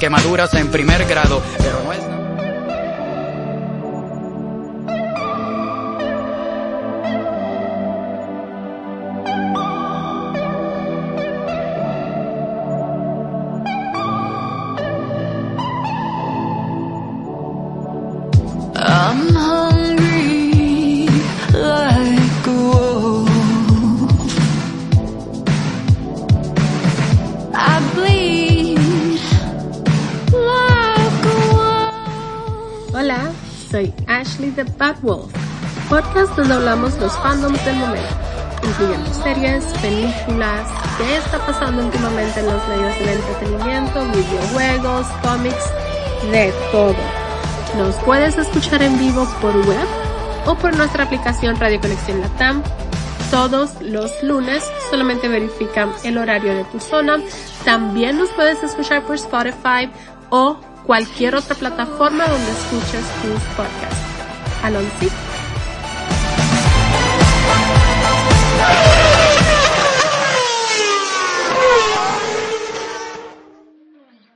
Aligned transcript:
Quemaduras 0.00 0.54
en 0.54 0.70
primer 0.70 1.04
grado, 1.04 1.42
pero 1.58 1.82
no 1.84 1.92
es... 1.92 2.09
Bad 34.80 34.96
Wolf, 35.02 35.30
podcast 35.90 36.34
donde 36.36 36.54
hablamos 36.54 36.98
los 36.98 37.12
fandoms 37.18 37.62
del 37.66 37.76
momento, 37.76 38.14
incluyendo 38.62 39.12
series, 39.12 39.62
películas, 39.82 40.66
qué 40.96 41.18
está 41.18 41.38
pasando 41.44 41.84
últimamente 41.84 42.40
en 42.40 42.46
los 42.46 42.66
medios 42.66 42.98
del 42.98 43.08
entretenimiento, 43.10 44.06
videojuegos, 44.06 45.06
cómics, 45.22 45.64
de 46.32 46.50
todo. 46.72 46.96
Nos 47.76 47.94
puedes 48.06 48.38
escuchar 48.38 48.82
en 48.82 48.98
vivo 48.98 49.28
por 49.42 49.54
web 49.54 49.86
o 50.46 50.54
por 50.54 50.74
nuestra 50.74 51.04
aplicación 51.04 51.60
Radio 51.60 51.78
Conexión 51.78 52.22
Latam. 52.22 52.62
Todos 53.30 53.82
los 53.82 54.10
lunes 54.22 54.64
solamente 54.88 55.28
verifica 55.28 55.90
el 56.04 56.16
horario 56.16 56.54
de 56.54 56.64
tu 56.64 56.80
zona. 56.80 57.18
También 57.66 58.16
nos 58.16 58.30
puedes 58.30 58.62
escuchar 58.62 59.02
por 59.02 59.16
Spotify 59.16 59.90
o 60.30 60.56
cualquier 60.86 61.34
otra 61.34 61.54
plataforma 61.54 62.26
donde 62.26 62.50
escuches 62.50 63.04
tus 63.22 63.42
podcasts. 63.54 63.99
Alonso. 64.62 65.06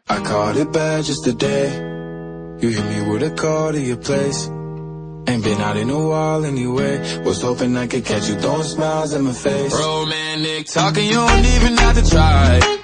I 0.08 0.20
caught 0.22 0.56
it 0.56 0.72
bad 0.72 1.04
just 1.04 1.24
today. 1.24 1.66
You 2.60 2.68
hit 2.70 2.84
me 2.84 3.10
with 3.10 3.22
a 3.22 3.30
call 3.34 3.72
to 3.72 3.80
your 3.80 3.96
place. 3.96 4.48
Ain't 5.26 5.42
been 5.42 5.60
out 5.60 5.76
in 5.76 5.90
a 5.90 6.08
while 6.08 6.44
anyway. 6.44 7.22
Was 7.24 7.42
hoping 7.42 7.76
I 7.76 7.86
could 7.86 8.04
catch 8.04 8.28
you 8.28 8.36
throwing 8.36 8.62
smiles 8.62 9.12
in 9.12 9.22
my 9.24 9.32
face. 9.32 9.74
Romantic 9.74 10.66
talking, 10.66 11.06
you 11.06 11.14
don't 11.14 11.44
even 11.44 11.76
have 11.76 12.02
to 12.02 12.10
try. 12.10 12.83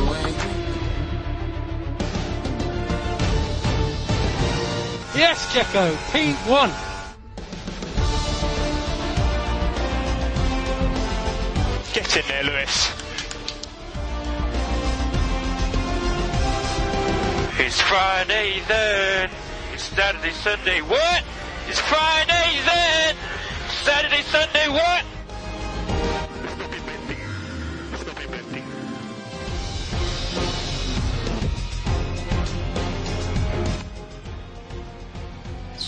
Yes, 5.21 5.53
Checo, 5.53 5.93
P1. 6.09 6.69
Get 11.93 12.17
in 12.17 12.27
there, 12.27 12.43
Lewis. 12.43 12.89
It's 17.59 17.79
Friday 17.81 18.63
then. 18.67 19.29
It's 19.73 19.83
Saturday, 19.83 20.31
Sunday. 20.31 20.81
What? 20.81 21.23
It's 21.67 21.79
Friday 21.81 22.59
then. 22.65 23.15
Saturday, 23.83 24.23
Sunday. 24.23 24.69
What? 24.69 25.05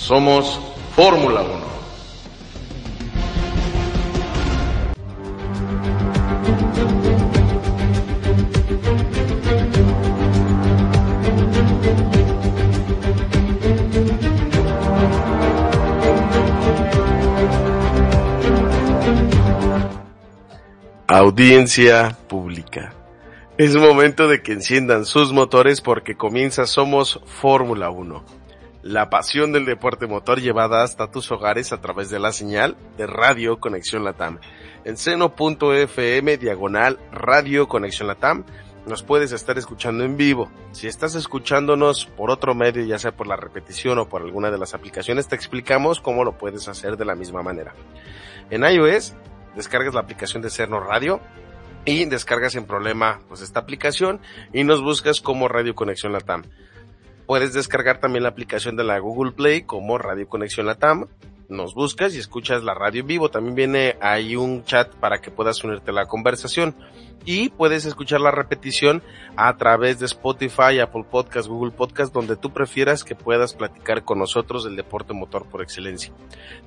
Somos 0.03 0.59
Fórmula 0.97 1.44
1. 1.44 1.64
Audiencia 21.08 22.18
pública. 22.28 22.94
Es 23.58 23.78
momento 23.78 24.28
de 24.28 24.41
que 24.41 24.52
enciendan 24.52 25.06
sus 25.06 25.31
motores 25.31 25.80
porque 25.80 26.18
comienza 26.18 26.66
Somos 26.66 27.22
Fórmula 27.25 27.90
1 27.90 28.43
la 28.84 29.10
pasión 29.10 29.54
del 29.54 29.66
deporte 29.66 30.08
motor 30.08 30.42
llevada 30.42 30.84
hasta 30.84 31.10
tus 31.10 31.32
hogares 31.32 31.72
a 31.72 31.80
través 31.80 32.10
de 32.10 32.20
la 32.20 32.34
señal 32.34 32.76
de 32.98 33.08
Radio 33.08 33.58
Conexión 33.58 34.04
Latam. 34.04 34.40
En 34.84 34.98
seno.fm 34.98 36.38
diagonal 36.38 37.00
Radio 37.10 37.70
Conexión 37.70 38.10
Latam 38.10 38.44
nos 38.86 39.02
puedes 39.02 39.32
estar 39.32 39.58
escuchando 39.58 40.04
en 40.04 40.18
vivo. 40.18 40.52
Si 40.74 40.88
estás 40.88 41.16
escuchándonos 41.16 42.06
por 42.06 42.30
otro 42.30 42.54
medio, 42.54 42.84
ya 42.84 43.00
sea 43.00 43.16
por 43.16 43.26
la 43.26 43.38
repetición 43.38 44.00
o 44.00 44.10
por 44.10 44.22
alguna 44.22 44.52
de 44.52 44.58
las 44.58 44.74
aplicaciones, 44.74 45.30
te 45.30 45.36
explicamos 45.36 46.02
cómo 46.02 46.26
lo 46.26 46.38
puedes 46.38 46.68
hacer 46.68 46.98
de 46.98 47.06
la 47.06 47.16
misma 47.16 47.42
manera. 47.42 47.74
En 48.50 48.66
iOS, 48.66 49.14
descargas 49.56 49.94
la 49.94 50.02
aplicación 50.02 50.44
de 50.44 50.50
Cerno 50.50 50.82
Radio 50.82 51.22
y 51.86 52.04
descargas 52.04 52.56
en 52.56 52.66
problema 52.66 53.22
pues 53.30 53.40
esta 53.40 53.62
aplicación 53.62 54.20
y 54.52 54.66
nos 54.66 54.82
buscas 54.82 55.22
como 55.22 55.48
Radio 55.48 55.74
Conexión 55.74 56.12
Latam. 56.12 56.44
Puedes 57.25 57.53
descargar 57.53 58.00
también 58.00 58.23
la 58.23 58.29
aplicación 58.29 58.75
de 58.75 58.84
la 58.84 59.00
Google 59.00 59.31
Play 59.31 59.63
como 59.63 59.97
Radio 59.97 60.28
Conexión 60.28 60.66
Latam. 60.66 61.07
Nos 61.50 61.74
buscas 61.74 62.16
y 62.16 62.20
escuchas 62.20 62.64
la 62.64 62.74
radio 62.74 63.02
en 63.02 63.08
vivo. 63.08 63.30
También 63.30 63.56
viene 63.56 63.98
ahí 64.02 64.36
un 64.36 64.64
chat 64.64 64.94
para 64.96 65.20
que 65.20 65.30
puedas 65.30 65.64
unirte 65.64 65.92
a 65.92 65.94
la 65.94 66.06
conversación. 66.06 66.76
Y 67.26 67.50
puedes 67.50 67.86
escuchar 67.86 68.20
la 68.20 68.31
repetición 68.31 69.02
a 69.38 69.56
través 69.56 70.00
de 70.00 70.06
Spotify, 70.08 70.80
Apple 70.82 71.06
Podcast, 71.09 71.48
Google 71.48 71.72
Podcast, 71.72 72.14
donde 72.14 72.36
tú 72.36 72.52
prefieras 72.52 73.03
que 73.03 73.16
puedas 73.16 73.53
platicar 73.53 74.03
con 74.03 74.20
nosotros 74.20 74.66
del 74.66 74.76
deporte 74.76 75.14
motor 75.14 75.46
por 75.46 75.62
excelencia. 75.62 76.12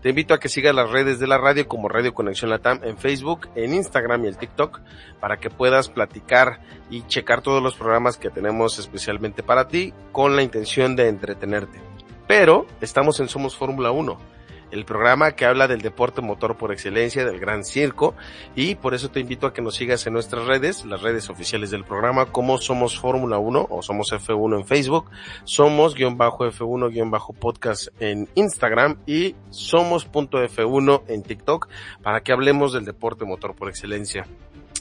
Te 0.00 0.10
invito 0.10 0.32
a 0.32 0.40
que 0.40 0.48
sigas 0.48 0.74
las 0.74 0.90
redes 0.90 1.18
de 1.18 1.26
la 1.26 1.36
radio 1.36 1.68
como 1.68 1.88
Radio 1.88 2.14
Conexión 2.14 2.50
Latam 2.50 2.80
en 2.84 2.96
Facebook, 2.96 3.48
en 3.54 3.74
Instagram 3.74 4.24
y 4.24 4.28
el 4.28 4.38
TikTok 4.38 4.80
para 5.20 5.38
que 5.38 5.50
puedas 5.50 5.90
platicar 5.90 6.60
y 6.90 7.02
checar 7.02 7.42
todos 7.42 7.62
los 7.62 7.74
programas 7.74 8.16
que 8.16 8.30
tenemos 8.30 8.78
especialmente 8.78 9.42
para 9.42 9.68
ti 9.68 9.92
con 10.12 10.36
la 10.36 10.42
intención 10.42 10.96
de 10.96 11.08
entretenerte. 11.08 11.80
Pero 12.26 12.66
estamos 12.80 13.20
en 13.20 13.28
Somos 13.28 13.56
Fórmula 13.56 13.90
1 13.90 14.35
el 14.70 14.84
programa 14.84 15.32
que 15.32 15.44
habla 15.44 15.68
del 15.68 15.80
deporte 15.80 16.20
motor 16.20 16.56
por 16.56 16.72
excelencia, 16.72 17.24
del 17.24 17.40
gran 17.40 17.64
circo, 17.64 18.14
y 18.54 18.74
por 18.74 18.94
eso 18.94 19.10
te 19.10 19.20
invito 19.20 19.46
a 19.46 19.52
que 19.52 19.62
nos 19.62 19.76
sigas 19.76 20.06
en 20.06 20.12
nuestras 20.12 20.46
redes, 20.46 20.84
las 20.84 21.02
redes 21.02 21.30
oficiales 21.30 21.70
del 21.70 21.84
programa, 21.84 22.26
como 22.26 22.58
Somos 22.58 22.98
Fórmula 22.98 23.38
1 23.38 23.66
o 23.70 23.82
Somos 23.82 24.12
F1 24.12 24.58
en 24.58 24.66
Facebook, 24.66 25.10
Somos 25.44 25.94
guion 25.94 26.16
bajo 26.16 26.46
F1 26.46 26.90
guion 26.90 27.10
bajo 27.10 27.32
podcast 27.32 27.88
en 28.00 28.28
Instagram 28.34 28.98
y 29.06 29.34
Somos.f1 29.50 31.02
en 31.08 31.22
TikTok 31.22 31.68
para 32.02 32.20
que 32.22 32.32
hablemos 32.32 32.72
del 32.72 32.84
deporte 32.84 33.24
motor 33.24 33.54
por 33.54 33.68
excelencia. 33.68 34.26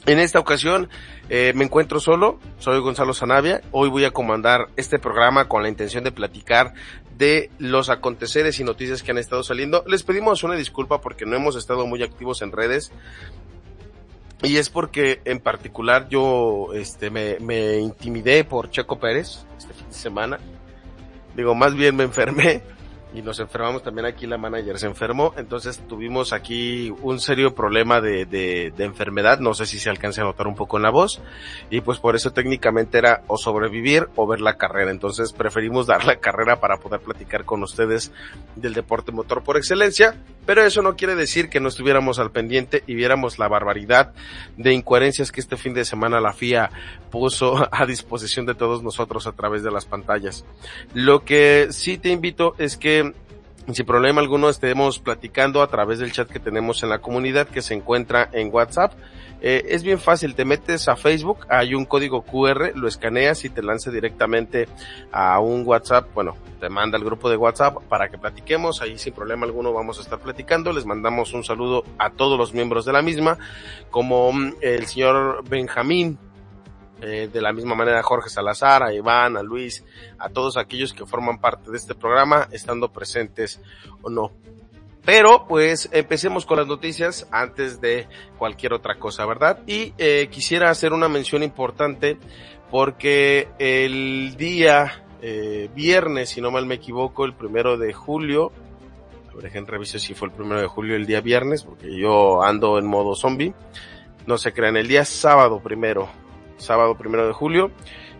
En 0.08 0.20
esta 0.20 0.38
ocasión 0.40 0.90
eh, 1.30 1.52
me 1.56 1.64
encuentro 1.64 2.00
solo, 2.00 2.40
soy 2.60 2.80
Gonzalo 2.80 3.16
Zanavia, 3.16 3.62
hoy 3.72 3.90
voy 3.90 4.06
a 4.06 4.12
comandar 4.12 4.68
este 4.76 5.00
programa 5.00 5.48
con 5.48 5.64
la 5.64 5.70
intención 5.70 6.04
de 6.04 6.12
platicar 6.12 6.76
de 7.18 7.50
los 7.58 7.90
aconteceres 7.90 8.60
y 8.60 8.64
noticias 8.64 9.02
que 9.02 9.10
han 9.10 9.18
estado 9.18 9.42
saliendo. 9.42 9.84
Les 9.88 10.04
pedimos 10.04 10.44
una 10.44 10.56
disculpa 10.56 11.02
porque 11.02 11.26
no 11.26 11.36
hemos 11.36 11.56
estado 11.56 11.88
muy 11.88 12.04
activos 12.04 12.44
en 12.44 12.52
redes. 12.52 12.92
Y 14.44 14.58
es 14.58 14.70
porque 14.70 15.22
en 15.26 15.40
particular 15.40 16.08
yo 16.08 16.68
este, 16.76 17.10
me, 17.10 17.40
me 17.40 17.80
intimidé 17.80 18.44
por 18.44 18.70
Checo 18.70 19.00
Pérez 19.00 19.48
este 19.58 19.74
fin 19.74 19.88
de 19.88 19.96
semana. 19.96 20.40
Digo, 21.36 21.56
más 21.56 21.74
bien 21.74 21.96
me 21.96 22.04
enfermé 22.04 22.62
y 23.16 23.22
nos 23.22 23.40
enfermamos 23.40 23.82
también 23.82 24.06
aquí, 24.06 24.28
la 24.28 24.38
manager 24.38 24.78
se 24.78 24.88
enfermó, 24.88 25.34
entonces 25.38 25.82
tuvimos 25.88 26.34
aquí 26.34 26.94
un 27.02 27.20
serio 27.20 27.56
problema 27.56 28.02
de, 28.02 28.26
de, 28.26 28.74
de, 28.76 28.84
enfermedad, 28.84 29.40
no 29.40 29.54
sé 29.54 29.66
si 29.66 29.80
se 29.80 29.90
alcance 29.90 30.20
a 30.20 30.26
notar 30.26 30.48
un 30.48 30.56
poco 30.56 30.78
en 30.78 30.84
la 30.84 30.90
voz, 30.90 31.22
y 31.70 31.82
pues 31.82 32.00
por 32.00 32.16
eso 32.16 32.32
técnicamente 32.32 32.98
era 32.98 33.24
o 33.28 33.38
sobrevivir 33.38 34.10
o 34.16 34.28
ver 34.28 34.42
la 34.42 34.58
carrera, 34.58 34.92
entonces 34.92 35.32
preferimos 35.32 35.88
dar 35.88 36.06
la 36.06 36.18
carrera 36.18 36.60
para 36.60 36.78
poder 36.78 37.00
platicar 37.00 37.46
con 37.46 37.64
ustedes 37.64 38.12
del 38.56 38.74
deporte 38.74 39.14
motor 39.14 39.44
por 39.44 39.56
excelencia, 39.56 40.16
Pero 40.46 40.64
eso 40.64 40.82
no 40.82 40.96
quiere 40.96 41.16
decir 41.16 41.50
que 41.50 41.60
no 41.60 41.70
estuviéramos 41.70 42.20
al 42.20 42.32
pendiente 42.32 42.84
y 42.88 42.96
viéramos 42.96 43.40
la 43.40 43.48
barbaridad 43.48 44.14
de 44.58 44.74
incoherencias 44.74 45.32
que 45.32 45.42
este 45.42 45.58
fin 45.58 45.74
de 45.74 45.86
semana 45.86 46.22
la 46.22 46.34
FIA 46.34 46.72
puso 47.12 47.68
a 47.72 47.86
disposición 47.86 48.46
de 48.46 48.56
todos 48.56 48.84
nosotros 48.84 49.28
a 49.28 49.32
través 49.32 49.64
de 49.64 49.72
las 49.72 49.86
pantallas. 49.86 50.46
Lo 50.94 51.24
que 51.24 51.68
sí 51.72 51.98
te 51.98 52.10
invito 52.10 52.56
es 52.58 52.78
que 52.78 53.14
sin 53.74 53.86
problema 53.86 54.22
alguno 54.22 54.50
estemos 54.50 55.00
platicando 55.00 55.62
a 55.62 55.68
través 55.68 56.00
del 56.00 56.12
chat 56.12 56.30
que 56.30 56.40
tenemos 56.40 56.84
en 56.84 56.90
la 56.90 57.00
comunidad 57.00 57.48
que 57.48 57.64
se 57.64 57.74
encuentra 57.74 58.30
en 58.32 58.54
WhatsApp. 58.54 58.94
Eh, 59.48 59.76
es 59.76 59.84
bien 59.84 60.00
fácil, 60.00 60.34
te 60.34 60.44
metes 60.44 60.88
a 60.88 60.96
Facebook, 60.96 61.46
hay 61.50 61.76
un 61.76 61.86
código 61.86 62.24
QR, 62.24 62.72
lo 62.76 62.88
escaneas 62.88 63.46
y 63.46 63.52
te 63.52 63.62
lanza 63.62 63.92
directamente 63.92 64.68
a 65.12 65.40
un 65.40 65.62
WhatsApp, 65.68 66.12
bueno, 66.16 66.36
te 66.60 66.68
manda 66.68 66.98
al 66.98 67.04
grupo 67.04 67.30
de 67.30 67.38
WhatsApp 67.38 67.78
para 67.88 68.10
que 68.10 68.18
platiquemos, 68.18 68.82
ahí 68.82 68.98
sin 68.98 69.14
problema 69.14 69.46
alguno 69.46 69.72
vamos 69.72 70.00
a 70.00 70.02
estar 70.02 70.18
platicando, 70.18 70.74
les 70.74 70.88
mandamos 70.88 71.32
un 71.34 71.44
saludo 71.44 71.84
a 72.00 72.10
todos 72.10 72.40
los 72.40 72.56
miembros 72.56 72.86
de 72.86 72.94
la 72.94 73.04
misma, 73.04 73.38
como 73.92 74.34
mm, 74.34 74.56
el 74.62 74.88
señor 74.88 75.48
Benjamín, 75.48 76.18
eh, 77.02 77.30
de 77.32 77.40
la 77.40 77.54
misma 77.54 77.76
manera 77.76 78.02
Jorge 78.02 78.32
Salazar, 78.32 78.82
a 78.82 78.96
Iván, 78.96 79.38
a 79.38 79.44
Luis, 79.44 79.86
a 80.18 80.28
todos 80.30 80.58
aquellos 80.58 80.92
que 80.92 81.06
forman 81.06 81.38
parte 81.38 81.70
de 81.70 81.78
este 81.78 81.94
programa, 81.94 82.48
estando 82.52 82.92
presentes 82.92 83.62
o 84.02 84.10
no. 84.10 84.32
Pero 85.06 85.46
pues 85.48 85.88
empecemos 85.92 86.46
con 86.46 86.58
las 86.58 86.68
noticias 86.68 87.28
antes 87.32 87.80
de 87.80 88.08
cualquier 88.38 88.74
otra 88.74 88.98
cosa, 88.98 89.26
¿verdad? 89.26 89.60
Y 89.68 89.94
eh, 89.98 90.28
quisiera 90.32 90.72
hacer 90.72 90.94
una 90.94 91.08
mención 91.08 91.44
importante 91.44 92.18
porque 92.72 93.48
el 93.60 94.36
día 94.36 95.06
eh, 95.22 95.70
viernes, 95.74 96.30
si 96.30 96.42
no 96.42 96.52
mal 96.52 96.66
me 96.66 96.76
equivoco, 96.76 97.26
el 97.26 97.34
primero 97.34 97.78
de 97.78 97.94
julio, 97.94 98.52
a 99.30 99.34
ver, 99.36 99.44
dejen 99.46 99.68
revisar 99.68 100.00
si 100.00 100.14
fue 100.14 100.28
el 100.30 100.34
primero 100.34 100.60
de 100.60 100.68
julio 100.68 100.96
el 100.96 101.06
día 101.06 101.22
viernes, 101.22 101.64
porque 101.64 101.96
yo 101.96 102.44
ando 102.44 102.80
en 102.80 102.88
modo 102.88 103.16
zombie, 103.16 103.54
no 104.26 104.38
se 104.38 104.54
crean, 104.54 104.76
el 104.76 104.88
día 104.88 105.06
sábado 105.06 105.60
primero, 105.60 106.10
sábado 106.58 106.96
primero 106.96 107.28
de 107.28 107.34
julio, 107.34 107.72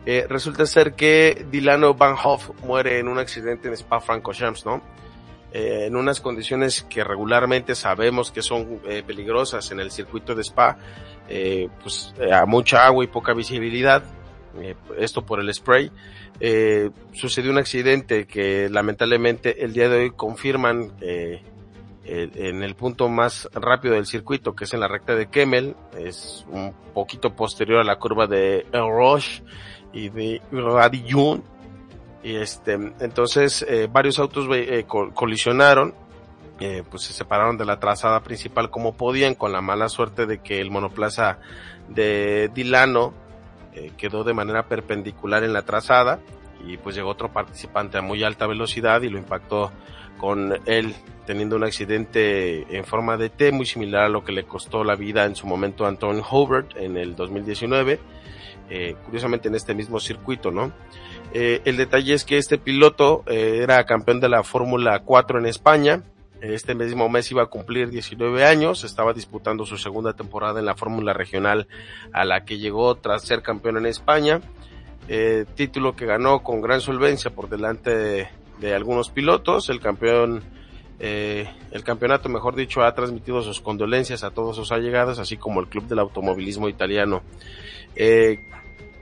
eh, 0.06 0.28
resulta 0.30 0.68
ser 0.68 0.94
que 0.94 1.46
Dilano 1.50 1.96
Van 1.96 2.16
Hoff 2.24 2.52
muere 2.64 3.00
en 3.00 3.08
un 3.08 3.18
accidente 3.18 3.68
en 3.68 3.74
Spa-Francorchamps, 3.74 4.66
¿no? 4.66 4.82
Eh, 5.56 5.86
en 5.86 5.96
unas 5.96 6.20
condiciones 6.20 6.84
que 6.84 7.02
regularmente 7.02 7.76
sabemos 7.76 8.30
que 8.30 8.42
son 8.42 8.82
eh, 8.90 9.04
peligrosas 9.08 9.72
en 9.72 9.80
el 9.80 9.90
circuito 9.90 10.36
de 10.36 10.42
Spa, 10.44 10.78
eh, 11.30 11.70
pues 11.82 12.14
a 12.30 12.46
mucha 12.46 12.86
agua 12.86 13.06
y 13.06 13.08
poca 13.08 13.34
visibilidad, 13.34 14.04
esto 14.98 15.26
por 15.26 15.40
el 15.40 15.54
spray. 15.54 15.90
sucedió 17.14 17.52
un 17.52 17.58
accidente 17.58 18.28
que 18.28 18.68
lamentablemente 18.70 19.64
el 19.64 19.72
día 19.72 19.88
de 19.88 19.98
hoy 19.98 20.12
confirman 20.12 20.92
en 21.02 22.64
el 22.64 22.76
punto 22.76 23.08
más 23.08 23.50
rápido 23.54 23.96
del 23.96 24.08
circuito, 24.08 24.56
que 24.56 24.66
es 24.66 24.74
en 24.74 24.82
la 24.82 24.90
recta 24.90 25.16
de 25.16 25.28
Kemmel, 25.28 25.74
es 25.98 26.46
un 26.50 26.74
poquito 26.94 27.34
posterior 27.34 27.80
a 27.80 27.86
la 27.86 27.98
curva 27.98 28.28
de 28.28 28.66
El 28.74 28.90
Roche 28.90 29.42
y 29.94 30.10
de 30.10 30.42
Radillon, 30.52 31.44
y 32.26 32.38
este, 32.38 32.74
entonces 32.74 33.64
eh, 33.70 33.88
varios 33.90 34.18
autos 34.18 34.48
eh, 34.52 34.86
colisionaron, 34.88 35.94
eh, 36.60 36.82
pues 36.90 37.04
se 37.04 37.14
separaron 37.14 37.56
de 37.56 37.66
la 37.66 37.80
trazada 37.80 38.22
principal 38.22 38.72
como 38.72 38.96
podían, 38.96 39.36
con 39.36 39.52
la 39.52 39.62
mala 39.62 39.90
suerte 39.90 40.26
de 40.26 40.40
que 40.40 40.60
el 40.60 40.72
monoplaza 40.72 41.38
de 41.88 42.50
Dilano 42.52 43.14
eh, 43.76 43.92
quedó 43.96 44.24
de 44.24 44.34
manera 44.34 44.68
perpendicular 44.68 45.44
en 45.44 45.54
la 45.54 45.62
trazada 45.62 46.20
y 46.66 46.78
pues 46.78 46.96
llegó 46.96 47.10
otro 47.10 47.32
participante 47.32 48.00
a 48.00 48.02
muy 48.02 48.24
alta 48.24 48.48
velocidad 48.48 49.04
y 49.04 49.10
lo 49.10 49.20
impactó 49.20 49.72
con 50.18 50.60
él 50.66 50.96
teniendo 51.28 51.58
un 51.58 51.64
accidente 51.64 52.76
en 52.76 52.86
forma 52.86 53.18
de 53.18 53.30
T 53.30 53.52
muy 53.52 53.68
similar 53.68 54.06
a 54.06 54.10
lo 54.10 54.24
que 54.24 54.32
le 54.32 54.46
costó 54.46 54.84
la 54.84 54.96
vida 54.96 55.26
en 55.26 55.36
su 55.36 55.46
momento 55.46 55.86
a 55.86 55.90
Anton 55.90 56.24
Hobart 56.28 56.76
en 56.78 56.98
el 56.98 57.16
2019, 57.16 58.00
eh, 58.72 58.96
curiosamente 59.06 59.48
en 59.48 59.56
este 59.56 59.76
mismo 59.76 60.00
circuito, 60.00 60.50
¿no? 60.50 60.72
Eh, 61.38 61.62
el 61.66 61.76
detalle 61.76 62.14
es 62.14 62.24
que 62.24 62.38
este 62.38 62.58
piloto 62.58 63.26
eh, 63.28 63.60
era 63.62 63.86
campeón 63.86 64.22
de 64.22 64.30
la 64.30 64.42
Fórmula 64.44 65.02
4 65.04 65.40
en 65.40 65.48
España. 65.48 66.02
Este 66.40 66.76
mismo 66.76 67.10
mes 67.10 67.30
iba 67.30 67.44
a 67.44 67.48
cumplir 67.48 67.90
19 67.90 68.46
años, 68.46 68.86
estaba 68.86 69.12
disputando 69.12 69.66
su 69.66 69.78
segunda 69.78 70.14
temporada 70.14 70.62
en 70.62 70.66
la 70.66 70.76
Fórmula 70.76 71.12
Regional 71.12 71.68
a 72.14 72.24
la 72.24 72.46
que 72.46 72.58
llegó 72.58 72.96
tras 72.96 73.24
ser 73.24 73.42
campeón 73.42 73.76
en 73.76 73.86
España. 73.86 74.40
Eh, 75.10 75.44
título 75.56 75.94
que 75.94 76.06
ganó 76.06 76.42
con 76.42 76.62
gran 76.62 76.80
solvencia 76.80 77.32
por 77.32 77.50
delante 77.50 78.30
de, 78.62 78.74
algunos 78.74 79.10
pilotos. 79.10 79.68
El 79.68 79.82
campeón, 79.82 80.42
el 81.00 81.84
campeonato, 81.84 82.30
mejor 82.30 82.56
dicho, 82.56 82.82
ha 82.82 82.96
transmitido 82.96 83.42
sus 83.42 83.60
condolencias 83.60 84.24
a 84.24 84.32
todos 84.32 84.56
sus 84.56 84.72
allegados, 84.72 85.20
así 85.20 85.36
como 85.36 85.60
el 85.60 85.68
Club 85.68 85.86
del 85.88 86.00
Automovilismo 86.00 86.70
Italiano. 86.70 87.24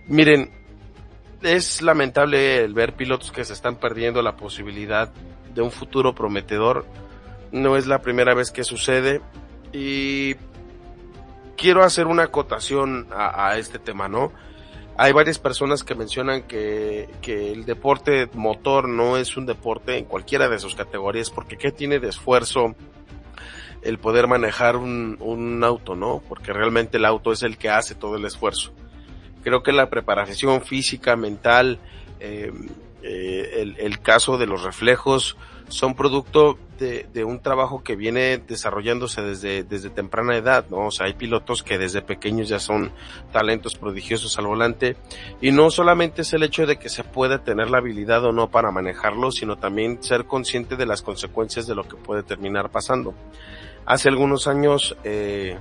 Miren, 0.08 0.50
es 1.44 1.82
lamentable 1.82 2.64
el 2.64 2.74
ver 2.74 2.94
pilotos 2.94 3.32
que 3.32 3.46
se 3.46 3.54
están 3.54 3.76
perdiendo 3.76 4.22
la 4.22 4.36
posibilidad 4.36 5.12
de 5.54 5.62
un 5.62 5.72
futuro 5.72 6.16
prometedor. 6.16 6.86
No 7.52 7.78
es 7.78 7.86
la 7.86 8.02
primera 8.02 8.34
vez 8.34 8.52
que 8.52 8.64
sucede 8.64 9.22
y 9.72 10.36
quiero 11.58 11.84
hacer 11.84 12.08
una 12.08 12.24
acotación 12.24 13.08
a, 13.12 13.58
este 13.58 13.78
tema, 13.78 14.08
¿no? 14.08 14.32
Hay 14.96 15.12
varias 15.12 15.40
personas 15.40 15.84
que 15.84 15.96
mencionan 15.96 16.44
que, 16.44 17.10
el 17.26 17.66
deporte 17.66 18.30
motor 18.34 18.88
no 18.88 19.18
es 19.18 19.38
un 19.38 19.46
deporte 19.46 19.98
en 19.98 20.06
cualquiera 20.06 20.50
de 20.50 20.60
sus 20.60 20.76
categorías 20.76 21.30
porque 21.30 21.58
¿qué 21.58 21.72
tiene 21.72 22.00
de 22.00 22.10
esfuerzo 22.10 22.76
el 23.82 23.98
poder 23.98 24.28
manejar 24.28 24.78
un 24.78 25.62
auto, 25.64 25.96
no? 25.96 26.22
Porque 26.28 26.54
realmente 26.54 26.98
el 26.98 27.06
auto 27.06 27.32
es 27.32 27.44
el 27.44 27.58
que 27.58 27.70
hace 27.70 27.96
todo 27.96 28.16
el 28.16 28.26
esfuerzo. 28.26 28.72
Creo 29.44 29.64
que 29.64 29.72
la 29.72 29.90
preparación 29.90 30.62
física, 30.62 31.16
mental, 31.16 31.80
eh, 32.20 32.52
eh, 33.04 33.76
el, 33.80 34.00
caso 34.00 34.38
de 34.38 34.48
los 34.48 34.64
reflejos 34.64 35.36
son 35.68 35.94
producto 35.94 36.58
de, 36.80 37.06
de, 37.14 37.26
un 37.26 37.42
trabajo 37.42 37.84
que 37.84 37.98
viene 37.98 38.38
desarrollándose 38.38 39.22
desde, 39.22 39.64
desde 39.64 39.90
temprana 39.90 40.38
edad, 40.38 40.66
¿no? 40.70 40.88
O 40.88 40.92
sea, 40.92 41.08
hay 41.08 41.14
pilotos 41.14 41.64
que 41.64 41.78
desde 41.78 42.02
pequeños 42.02 42.48
ya 42.48 42.60
son 42.60 42.92
talentos 43.34 43.76
prodigiosos 43.76 44.38
al 44.38 44.48
volante 44.48 44.96
y 45.42 45.52
no 45.52 45.70
solamente 45.70 46.22
es 46.22 46.32
el 46.34 46.44
hecho 46.44 46.66
de 46.66 46.78
que 46.78 46.88
se 46.88 47.04
pueda 47.04 47.44
tener 47.44 47.70
la 47.70 47.80
habilidad 47.80 48.24
o 48.24 48.32
no 48.32 48.50
para 48.50 48.72
manejarlo, 48.72 49.32
sino 49.32 49.58
también 49.58 50.02
ser 50.02 50.26
consciente 50.26 50.78
de 50.78 50.86
las 50.86 51.02
consecuencias 51.02 51.68
de 51.68 51.76
lo 51.76 51.84
que 51.88 51.98
puede 51.98 52.24
terminar 52.24 52.70
pasando. 52.70 53.14
Hace 53.86 54.08
algunos 54.08 54.48
años, 54.48 54.96
eh, 55.04 55.58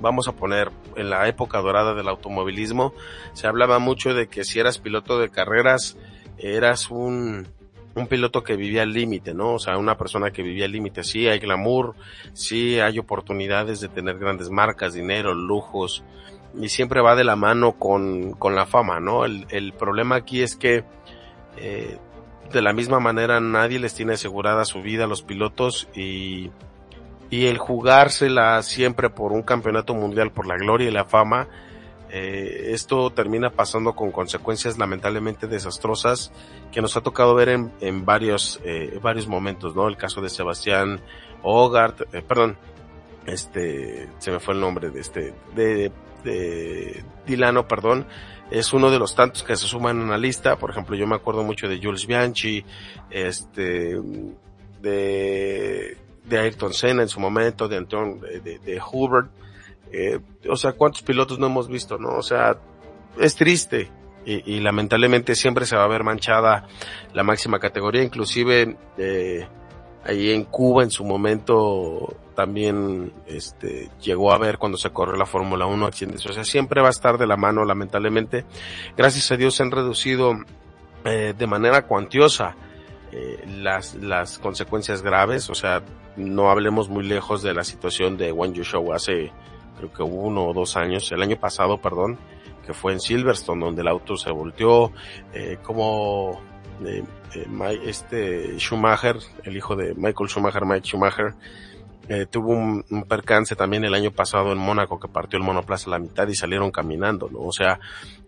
vamos 0.00 0.28
a 0.28 0.32
poner 0.32 0.70
en 0.96 1.10
la 1.10 1.28
época 1.28 1.60
dorada 1.60 1.94
del 1.94 2.08
automovilismo, 2.08 2.92
se 3.32 3.46
hablaba 3.46 3.78
mucho 3.78 4.14
de 4.14 4.28
que 4.28 4.44
si 4.44 4.58
eras 4.58 4.78
piloto 4.78 5.18
de 5.18 5.30
carreras, 5.30 5.96
eras 6.38 6.90
un, 6.90 7.46
un 7.94 8.06
piloto 8.06 8.42
que 8.42 8.56
vivía 8.56 8.82
al 8.82 8.92
límite, 8.92 9.34
¿no? 9.34 9.54
O 9.54 9.58
sea, 9.58 9.78
una 9.78 9.96
persona 9.96 10.30
que 10.30 10.42
vivía 10.42 10.66
al 10.66 10.72
límite. 10.72 11.02
Sí 11.02 11.28
hay 11.28 11.38
glamour, 11.38 11.94
sí 12.34 12.78
hay 12.78 12.98
oportunidades 12.98 13.80
de 13.80 13.88
tener 13.88 14.18
grandes 14.18 14.50
marcas, 14.50 14.94
dinero, 14.94 15.34
lujos, 15.34 16.04
y 16.58 16.68
siempre 16.68 17.00
va 17.00 17.16
de 17.16 17.24
la 17.24 17.36
mano 17.36 17.72
con, 17.72 18.32
con 18.32 18.54
la 18.54 18.66
fama, 18.66 19.00
¿no? 19.00 19.24
El, 19.24 19.46
el 19.50 19.72
problema 19.72 20.16
aquí 20.16 20.42
es 20.42 20.56
que, 20.56 20.84
eh, 21.56 21.98
de 22.52 22.62
la 22.62 22.72
misma 22.72 23.00
manera 23.00 23.40
nadie 23.40 23.78
les 23.78 23.94
tiene 23.94 24.12
asegurada 24.12 24.64
su 24.64 24.80
vida 24.82 25.04
a 25.04 25.08
los 25.08 25.22
pilotos 25.22 25.88
y, 25.94 26.50
y 27.30 27.46
el 27.46 27.58
jugársela 27.58 28.62
siempre 28.62 29.10
por 29.10 29.32
un 29.32 29.42
campeonato 29.42 29.94
mundial, 29.94 30.32
por 30.32 30.46
la 30.46 30.56
gloria 30.56 30.88
y 30.88 30.92
la 30.92 31.04
fama, 31.04 31.48
eh, 32.08 32.70
esto 32.72 33.10
termina 33.10 33.50
pasando 33.50 33.94
con 33.94 34.12
consecuencias 34.12 34.78
lamentablemente 34.78 35.48
desastrosas 35.48 36.30
que 36.70 36.80
nos 36.80 36.96
ha 36.96 37.00
tocado 37.00 37.34
ver 37.34 37.48
en, 37.48 37.72
en 37.80 38.04
varios, 38.04 38.60
eh, 38.64 38.98
varios 39.02 39.26
momentos, 39.26 39.74
¿no? 39.74 39.88
El 39.88 39.96
caso 39.96 40.20
de 40.20 40.30
Sebastián 40.30 41.00
Hogart, 41.42 42.02
eh, 42.14 42.22
perdón, 42.22 42.56
este, 43.26 44.08
se 44.18 44.30
me 44.30 44.38
fue 44.38 44.54
el 44.54 44.60
nombre 44.60 44.90
de 44.90 45.00
este, 45.00 45.34
de, 45.56 45.90
de 46.22 47.04
Dilano, 47.26 47.66
perdón, 47.66 48.06
es 48.50 48.72
uno 48.72 48.90
de 48.90 49.00
los 49.00 49.16
tantos 49.16 49.42
que 49.42 49.56
se 49.56 49.66
suman 49.66 50.02
a 50.02 50.12
la 50.12 50.18
lista, 50.18 50.56
por 50.56 50.70
ejemplo, 50.70 50.94
yo 50.94 51.08
me 51.08 51.16
acuerdo 51.16 51.42
mucho 51.42 51.68
de 51.68 51.80
Jules 51.82 52.06
Bianchi, 52.06 52.64
este, 53.10 54.00
de, 54.80 55.96
de 56.28 56.38
Ayrton 56.38 56.72
Senna 56.72 57.02
en 57.02 57.08
su 57.08 57.20
momento, 57.20 57.68
de 57.68 57.76
Anton, 57.76 58.20
de, 58.20 58.58
de 58.58 58.82
Hubert, 58.92 59.30
eh, 59.92 60.18
o 60.48 60.56
sea, 60.56 60.72
¿cuántos 60.72 61.02
pilotos 61.02 61.38
no 61.38 61.46
hemos 61.46 61.68
visto, 61.68 61.98
no? 61.98 62.16
O 62.16 62.22
sea, 62.22 62.58
es 63.18 63.36
triste 63.36 63.90
y, 64.24 64.56
y, 64.56 64.60
lamentablemente 64.60 65.34
siempre 65.34 65.66
se 65.66 65.76
va 65.76 65.84
a 65.84 65.88
ver 65.88 66.02
manchada 66.02 66.66
la 67.14 67.22
máxima 67.22 67.58
categoría, 67.60 68.02
inclusive 68.02 68.76
eh, 68.98 69.46
ahí 70.04 70.32
en 70.32 70.44
Cuba 70.44 70.82
en 70.82 70.90
su 70.90 71.04
momento 71.04 72.14
también 72.34 73.12
este 73.26 73.88
llegó 74.02 74.32
a 74.32 74.38
ver 74.38 74.58
cuando 74.58 74.76
se 74.76 74.90
corrió 74.90 75.16
la 75.16 75.26
Fórmula 75.26 75.66
1 75.66 75.86
accidentes, 75.86 76.26
o 76.26 76.32
sea, 76.32 76.44
siempre 76.44 76.82
va 76.82 76.88
a 76.88 76.90
estar 76.90 77.16
de 77.16 77.26
la 77.26 77.36
mano 77.36 77.64
lamentablemente. 77.64 78.44
Gracias 78.96 79.30
a 79.30 79.36
Dios 79.36 79.54
se 79.54 79.62
han 79.62 79.70
reducido 79.70 80.32
eh, 81.04 81.32
de 81.36 81.46
manera 81.46 81.86
cuantiosa 81.86 82.56
eh, 83.16 83.44
las, 83.46 83.94
las 83.94 84.38
consecuencias 84.38 85.02
graves, 85.02 85.48
o 85.48 85.54
sea, 85.54 85.82
no 86.16 86.50
hablemos 86.50 86.88
muy 86.88 87.02
lejos 87.02 87.42
de 87.42 87.54
la 87.54 87.64
situación 87.64 88.16
de 88.16 88.30
One 88.30 88.52
You 88.52 88.92
hace 88.92 89.32
creo 89.78 89.92
que 89.92 90.02
uno 90.02 90.46
o 90.46 90.52
dos 90.54 90.76
años, 90.76 91.10
el 91.12 91.22
año 91.22 91.36
pasado, 91.36 91.80
perdón, 91.80 92.18
que 92.66 92.74
fue 92.74 92.92
en 92.92 93.00
Silverstone, 93.00 93.64
donde 93.64 93.82
el 93.82 93.88
auto 93.88 94.16
se 94.16 94.30
volteó, 94.30 94.92
eh, 95.32 95.58
como 95.62 96.40
eh, 96.84 97.04
eh, 97.34 97.80
este 97.84 98.58
Schumacher, 98.58 99.16
el 99.44 99.56
hijo 99.56 99.76
de 99.76 99.94
Michael 99.94 100.28
Schumacher, 100.28 100.64
Mike 100.64 100.86
Schumacher, 100.86 101.34
eh, 102.08 102.26
tuvo 102.26 102.52
un, 102.52 102.84
un 102.90 103.02
percance 103.04 103.56
también 103.56 103.84
el 103.84 103.94
año 103.94 104.12
pasado 104.12 104.52
en 104.52 104.58
Mónaco 104.58 105.00
que 105.00 105.08
partió 105.08 105.38
el 105.38 105.44
monoplaza 105.44 105.88
a 105.88 105.92
la 105.92 105.98
mitad 105.98 106.28
y 106.28 106.34
salieron 106.34 106.70
caminando, 106.70 107.28
¿no? 107.28 107.40
O 107.40 107.52
sea, 107.52 107.80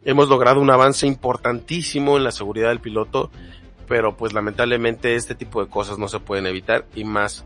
hemos 0.05 0.29
logrado 0.29 0.61
un 0.61 0.71
avance 0.71 1.07
importantísimo 1.07 2.17
en 2.17 2.25
la 2.25 2.33
seguridad 2.33 2.69
del 2.69 2.81
piloto, 2.81 3.31
pero 3.89 4.17
pues 4.17 4.33
lamentablemente 4.33 5.17
este 5.17 5.35
tipo 5.35 5.65
de 5.65 5.71
cosas 5.71 5.99
no 5.99 6.09
se 6.09 6.21
pueden 6.21 6.47
evitar 6.47 6.87
y 6.95 7.05
más 7.05 7.45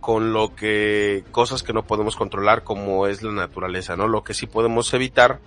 con 0.00 0.32
lo 0.32 0.54
que 0.54 1.24
cosas 1.30 1.62
que 1.62 1.72
no 1.72 1.84
podemos 1.84 2.16
controlar 2.16 2.64
como 2.64 3.06
es 3.06 3.22
la 3.22 3.32
naturaleza, 3.32 3.96
¿no? 3.96 4.08
Lo 4.08 4.24
que 4.24 4.34
sí 4.34 4.46
podemos 4.46 4.92
evitar 4.94 5.38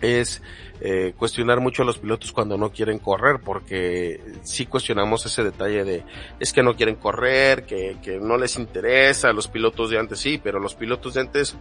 es 0.00 0.42
eh, 0.80 1.14
cuestionar 1.16 1.60
mucho 1.60 1.82
a 1.82 1.86
los 1.86 1.98
pilotos 1.98 2.32
cuando 2.32 2.56
no 2.56 2.70
quieren 2.70 2.98
correr, 2.98 3.40
porque 3.44 4.20
sí 4.42 4.66
cuestionamos 4.66 5.26
ese 5.26 5.44
detalle 5.44 5.84
de 5.84 6.04
es 6.40 6.52
que 6.52 6.62
no 6.62 6.74
quieren 6.74 6.96
correr, 6.96 7.64
que, 7.64 7.96
que 8.02 8.18
no 8.18 8.36
les 8.36 8.56
interesa, 8.56 9.32
los 9.32 9.48
pilotos 9.48 9.90
de 9.90 9.98
antes 9.98 10.18
sí, 10.18 10.40
pero 10.42 10.58
los 10.58 10.74
pilotos 10.74 11.14
de 11.14 11.20
antes 11.20 11.56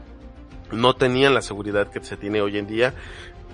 no 0.72 0.96
tenían 0.96 1.34
la 1.34 1.41
seguridad 1.41 1.89
que 1.91 2.03
se 2.03 2.18
tiene 2.18 2.41
hoy 2.41 2.58
en 2.58 2.68
día 2.68 2.94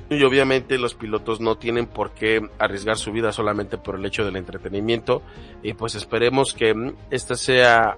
y 0.10 0.24
obviamente 0.24 0.78
los 0.78 0.96
pilotos 0.96 1.42
no 1.42 1.58
tienen 1.58 1.86
por 1.86 2.12
qué 2.12 2.50
arriesgar 2.60 2.98
su 2.98 3.12
vida 3.12 3.32
solamente 3.32 3.78
por 3.78 3.96
el 3.96 4.06
hecho 4.06 4.24
del 4.24 4.38
entretenimiento. 4.38 5.22
Y 5.64 5.74
pues 5.74 5.96
esperemos 5.96 6.54
que 6.54 6.74
mm, 6.74 6.96
esta 7.12 7.36
sea 7.36 7.98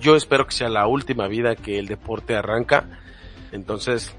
yo 0.00 0.16
espero 0.16 0.46
que 0.46 0.52
sea 0.52 0.68
la 0.68 0.86
última 0.86 1.28
vida 1.28 1.54
que 1.54 1.78
el 1.78 1.86
deporte 1.86 2.34
arranca. 2.34 3.00
Entonces 3.52 4.14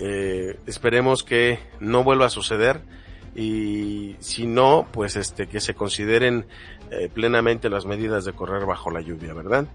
eh, 0.00 0.58
esperemos 0.66 1.22
que 1.22 1.60
no 1.80 2.02
vuelva 2.02 2.26
a 2.26 2.30
suceder. 2.30 2.80
Y 3.36 4.16
si 4.18 4.46
no 4.46 4.88
pues 4.90 5.14
este 5.14 5.46
que 5.46 5.60
se 5.60 5.74
consideren 5.74 6.46
eh, 6.90 7.08
plenamente 7.12 7.68
las 7.70 7.86
medidas 7.86 8.24
de 8.24 8.32
correr 8.32 8.64
bajo 8.66 8.90
la 8.90 9.02
lluvia 9.02 9.34
verdad 9.34 9.66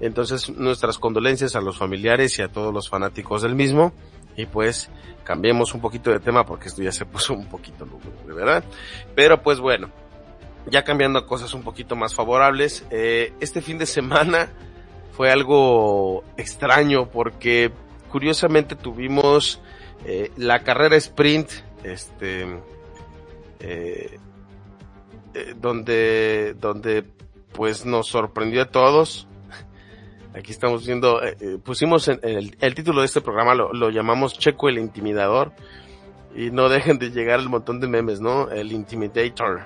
entonces 0.00 0.48
nuestras 0.48 0.98
condolencias 0.98 1.54
a 1.54 1.60
los 1.60 1.76
familiares 1.76 2.38
y 2.38 2.42
a 2.42 2.48
todos 2.48 2.72
los 2.72 2.88
fanáticos 2.88 3.42
del 3.42 3.54
mismo 3.54 3.92
y 4.36 4.46
pues 4.46 4.90
cambiemos 5.24 5.74
un 5.74 5.80
poquito 5.80 6.10
de 6.10 6.20
tema 6.20 6.44
porque 6.44 6.68
esto 6.68 6.82
ya 6.82 6.92
se 6.92 7.04
puso 7.06 7.34
un 7.34 7.46
poquito 7.46 7.84
lúgubre, 7.84 8.34
¿verdad? 8.34 8.64
Pero 9.14 9.42
pues 9.42 9.60
bueno, 9.60 9.90
ya 10.70 10.84
cambiando 10.84 11.18
a 11.18 11.26
cosas 11.26 11.54
un 11.54 11.62
poquito 11.62 11.96
más 11.96 12.14
favorables, 12.14 12.84
eh, 12.90 13.32
este 13.40 13.60
fin 13.60 13.78
de 13.78 13.86
semana 13.86 14.48
fue 15.12 15.30
algo 15.30 16.24
extraño 16.36 17.08
porque 17.10 17.70
curiosamente 18.10 18.76
tuvimos 18.76 19.60
eh, 20.04 20.30
la 20.36 20.62
carrera 20.64 20.96
sprint, 20.96 21.50
este, 21.84 22.42
eh, 23.60 24.18
eh, 25.34 25.54
donde, 25.56 26.54
donde 26.58 27.04
pues 27.52 27.86
nos 27.86 28.08
sorprendió 28.08 28.62
a 28.62 28.70
todos. 28.70 29.28
Aquí 30.34 30.50
estamos 30.50 30.86
viendo, 30.86 31.22
eh, 31.22 31.36
eh, 31.40 31.58
pusimos 31.62 32.08
en, 32.08 32.18
el, 32.22 32.56
el 32.60 32.74
título 32.74 33.00
de 33.00 33.06
este 33.06 33.20
programa, 33.20 33.54
lo, 33.54 33.72
lo 33.72 33.90
llamamos 33.90 34.38
Checo 34.38 34.68
el 34.68 34.78
Intimidador. 34.78 35.52
Y 36.34 36.50
no 36.50 36.70
dejen 36.70 36.98
de 36.98 37.10
llegar 37.10 37.40
el 37.40 37.50
montón 37.50 37.80
de 37.80 37.88
memes, 37.88 38.20
¿no? 38.20 38.50
El 38.50 38.72
Intimidator. 38.72 39.64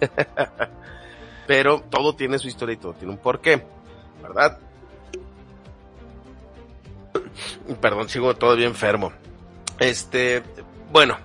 Pero 1.46 1.80
todo 1.80 2.14
tiene 2.14 2.38
su 2.38 2.48
historia 2.48 2.74
y 2.74 2.78
todo 2.78 2.94
tiene 2.94 3.12
un 3.12 3.18
porqué, 3.18 3.64
¿verdad? 4.20 4.58
Perdón, 7.80 8.08
sigo 8.08 8.34
todavía 8.34 8.66
enfermo. 8.66 9.12
Este, 9.78 10.42
bueno, 10.90 11.16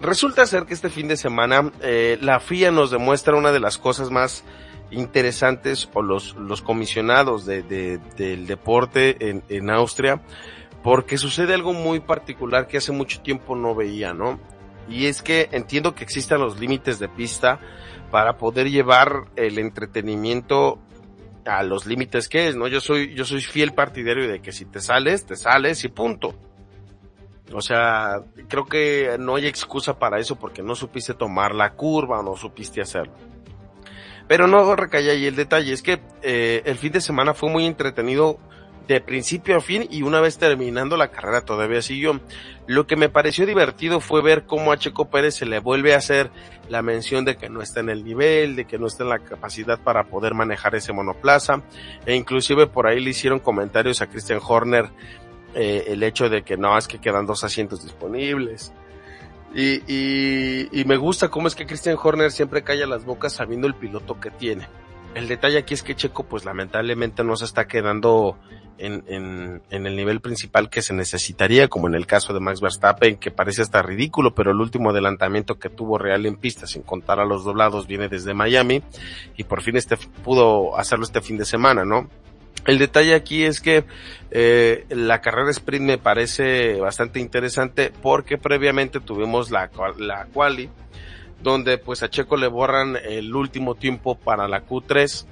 resulta 0.00 0.46
ser 0.46 0.64
que 0.64 0.74
este 0.74 0.90
fin 0.90 1.08
de 1.08 1.16
semana 1.16 1.70
eh, 1.80 2.18
la 2.20 2.40
FIA 2.40 2.70
nos 2.70 2.90
demuestra 2.90 3.36
una 3.36 3.52
de 3.52 3.60
las 3.60 3.78
cosas 3.78 4.10
más 4.10 4.44
interesantes 4.92 5.88
o 5.94 6.02
los, 6.02 6.34
los 6.36 6.62
comisionados 6.62 7.44
de, 7.46 7.62
de, 7.62 7.98
del 8.16 8.46
deporte 8.46 9.28
en, 9.28 9.42
en 9.48 9.70
Austria, 9.70 10.22
porque 10.82 11.18
sucede 11.18 11.54
algo 11.54 11.72
muy 11.72 12.00
particular 12.00 12.66
que 12.66 12.78
hace 12.78 12.92
mucho 12.92 13.20
tiempo 13.20 13.56
no 13.56 13.74
veía, 13.74 14.12
¿no? 14.12 14.38
Y 14.88 15.06
es 15.06 15.22
que 15.22 15.48
entiendo 15.52 15.94
que 15.94 16.04
existan 16.04 16.40
los 16.40 16.58
límites 16.58 16.98
de 16.98 17.08
pista 17.08 17.60
para 18.10 18.36
poder 18.36 18.70
llevar 18.70 19.24
el 19.36 19.58
entretenimiento 19.58 20.78
a 21.46 21.62
los 21.62 21.86
límites 21.86 22.28
que 22.28 22.48
es, 22.48 22.56
¿no? 22.56 22.68
Yo 22.68 22.80
soy, 22.80 23.14
yo 23.14 23.24
soy 23.24 23.40
fiel 23.40 23.72
partidario 23.72 24.28
de 24.28 24.40
que 24.40 24.52
si 24.52 24.64
te 24.64 24.80
sales, 24.80 25.24
te 25.24 25.36
sales 25.36 25.84
y 25.84 25.88
punto. 25.88 26.34
O 27.52 27.60
sea, 27.60 28.22
creo 28.48 28.64
que 28.64 29.16
no 29.18 29.36
hay 29.36 29.46
excusa 29.46 29.98
para 29.98 30.18
eso 30.18 30.36
porque 30.36 30.62
no 30.62 30.74
supiste 30.74 31.14
tomar 31.14 31.54
la 31.54 31.74
curva 31.74 32.22
no 32.22 32.36
supiste 32.36 32.80
hacerlo. 32.80 33.12
Pero 34.32 34.46
no 34.46 34.74
recae 34.74 35.10
ahí 35.10 35.26
el 35.26 35.36
detalle, 35.36 35.74
es 35.74 35.82
que 35.82 36.00
eh, 36.22 36.62
el 36.64 36.78
fin 36.78 36.90
de 36.90 37.02
semana 37.02 37.34
fue 37.34 37.50
muy 37.50 37.66
entretenido 37.66 38.38
de 38.88 38.98
principio 39.02 39.58
a 39.58 39.60
fin 39.60 39.86
y 39.90 40.00
una 40.00 40.22
vez 40.22 40.38
terminando 40.38 40.96
la 40.96 41.08
carrera 41.08 41.42
todavía 41.42 41.82
siguió. 41.82 42.18
Lo 42.66 42.86
que 42.86 42.96
me 42.96 43.10
pareció 43.10 43.44
divertido 43.44 44.00
fue 44.00 44.22
ver 44.22 44.44
cómo 44.46 44.72
a 44.72 44.78
Checo 44.78 45.10
Pérez 45.10 45.34
se 45.34 45.44
le 45.44 45.58
vuelve 45.58 45.92
a 45.92 45.98
hacer 45.98 46.30
la 46.70 46.80
mención 46.80 47.26
de 47.26 47.36
que 47.36 47.50
no 47.50 47.60
está 47.60 47.80
en 47.80 47.90
el 47.90 48.04
nivel, 48.04 48.56
de 48.56 48.64
que 48.64 48.78
no 48.78 48.86
está 48.86 49.02
en 49.02 49.10
la 49.10 49.18
capacidad 49.18 49.78
para 49.78 50.04
poder 50.04 50.32
manejar 50.32 50.74
ese 50.76 50.94
monoplaza 50.94 51.62
e 52.06 52.14
inclusive 52.14 52.66
por 52.66 52.86
ahí 52.86 53.00
le 53.00 53.10
hicieron 53.10 53.38
comentarios 53.38 54.00
a 54.00 54.06
Christian 54.06 54.40
Horner 54.42 54.88
eh, 55.54 55.84
el 55.88 56.02
hecho 56.02 56.30
de 56.30 56.42
que 56.42 56.56
no, 56.56 56.78
es 56.78 56.88
que 56.88 56.98
quedan 56.98 57.26
dos 57.26 57.44
asientos 57.44 57.82
disponibles. 57.82 58.72
Y, 59.54 59.82
y, 59.86 60.68
y 60.72 60.84
me 60.84 60.96
gusta 60.96 61.28
cómo 61.28 61.48
es 61.48 61.54
que 61.54 61.66
Christian 61.66 61.98
Horner 62.02 62.30
siempre 62.30 62.62
calla 62.62 62.86
las 62.86 63.04
bocas 63.04 63.34
sabiendo 63.34 63.66
el 63.66 63.74
piloto 63.74 64.18
que 64.18 64.30
tiene. 64.30 64.66
El 65.14 65.28
detalle 65.28 65.58
aquí 65.58 65.74
es 65.74 65.82
que 65.82 65.94
Checo 65.94 66.24
pues 66.24 66.44
lamentablemente 66.44 67.22
no 67.22 67.36
se 67.36 67.44
está 67.44 67.66
quedando 67.66 68.38
en, 68.78 69.04
en, 69.06 69.62
en, 69.70 69.86
el 69.86 69.94
nivel 69.94 70.20
principal 70.20 70.70
que 70.70 70.80
se 70.80 70.94
necesitaría, 70.94 71.68
como 71.68 71.86
en 71.86 71.94
el 71.94 72.06
caso 72.06 72.32
de 72.32 72.40
Max 72.40 72.60
Verstappen, 72.60 73.16
que 73.16 73.30
parece 73.30 73.62
hasta 73.62 73.82
ridículo, 73.82 74.34
pero 74.34 74.50
el 74.50 74.60
último 74.60 74.90
adelantamiento 74.90 75.58
que 75.58 75.68
tuvo 75.68 75.98
real 75.98 76.26
en 76.26 76.36
pista, 76.36 76.66
sin 76.66 76.82
contar 76.82 77.20
a 77.20 77.26
los 77.26 77.44
doblados, 77.44 77.86
viene 77.86 78.08
desde 78.08 78.34
Miami, 78.34 78.82
y 79.36 79.44
por 79.44 79.62
fin 79.62 79.76
este 79.76 79.96
pudo 80.24 80.76
hacerlo 80.78 81.04
este 81.04 81.20
fin 81.20 81.36
de 81.36 81.44
semana, 81.44 81.84
¿no? 81.84 82.08
El 82.66 82.78
detalle 82.78 83.14
aquí 83.14 83.42
es 83.42 83.60
que 83.60 83.84
eh, 84.30 84.86
la 84.88 85.20
carrera 85.20 85.50
sprint 85.50 85.84
me 85.84 85.98
parece 85.98 86.78
bastante 86.80 87.18
interesante 87.18 87.92
porque 88.02 88.38
previamente 88.38 89.00
tuvimos 89.00 89.50
la, 89.50 89.68
la 89.98 90.26
quali, 90.26 90.70
donde 91.42 91.78
pues 91.78 92.02
a 92.04 92.10
Checo 92.10 92.36
le 92.36 92.46
borran 92.46 92.96
el 92.96 93.34
último 93.34 93.74
tiempo 93.74 94.16
para 94.16 94.46
la 94.46 94.64
Q3 94.64 95.26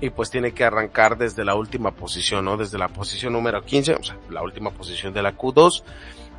y 0.00 0.10
pues 0.10 0.30
tiene 0.30 0.52
que 0.52 0.64
arrancar 0.64 1.18
desde 1.18 1.44
la 1.44 1.56
última 1.56 1.90
posición, 1.90 2.44
¿no? 2.44 2.56
Desde 2.56 2.78
la 2.78 2.88
posición 2.88 3.32
número 3.32 3.62
15, 3.62 3.94
o 3.94 4.02
sea, 4.04 4.16
la 4.30 4.42
última 4.42 4.70
posición 4.70 5.12
de 5.12 5.22
la 5.22 5.36
Q2, 5.36 5.82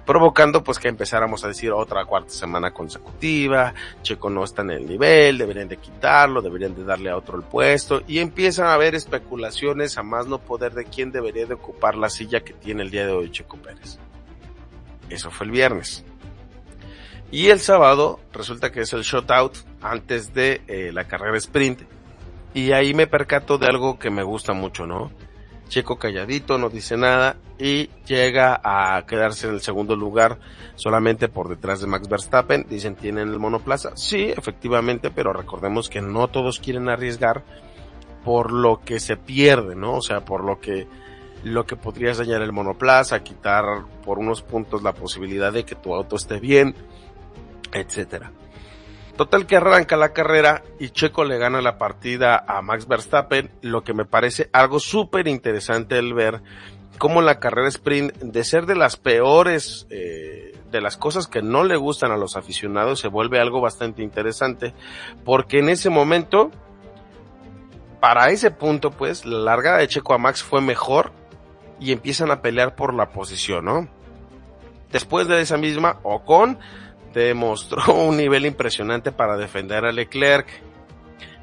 provocando 0.10 0.64
pues 0.64 0.80
que 0.80 0.88
empezáramos 0.88 1.44
a 1.44 1.50
decir 1.50 1.72
otra 1.72 2.04
cuarta 2.04 2.32
semana 2.32 2.72
consecutiva, 2.72 3.76
Checo 4.02 4.28
no 4.32 4.44
está 4.44 4.64
en 4.64 4.72
el 4.72 4.88
nivel, 4.88 5.38
deberían 5.38 5.68
de 5.68 5.78
quitarlo, 5.78 6.42
deberían 6.42 6.74
de 6.74 6.84
darle 6.84 7.12
a 7.12 7.16
otro 7.16 7.38
el 7.38 7.44
puesto 7.44 8.02
y 8.08 8.18
empiezan 8.18 8.66
a 8.66 8.74
haber 8.74 8.96
especulaciones 8.96 10.00
a 10.00 10.02
más 10.02 10.26
no 10.26 10.40
poder 10.40 10.74
de 10.74 10.86
quién 10.86 11.12
debería 11.12 11.46
de 11.46 11.54
ocupar 11.54 11.96
la 11.96 12.10
silla 12.10 12.40
que 12.40 12.54
tiene 12.54 12.82
el 12.82 12.90
día 12.90 13.06
de 13.06 13.12
hoy 13.12 13.30
Checo 13.30 13.58
Pérez. 13.58 14.00
Eso 15.12 15.30
fue 15.30 15.46
el 15.46 15.52
viernes. 15.52 16.04
Y 17.30 17.50
el 17.50 17.60
sábado 17.60 18.20
resulta 18.34 18.72
que 18.72 18.82
es 18.82 18.94
el 18.94 19.04
shutout 19.04 19.58
antes 19.80 20.34
de 20.34 20.64
eh, 20.66 20.90
la 20.92 21.04
carrera 21.04 21.38
sprint. 21.38 21.82
Y 22.56 22.72
ahí 22.72 22.96
me 22.96 23.06
percato 23.06 23.60
de 23.60 23.68
algo 23.68 24.00
que 24.00 24.10
me 24.10 24.24
gusta 24.24 24.54
mucho, 24.54 24.88
¿no? 24.88 25.12
Checo 25.70 25.98
calladito, 25.98 26.58
no 26.58 26.70
dice 26.70 26.98
nada 26.98 27.38
y 27.58 27.90
llega 28.06 28.60
a 28.64 29.06
quedarse 29.06 29.48
en 29.48 29.54
el 29.54 29.62
segundo 29.62 29.96
lugar 29.96 30.40
solamente 30.76 31.30
por 31.30 31.48
detrás 31.48 31.80
de 31.80 31.88
Max 31.88 32.10
Verstappen. 32.10 32.66
Dicen 32.68 32.96
tienen 32.96 33.30
el 33.30 33.40
monoplaza. 33.40 33.96
Sí, 33.96 34.34
efectivamente, 34.36 35.12
pero 35.12 35.32
recordemos 35.32 35.88
que 35.88 36.02
no 36.02 36.28
todos 36.28 36.60
quieren 36.60 36.90
arriesgar 36.90 37.44
por 38.26 38.52
lo 38.52 38.82
que 38.84 39.00
se 39.00 39.16
pierde, 39.16 39.76
¿no? 39.76 39.94
O 39.94 40.02
sea, 40.02 40.26
por 40.26 40.44
lo 40.44 40.60
que 40.60 40.88
lo 41.44 41.66
que 41.66 41.78
podrías 41.78 42.18
dañar 42.18 42.42
el 42.42 42.52
monoplaza, 42.52 43.24
quitar 43.24 43.64
por 44.04 44.20
unos 44.20 44.42
puntos 44.42 44.84
la 44.84 44.94
posibilidad 44.94 45.54
de 45.54 45.64
que 45.64 45.76
tu 45.76 45.96
auto 45.96 46.18
esté 46.18 46.40
bien, 46.40 46.76
etcétera. 47.72 48.32
Total 49.20 49.46
que 49.46 49.58
arranca 49.58 49.98
la 49.98 50.14
carrera 50.14 50.64
y 50.80 50.92
Checo 50.92 51.26
le 51.26 51.38
gana 51.38 51.60
la 51.60 51.78
partida 51.78 52.42
a 52.48 52.62
Max 52.62 52.88
Verstappen, 52.88 53.52
lo 53.62 53.84
que 53.84 53.94
me 53.94 54.06
parece 54.06 54.50
algo 54.54 54.80
súper 54.80 55.28
interesante 55.28 56.00
el 56.00 56.14
ver 56.14 56.42
cómo 56.98 57.22
la 57.22 57.38
carrera 57.38 57.68
sprint, 57.68 58.16
de 58.16 58.44
ser 58.46 58.66
de 58.66 58.78
las 58.78 58.96
peores, 58.96 59.88
eh, 59.90 60.58
de 60.72 60.80
las 60.80 60.96
cosas 60.96 61.28
que 61.28 61.42
no 61.42 61.66
le 61.66 61.76
gustan 61.76 62.14
a 62.14 62.16
los 62.16 62.38
aficionados, 62.38 63.02
se 63.02 63.10
vuelve 63.10 63.42
algo 63.42 63.60
bastante 63.60 64.04
interesante, 64.04 64.74
porque 65.26 65.60
en 65.60 65.68
ese 65.68 65.90
momento, 65.90 66.50
para 68.00 68.30
ese 68.30 68.52
punto, 68.52 68.92
pues, 68.92 69.26
la 69.26 69.40
largada 69.40 69.80
de 69.80 69.90
Checo 69.90 70.14
a 70.14 70.18
Max 70.18 70.44
fue 70.44 70.62
mejor 70.62 71.12
y 71.78 71.92
empiezan 71.92 72.32
a 72.32 72.42
pelear 72.42 72.74
por 72.74 72.94
la 72.94 73.10
posición, 73.10 73.66
¿no? 73.66 73.90
Después 74.94 75.28
de 75.28 75.42
esa 75.42 75.58
misma, 75.58 76.00
Ocon 76.04 76.58
demostró 77.14 77.94
un 78.08 78.18
nivel 78.18 78.46
impresionante 78.46 79.12
para 79.12 79.38
defender 79.38 79.86
a 79.86 79.92
Leclerc. 79.92 80.48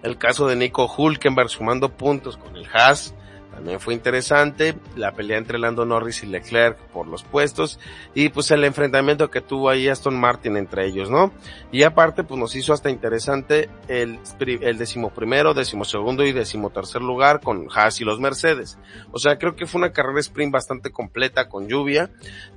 El 0.02 0.18
caso 0.18 0.46
de 0.46 0.56
Nico 0.56 0.86
Hulkenberg 0.86 1.48
sumando 1.48 1.88
puntos 1.88 2.36
con 2.36 2.56
el 2.56 2.66
Haas 2.72 3.14
también 3.56 3.80
fue 3.80 3.94
interesante 3.94 4.76
la 4.96 5.12
pelea 5.12 5.38
entre 5.38 5.58
Lando 5.58 5.86
Norris 5.86 6.22
y 6.22 6.26
Leclerc 6.26 6.76
por 6.92 7.06
los 7.06 7.24
puestos 7.24 7.80
y 8.14 8.28
pues 8.28 8.50
el 8.50 8.62
enfrentamiento 8.64 9.30
que 9.30 9.40
tuvo 9.40 9.70
ahí 9.70 9.88
Aston 9.88 10.14
Martin 10.14 10.58
entre 10.58 10.84
ellos, 10.84 11.08
¿no? 11.10 11.32
Y 11.72 11.82
aparte 11.82 12.22
pues 12.22 12.38
nos 12.38 12.54
hizo 12.54 12.74
hasta 12.74 12.90
interesante 12.90 13.70
el, 13.88 14.18
el 14.38 14.76
decimoprimero, 14.76 15.54
decimosegundo 15.54 16.26
y 16.26 16.32
decimotercer 16.32 17.00
lugar 17.00 17.40
con 17.40 17.68
Haas 17.74 17.98
y 18.02 18.04
los 18.04 18.20
Mercedes. 18.20 18.78
O 19.10 19.18
sea, 19.18 19.38
creo 19.38 19.56
que 19.56 19.66
fue 19.66 19.78
una 19.78 19.92
carrera 19.92 20.20
sprint 20.20 20.52
bastante 20.52 20.92
completa 20.92 21.48
con 21.48 21.66
lluvia, 21.66 22.10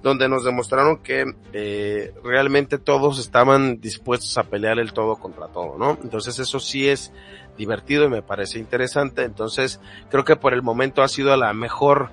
donde 0.04 0.28
nos 0.28 0.44
demostraron 0.44 0.98
que 0.98 1.34
eh, 1.54 2.14
realmente 2.26 2.78
todos 2.78 3.20
estaban 3.20 3.80
dispuestos 3.80 4.38
a 4.38 4.44
pelear 4.44 4.80
el 4.80 4.92
todo 4.92 5.16
contra 5.16 5.48
todo, 5.48 5.78
¿no? 5.78 5.98
Entonces 6.04 6.40
eso 6.40 6.60
sí 6.60 6.90
es 6.90 7.14
divertido 7.60 8.06
y 8.06 8.10
me 8.10 8.24
parece 8.24 8.58
interesante. 8.58 9.24
Entonces, 9.24 9.80
creo 10.10 10.24
que 10.24 10.36
por 10.36 10.54
el 10.54 10.64
momento 10.64 11.04
ha 11.04 11.08
sido 11.08 11.36
la 11.38 11.54
mejor, 11.54 12.10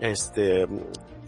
este, 0.00 0.66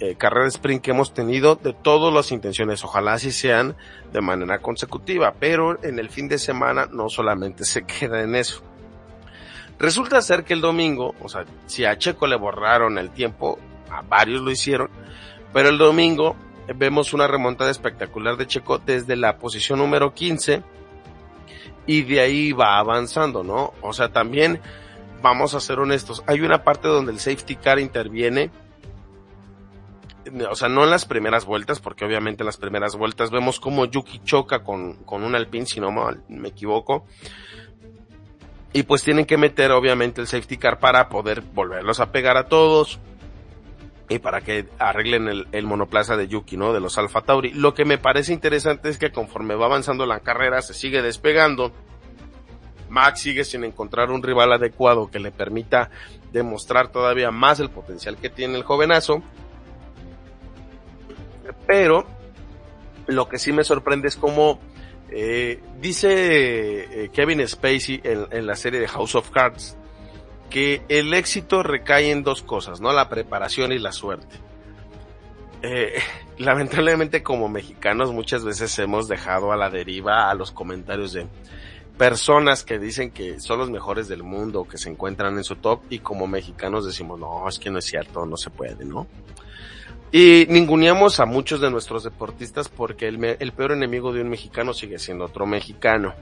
eh, 0.00 0.14
carrera 0.16 0.44
de 0.44 0.48
sprint 0.48 0.82
que 0.82 0.90
hemos 0.90 1.12
tenido 1.12 1.54
de 1.54 1.72
todas 1.74 2.12
las 2.12 2.32
intenciones. 2.32 2.82
Ojalá 2.82 3.12
así 3.12 3.30
sean 3.30 3.76
de 4.12 4.20
manera 4.20 4.58
consecutiva, 4.58 5.34
pero 5.38 5.82
en 5.84 5.98
el 5.98 6.08
fin 6.08 6.28
de 6.28 6.38
semana 6.38 6.88
no 6.90 7.08
solamente 7.08 7.64
se 7.64 7.84
queda 7.84 8.22
en 8.22 8.34
eso. 8.34 8.62
Resulta 9.78 10.20
ser 10.22 10.42
que 10.42 10.54
el 10.54 10.60
domingo, 10.60 11.14
o 11.20 11.28
sea, 11.28 11.44
si 11.66 11.84
a 11.84 11.96
Checo 11.96 12.26
le 12.26 12.36
borraron 12.36 12.98
el 12.98 13.10
tiempo, 13.10 13.58
a 13.90 14.02
varios 14.02 14.42
lo 14.42 14.50
hicieron, 14.50 14.90
pero 15.52 15.68
el 15.68 15.78
domingo 15.78 16.34
vemos 16.74 17.12
una 17.12 17.28
remontada 17.28 17.70
espectacular 17.70 18.36
de 18.36 18.46
Checo 18.48 18.78
desde 18.78 19.14
la 19.14 19.38
posición 19.38 19.78
número 19.78 20.14
15 20.14 20.64
y 21.88 22.02
de 22.02 22.20
ahí 22.20 22.52
va 22.52 22.78
avanzando, 22.78 23.42
¿no? 23.42 23.72
O 23.80 23.92
sea, 23.94 24.10
también 24.10 24.60
vamos 25.22 25.54
a 25.54 25.60
ser 25.60 25.80
honestos, 25.80 26.22
hay 26.26 26.42
una 26.42 26.62
parte 26.62 26.86
donde 26.86 27.10
el 27.10 27.18
safety 27.18 27.56
car 27.56 27.80
interviene, 27.80 28.50
o 30.48 30.54
sea, 30.54 30.68
no 30.68 30.84
en 30.84 30.90
las 30.90 31.06
primeras 31.06 31.46
vueltas, 31.46 31.80
porque 31.80 32.04
obviamente 32.04 32.42
en 32.42 32.46
las 32.46 32.58
primeras 32.58 32.94
vueltas 32.94 33.30
vemos 33.30 33.58
como 33.58 33.86
Yuki 33.86 34.20
choca 34.22 34.62
con, 34.62 35.02
con 35.04 35.24
un 35.24 35.34
Alpine, 35.34 35.64
si 35.64 35.80
no 35.80 35.90
me 36.28 36.48
equivoco, 36.48 37.06
y 38.74 38.82
pues 38.82 39.02
tienen 39.02 39.24
que 39.24 39.38
meter 39.38 39.72
obviamente 39.72 40.20
el 40.20 40.26
safety 40.26 40.58
car 40.58 40.78
para 40.78 41.08
poder 41.08 41.40
volverlos 41.40 42.00
a 42.00 42.12
pegar 42.12 42.36
a 42.36 42.48
todos, 42.48 43.00
y 44.08 44.18
para 44.18 44.40
que 44.40 44.66
arreglen 44.78 45.46
el, 45.52 45.66
monoplaza 45.66 46.16
de 46.16 46.28
Yuki, 46.28 46.56
¿no? 46.56 46.72
De 46.72 46.80
los 46.80 46.96
Alfa 46.96 47.20
Tauri. 47.20 47.52
Lo 47.52 47.74
que 47.74 47.84
me 47.84 47.98
parece 47.98 48.32
interesante 48.32 48.88
es 48.88 48.98
que 48.98 49.12
conforme 49.12 49.54
va 49.54 49.66
avanzando 49.66 50.06
la 50.06 50.20
carrera, 50.20 50.62
se 50.62 50.72
sigue 50.72 51.02
despegando. 51.02 51.72
Max 52.88 53.20
sigue 53.20 53.44
sin 53.44 53.64
encontrar 53.64 54.10
un 54.10 54.22
rival 54.22 54.52
adecuado 54.52 55.10
que 55.10 55.18
le 55.18 55.30
permita 55.30 55.90
demostrar 56.32 56.90
todavía 56.90 57.30
más 57.30 57.60
el 57.60 57.68
potencial 57.68 58.16
que 58.16 58.30
tiene 58.30 58.56
el 58.56 58.62
jovenazo. 58.62 59.22
Pero 61.66 62.06
lo 63.06 63.28
que 63.28 63.38
sí 63.38 63.52
me 63.52 63.64
sorprende 63.64 64.08
es 64.08 64.16
como 64.16 64.58
eh, 65.10 65.60
dice 65.80 67.04
eh, 67.04 67.10
Kevin 67.10 67.46
Spacey 67.46 68.00
en 68.04 68.46
la 68.46 68.56
serie 68.56 68.80
de 68.80 68.88
House 68.88 69.14
of 69.14 69.30
Cards 69.30 69.76
que 70.50 70.82
el 70.88 71.14
éxito 71.14 71.62
recae 71.62 72.10
en 72.10 72.22
dos 72.22 72.42
cosas, 72.42 72.80
¿no? 72.80 72.92
La 72.92 73.08
preparación 73.08 73.72
y 73.72 73.78
la 73.78 73.92
suerte. 73.92 74.36
Eh, 75.62 76.00
lamentablemente 76.38 77.22
como 77.22 77.48
mexicanos 77.48 78.12
muchas 78.12 78.44
veces 78.44 78.78
hemos 78.78 79.08
dejado 79.08 79.52
a 79.52 79.56
la 79.56 79.70
deriva 79.70 80.30
a 80.30 80.34
los 80.34 80.52
comentarios 80.52 81.12
de 81.12 81.26
personas 81.98 82.62
que 82.62 82.78
dicen 82.78 83.10
que 83.10 83.40
son 83.40 83.58
los 83.58 83.70
mejores 83.70 84.06
del 84.06 84.22
mundo, 84.22 84.66
que 84.68 84.78
se 84.78 84.88
encuentran 84.88 85.36
en 85.36 85.42
su 85.42 85.56
top 85.56 85.82
y 85.90 85.98
como 85.98 86.28
mexicanos 86.28 86.86
decimos, 86.86 87.18
no, 87.18 87.48
es 87.48 87.58
que 87.58 87.70
no 87.70 87.80
es 87.80 87.84
cierto, 87.84 88.24
no 88.24 88.36
se 88.36 88.50
puede, 88.50 88.84
¿no? 88.84 89.08
Y 90.12 90.46
ninguneamos 90.48 91.20
a 91.20 91.26
muchos 91.26 91.60
de 91.60 91.70
nuestros 91.70 92.04
deportistas 92.04 92.68
porque 92.68 93.08
el, 93.08 93.22
el 93.24 93.52
peor 93.52 93.72
enemigo 93.72 94.12
de 94.12 94.22
un 94.22 94.30
mexicano 94.30 94.72
sigue 94.72 94.98
siendo 94.98 95.26
otro 95.26 95.44
mexicano. 95.44 96.14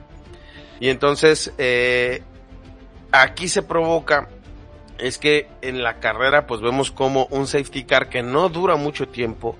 Y 0.79 0.89
entonces, 0.89 1.53
eh, 1.57 2.21
aquí 3.11 3.47
se 3.47 3.63
provoca 3.63 4.29
es 4.97 5.17
que 5.17 5.47
en 5.61 5.83
la 5.83 5.99
carrera 5.99 6.47
pues 6.47 6.61
vemos 6.61 6.91
como 6.91 7.27
un 7.31 7.47
safety 7.47 7.83
car 7.83 8.09
que 8.09 8.23
no 8.23 8.49
dura 8.49 8.75
mucho 8.75 9.07
tiempo 9.07 9.57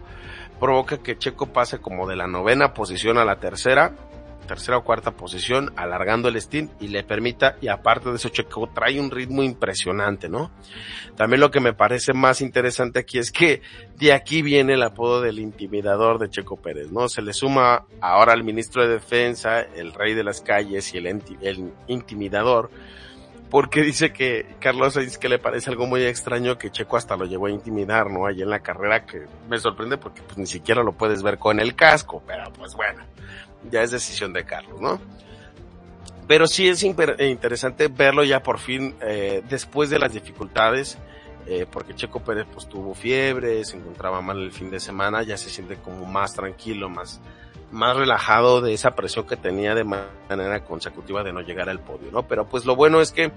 provoca 0.59 0.97
que 0.97 1.17
Checo 1.17 1.47
pase 1.47 1.79
como 1.79 2.07
de 2.07 2.15
la 2.15 2.27
novena 2.27 2.73
posición 2.73 3.17
a 3.17 3.25
la 3.25 3.39
tercera, 3.39 3.93
tercera 4.47 4.77
o 4.77 4.83
cuarta 4.83 5.11
posición, 5.11 5.71
alargando 5.75 6.29
el 6.29 6.41
stint 6.41 6.71
y 6.81 6.87
le 6.87 7.03
permita, 7.03 7.57
y 7.61 7.67
aparte 7.67 8.09
de 8.09 8.15
eso 8.15 8.29
Checo 8.29 8.69
trae 8.73 8.99
un 8.99 9.11
ritmo 9.11 9.43
impresionante, 9.43 10.29
¿no? 10.29 10.51
También 11.15 11.41
lo 11.41 11.51
que 11.51 11.59
me 11.59 11.73
parece 11.73 12.13
más 12.13 12.41
interesante 12.41 12.99
aquí 12.99 13.19
es 13.19 13.31
que 13.31 13.61
de 13.97 14.13
aquí 14.13 14.41
viene 14.41 14.73
el 14.73 14.83
apodo 14.83 15.21
del 15.21 15.39
intimidador 15.39 16.17
de 16.17 16.29
Checo 16.29 16.57
Pérez, 16.57 16.91
¿no? 16.91 17.09
Se 17.09 17.21
le 17.21 17.33
suma 17.33 17.85
ahora 18.01 18.33
al 18.33 18.43
ministro 18.43 18.81
de 18.81 18.93
defensa, 18.93 19.61
el 19.61 19.93
rey 19.93 20.13
de 20.13 20.23
las 20.23 20.41
calles 20.41 20.93
y 20.93 20.97
el, 20.97 21.07
el 21.41 21.73
intimidador, 21.87 22.71
porque 23.49 23.81
dice 23.81 24.11
que 24.11 24.45
Carlos 24.59 24.93
Sainz 24.93 25.17
que 25.17 25.29
le 25.29 25.39
parece 25.39 25.69
algo 25.69 25.85
muy 25.85 26.03
extraño 26.03 26.57
que 26.57 26.69
Checo 26.69 26.97
hasta 26.97 27.15
lo 27.15 27.25
llevó 27.25 27.47
a 27.47 27.51
intimidar, 27.51 28.09
¿no? 28.09 28.25
Ahí 28.25 28.41
en 28.41 28.49
la 28.49 28.59
carrera 28.59 29.05
que 29.05 29.25
me 29.49 29.57
sorprende 29.57 29.97
porque 29.97 30.21
pues 30.21 30.37
ni 30.37 30.45
siquiera 30.45 30.83
lo 30.83 30.93
puedes 30.93 31.23
ver 31.23 31.37
con 31.37 31.59
el 31.59 31.75
casco, 31.75 32.21
pero 32.27 32.51
pues 32.53 32.73
bueno, 32.75 33.03
ya 33.71 33.81
es 33.83 33.91
decisión 33.91 34.33
de 34.33 34.43
Carlos, 34.43 34.81
¿no? 34.81 34.99
Pero 36.27 36.45
sí 36.45 36.67
es 36.67 36.83
interesante 36.83 37.87
verlo 37.87 38.23
ya 38.23 38.43
por 38.43 38.59
fin, 38.59 38.95
eh, 39.01 39.41
después 39.47 39.89
de 39.89 39.97
las 39.97 40.11
dificultades, 40.11 40.97
eh, 41.45 41.65
porque 41.71 41.95
Checo 41.95 42.19
Pérez 42.19 42.45
pues 42.51 42.67
tuvo 42.67 42.93
fiebre, 42.93 43.63
se 43.63 43.77
encontraba 43.77 44.21
mal 44.21 44.41
el 44.41 44.51
fin 44.51 44.69
de 44.69 44.81
semana, 44.81 45.23
ya 45.23 45.37
se 45.37 45.49
siente 45.49 45.77
como 45.77 46.05
más 46.05 46.33
tranquilo, 46.33 46.89
más, 46.89 47.21
más 47.71 47.97
relajado 47.97 48.61
de 48.61 48.73
esa 48.73 48.95
presión 48.95 49.27
que 49.27 49.35
tenía 49.35 49.75
de 49.75 49.83
manera 49.83 50.63
consecutiva 50.63 51.23
de 51.23 51.33
no 51.33 51.41
llegar 51.41 51.69
al 51.69 51.79
podio, 51.79 52.11
¿no? 52.11 52.27
Pero 52.27 52.47
pues 52.47 52.65
lo 52.65 52.75
bueno 52.75 53.01
es 53.01 53.11
que 53.11 53.31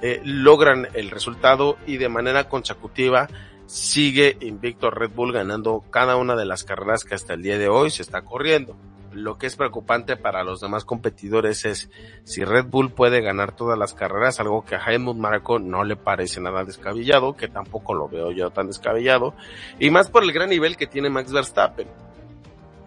eh, 0.00 0.20
logran 0.24 0.88
el 0.94 1.10
resultado 1.10 1.76
y 1.86 1.98
de 1.98 2.08
manera 2.08 2.48
consecutiva 2.48 3.28
sigue 3.66 4.36
invicto 4.40 4.90
Red 4.90 5.10
Bull 5.10 5.32
ganando 5.32 5.84
cada 5.90 6.16
una 6.16 6.36
de 6.36 6.44
las 6.44 6.64
carreras 6.64 7.04
que 7.04 7.14
hasta 7.14 7.34
el 7.34 7.42
día 7.42 7.58
de 7.58 7.68
hoy 7.68 7.90
se 7.90 8.02
está 8.02 8.22
corriendo. 8.22 8.76
Lo 9.12 9.38
que 9.38 9.46
es 9.46 9.54
preocupante 9.54 10.16
para 10.16 10.42
los 10.42 10.60
demás 10.60 10.84
competidores 10.84 11.64
es 11.64 11.88
si 12.24 12.42
Red 12.42 12.66
Bull 12.66 12.90
puede 12.90 13.20
ganar 13.20 13.54
todas 13.54 13.78
las 13.78 13.94
carreras, 13.94 14.40
algo 14.40 14.64
que 14.64 14.74
a 14.74 14.80
Helmut 14.80 15.16
Marco 15.16 15.60
no 15.60 15.84
le 15.84 15.94
parece 15.94 16.40
nada 16.40 16.64
descabellado, 16.64 17.36
que 17.36 17.46
tampoco 17.46 17.94
lo 17.94 18.08
veo 18.08 18.32
yo 18.32 18.50
tan 18.50 18.66
descabellado, 18.66 19.34
y 19.78 19.90
más 19.90 20.10
por 20.10 20.24
el 20.24 20.32
gran 20.32 20.48
nivel 20.48 20.76
que 20.76 20.88
tiene 20.88 21.10
Max 21.10 21.32
Verstappen 21.32 21.86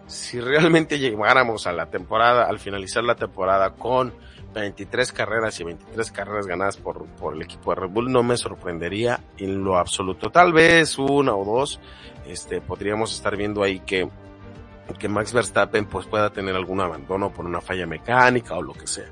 si 0.08 0.40
realmente 0.40 0.98
llegáramos 0.98 1.66
a 1.66 1.72
la 1.72 1.86
temporada, 1.86 2.46
al 2.48 2.58
finalizar 2.58 3.04
la 3.04 3.14
temporada 3.14 3.74
con 3.74 4.14
23 4.54 5.12
carreras 5.12 5.60
y 5.60 5.64
23 5.64 6.10
carreras 6.10 6.46
ganadas 6.46 6.78
por, 6.78 7.04
por 7.06 7.34
el 7.34 7.42
equipo 7.42 7.74
de 7.74 7.82
Red 7.82 7.90
Bull, 7.90 8.10
no 8.10 8.22
me 8.22 8.36
sorprendería 8.36 9.20
en 9.36 9.62
lo 9.62 9.76
absoluto. 9.76 10.30
Tal 10.30 10.52
vez 10.52 10.98
una 10.98 11.34
o 11.34 11.44
dos, 11.44 11.78
este, 12.26 12.60
podríamos 12.60 13.14
estar 13.14 13.36
viendo 13.36 13.62
ahí 13.62 13.80
que, 13.80 14.08
que 14.98 15.08
Max 15.08 15.34
Verstappen 15.34 15.84
pues 15.86 16.06
pueda 16.06 16.30
tener 16.30 16.56
algún 16.56 16.80
abandono 16.80 17.30
por 17.30 17.44
una 17.44 17.60
falla 17.60 17.86
mecánica 17.86 18.54
o 18.54 18.62
lo 18.62 18.72
que 18.72 18.86
sea. 18.86 19.10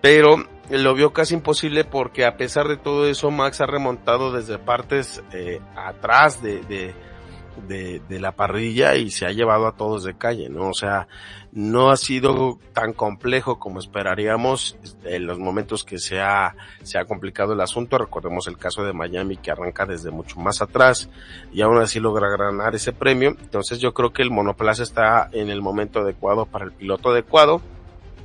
Pero 0.00 0.44
lo 0.70 0.94
vio 0.94 1.12
casi 1.12 1.34
imposible 1.34 1.84
porque 1.84 2.24
a 2.24 2.36
pesar 2.36 2.66
de 2.66 2.76
todo 2.76 3.06
eso, 3.06 3.30
Max 3.30 3.60
ha 3.60 3.66
remontado 3.66 4.32
desde 4.32 4.58
partes 4.58 5.22
eh, 5.32 5.60
atrás 5.76 6.42
de, 6.42 6.60
de 6.62 6.94
de, 7.66 8.00
de, 8.08 8.20
la 8.20 8.32
parrilla 8.32 8.94
y 8.96 9.10
se 9.10 9.26
ha 9.26 9.32
llevado 9.32 9.66
a 9.66 9.72
todos 9.72 10.04
de 10.04 10.16
calle, 10.16 10.48
¿no? 10.48 10.68
O 10.68 10.74
sea, 10.74 11.08
no 11.52 11.90
ha 11.90 11.96
sido 11.96 12.58
tan 12.72 12.92
complejo 12.92 13.58
como 13.58 13.80
esperaríamos 13.80 14.76
en 15.04 15.26
los 15.26 15.38
momentos 15.38 15.84
que 15.84 15.98
se 15.98 16.20
ha, 16.20 16.54
se 16.82 16.98
ha 16.98 17.04
complicado 17.04 17.52
el 17.52 17.60
asunto. 17.60 17.98
Recordemos 17.98 18.46
el 18.46 18.58
caso 18.58 18.84
de 18.84 18.92
Miami 18.92 19.36
que 19.36 19.50
arranca 19.50 19.86
desde 19.86 20.10
mucho 20.10 20.38
más 20.38 20.60
atrás 20.62 21.08
y 21.52 21.62
aún 21.62 21.78
así 21.78 22.00
logra 22.00 22.28
ganar 22.28 22.74
ese 22.74 22.92
premio. 22.92 23.30
Entonces 23.40 23.78
yo 23.78 23.94
creo 23.94 24.12
que 24.12 24.22
el 24.22 24.30
monoplaza 24.30 24.82
está 24.82 25.28
en 25.32 25.48
el 25.48 25.62
momento 25.62 26.00
adecuado 26.00 26.46
para 26.46 26.64
el 26.64 26.72
piloto 26.72 27.10
adecuado 27.10 27.62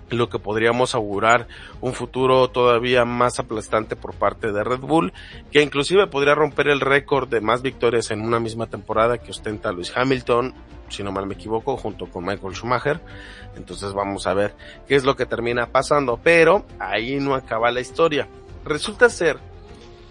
lo 0.10 0.30
que 0.30 0.40
podríamos 0.40 0.96
augurar 0.96 1.48
un 1.82 1.94
futuro 1.94 2.50
todavía 2.50 3.06
más 3.06 3.40
aplastante 3.40 3.96
por 3.96 4.14
parte 4.14 4.52
de 4.52 4.64
Red 4.64 4.80
Bull, 4.80 5.14
que 5.52 5.62
inclusive 5.62 6.08
podría 6.08 6.36
romper 6.36 6.68
el 6.68 6.82
récord 6.82 7.28
de 7.28 7.42
más 7.42 7.62
victorias 7.62 8.12
en 8.12 8.22
una 8.22 8.40
misma 8.40 8.68
temporada 8.68 9.18
que 9.18 9.32
ostenta 9.32 9.72
Luis 9.72 9.92
Hamilton, 9.96 10.54
si 10.90 11.04
no 11.04 11.12
mal 11.12 11.26
me 11.26 11.34
equivoco, 11.34 11.78
junto 11.78 12.08
con 12.08 12.26
Michael 12.26 12.56
Schumacher. 12.56 13.00
Entonces 13.56 13.94
vamos 13.94 14.28
a 14.28 14.34
ver 14.34 14.54
qué 14.88 14.96
es 14.96 15.04
lo 15.04 15.16
que 15.16 15.26
termina 15.26 15.68
pasando, 15.68 16.20
pero 16.22 16.66
ahí 16.80 17.20
no 17.20 17.36
acaba 17.36 17.72
la 17.72 17.82
historia. 17.82 18.28
Resulta 18.64 19.10
ser 19.10 19.40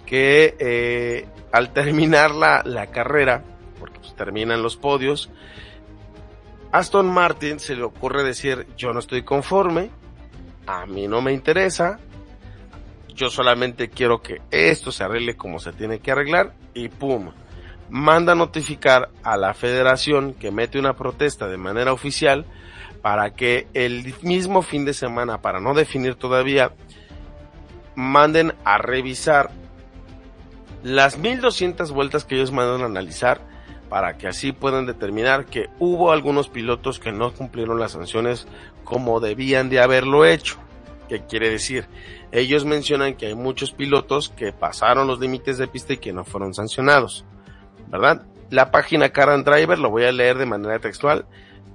que 0.06 0.56
eh, 0.58 1.26
al 1.52 1.72
terminar 1.72 2.32
la, 2.32 2.62
la 2.64 2.88
carrera, 2.88 3.44
porque 3.78 3.98
pues, 4.00 4.14
terminan 4.14 4.62
los 4.62 4.76
podios, 4.76 5.30
Aston 6.72 7.06
Martin 7.06 7.60
se 7.60 7.76
le 7.76 7.82
ocurre 7.82 8.24
decir, 8.24 8.66
yo 8.78 8.94
no 8.94 8.98
estoy 8.98 9.22
conforme, 9.22 9.90
a 10.66 10.86
mí 10.86 11.06
no 11.06 11.20
me 11.20 11.34
interesa, 11.34 12.00
yo 13.14 13.28
solamente 13.28 13.90
quiero 13.90 14.22
que 14.22 14.40
esto 14.50 14.90
se 14.90 15.04
arregle 15.04 15.36
como 15.36 15.58
se 15.58 15.74
tiene 15.74 15.98
que 15.98 16.12
arreglar 16.12 16.54
y 16.72 16.88
pum, 16.88 17.30
manda 17.90 18.34
notificar 18.34 19.10
a 19.22 19.36
la 19.36 19.52
federación 19.52 20.32
que 20.32 20.50
mete 20.50 20.78
una 20.78 20.94
protesta 20.94 21.46
de 21.46 21.58
manera 21.58 21.92
oficial 21.92 22.46
para 23.02 23.34
que 23.34 23.66
el 23.74 24.14
mismo 24.22 24.62
fin 24.62 24.86
de 24.86 24.94
semana, 24.94 25.42
para 25.42 25.60
no 25.60 25.74
definir 25.74 26.14
todavía, 26.14 26.72
manden 27.94 28.54
a 28.64 28.78
revisar 28.78 29.50
las 30.82 31.18
1200 31.18 31.92
vueltas 31.92 32.24
que 32.24 32.36
ellos 32.36 32.50
mandan 32.50 32.80
a 32.80 32.86
analizar 32.86 33.51
para 33.92 34.16
que 34.16 34.26
así 34.26 34.52
puedan 34.52 34.86
determinar 34.86 35.44
que 35.44 35.68
hubo 35.78 36.12
algunos 36.12 36.48
pilotos 36.48 36.98
que 36.98 37.12
no 37.12 37.34
cumplieron 37.34 37.78
las 37.78 37.92
sanciones 37.92 38.48
como 38.84 39.20
debían 39.20 39.68
de 39.68 39.80
haberlo 39.80 40.24
hecho. 40.24 40.56
¿Qué 41.10 41.26
quiere 41.26 41.50
decir? 41.50 41.84
Ellos 42.30 42.64
mencionan 42.64 43.16
que 43.16 43.26
hay 43.26 43.34
muchos 43.34 43.70
pilotos 43.72 44.30
que 44.30 44.50
pasaron 44.50 45.08
los 45.08 45.20
límites 45.20 45.58
de 45.58 45.68
pista 45.68 45.92
y 45.92 45.98
que 45.98 46.14
no 46.14 46.24
fueron 46.24 46.54
sancionados, 46.54 47.26
¿verdad? 47.88 48.22
La 48.48 48.70
página 48.70 49.10
Car 49.10 49.44
Driver, 49.44 49.78
lo 49.78 49.90
voy 49.90 50.04
a 50.04 50.12
leer 50.12 50.38
de 50.38 50.46
manera 50.46 50.78
textual, 50.78 51.26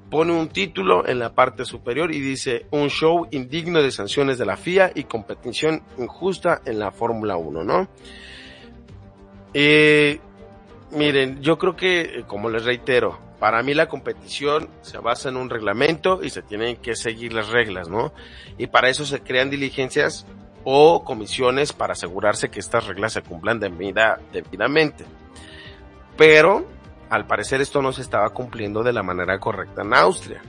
pone 0.10 0.34
un 0.34 0.48
título 0.48 1.08
en 1.08 1.20
la 1.20 1.36
parte 1.36 1.66
superior 1.66 2.12
y 2.12 2.20
dice 2.20 2.66
un 2.72 2.90
show 2.90 3.28
indigno 3.30 3.80
de 3.84 3.92
sanciones 3.92 4.40
de 4.40 4.48
la 4.48 4.58
FIA 4.58 4.92
y 4.96 5.04
competición 5.04 5.84
injusta 6.00 6.64
en 6.66 6.80
la 6.80 6.90
Fórmula 6.92 7.38
1, 7.38 7.64
¿no? 7.64 7.88
Eh, 9.54 10.20
Miren, 10.92 11.42
yo 11.42 11.58
creo 11.58 11.76
que, 11.76 12.02
eh, 12.02 12.24
como 12.26 12.50
les 12.50 12.64
reitero, 12.64 13.20
para 13.40 13.62
mí 13.62 13.74
la 13.74 13.88
competición 13.88 14.70
se 14.82 14.98
basa 14.98 15.30
en 15.30 15.38
un 15.38 15.50
reglamento 15.50 16.24
y 16.24 16.30
se 16.30 16.42
tienen 16.42 16.78
que 16.78 16.96
seguir 16.96 17.34
las 17.34 17.50
reglas, 17.50 17.90
¿no? 17.90 18.14
Y 18.58 18.68
para 18.68 18.90
eso 18.90 19.06
se 19.06 19.22
crean 19.22 19.50
diligencias 19.50 20.26
o 20.64 21.04
comisiones 21.04 21.74
para 21.74 21.94
asegurarse 21.94 22.50
que 22.50 22.60
estas 22.60 22.88
reglas 22.88 23.14
se 23.14 23.22
cumplan 23.22 23.60
debidamente. 23.60 25.06
Pero, 26.18 26.66
al 27.10 27.28
parecer 27.28 27.62
esto 27.62 27.82
no 27.82 27.94
se 27.94 28.02
estaba 28.02 28.30
cumpliendo 28.32 28.84
de 28.84 28.94
la 28.94 29.04
manera 29.04 29.40
correcta 29.40 29.84
en 29.84 29.94
Austria. 29.94 30.42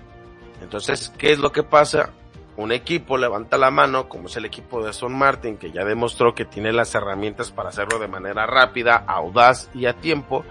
Entonces, 0.62 1.12
¿qué 1.18 1.32
es 1.32 1.38
lo 1.38 1.52
que 1.52 1.62
pasa? 1.62 2.10
Un 2.58 2.72
equipo 2.72 3.16
levanta 3.16 3.56
la 3.56 3.70
mano, 3.70 4.08
como 4.08 4.26
es 4.26 4.36
el 4.36 4.44
equipo 4.44 4.84
de 4.84 4.92
Son 4.92 5.16
Martin, 5.16 5.58
que 5.58 5.70
ya 5.70 5.84
demostró 5.84 6.34
que 6.34 6.44
tiene 6.44 6.72
las 6.72 6.92
herramientas 6.92 7.52
para 7.52 7.68
hacerlo 7.68 8.00
de 8.00 8.08
manera 8.08 8.46
rápida, 8.46 8.96
audaz 9.06 9.70
y 9.74 9.86
a 9.86 9.92
tiempo, 9.92 10.44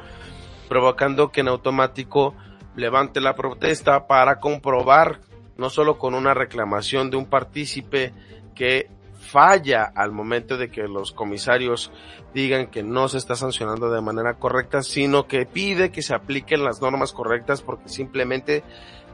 provocando 0.70 1.34
que 1.34 1.42
en 1.42 1.50
automático 1.50 2.34
levante 2.78 3.20
la 3.20 3.36
protesta 3.36 4.08
para 4.08 4.40
comprobar, 4.40 5.20
no 5.58 5.70
solo 5.70 5.98
con 5.98 6.16
una 6.16 6.34
reclamación 6.34 7.10
de 7.10 7.18
un 7.18 7.26
partícipe 7.26 8.14
que 8.56 8.90
falla 9.20 9.84
al 9.84 10.14
momento 10.14 10.58
de 10.58 10.72
que 10.72 10.84
los 10.88 11.12
comisarios 11.12 11.92
digan 12.34 12.68
que 12.68 12.84
no 12.84 13.10
se 13.10 13.18
está 13.18 13.36
sancionando 13.36 13.92
de 13.92 14.00
manera 14.00 14.36
correcta, 14.36 14.82
sino 14.82 15.28
que 15.28 15.46
pide 15.46 15.92
que 15.92 16.02
se 16.02 16.14
apliquen 16.14 16.64
las 16.64 16.82
normas 16.82 17.12
correctas 17.12 17.62
porque 17.62 17.90
simplemente 17.90 18.64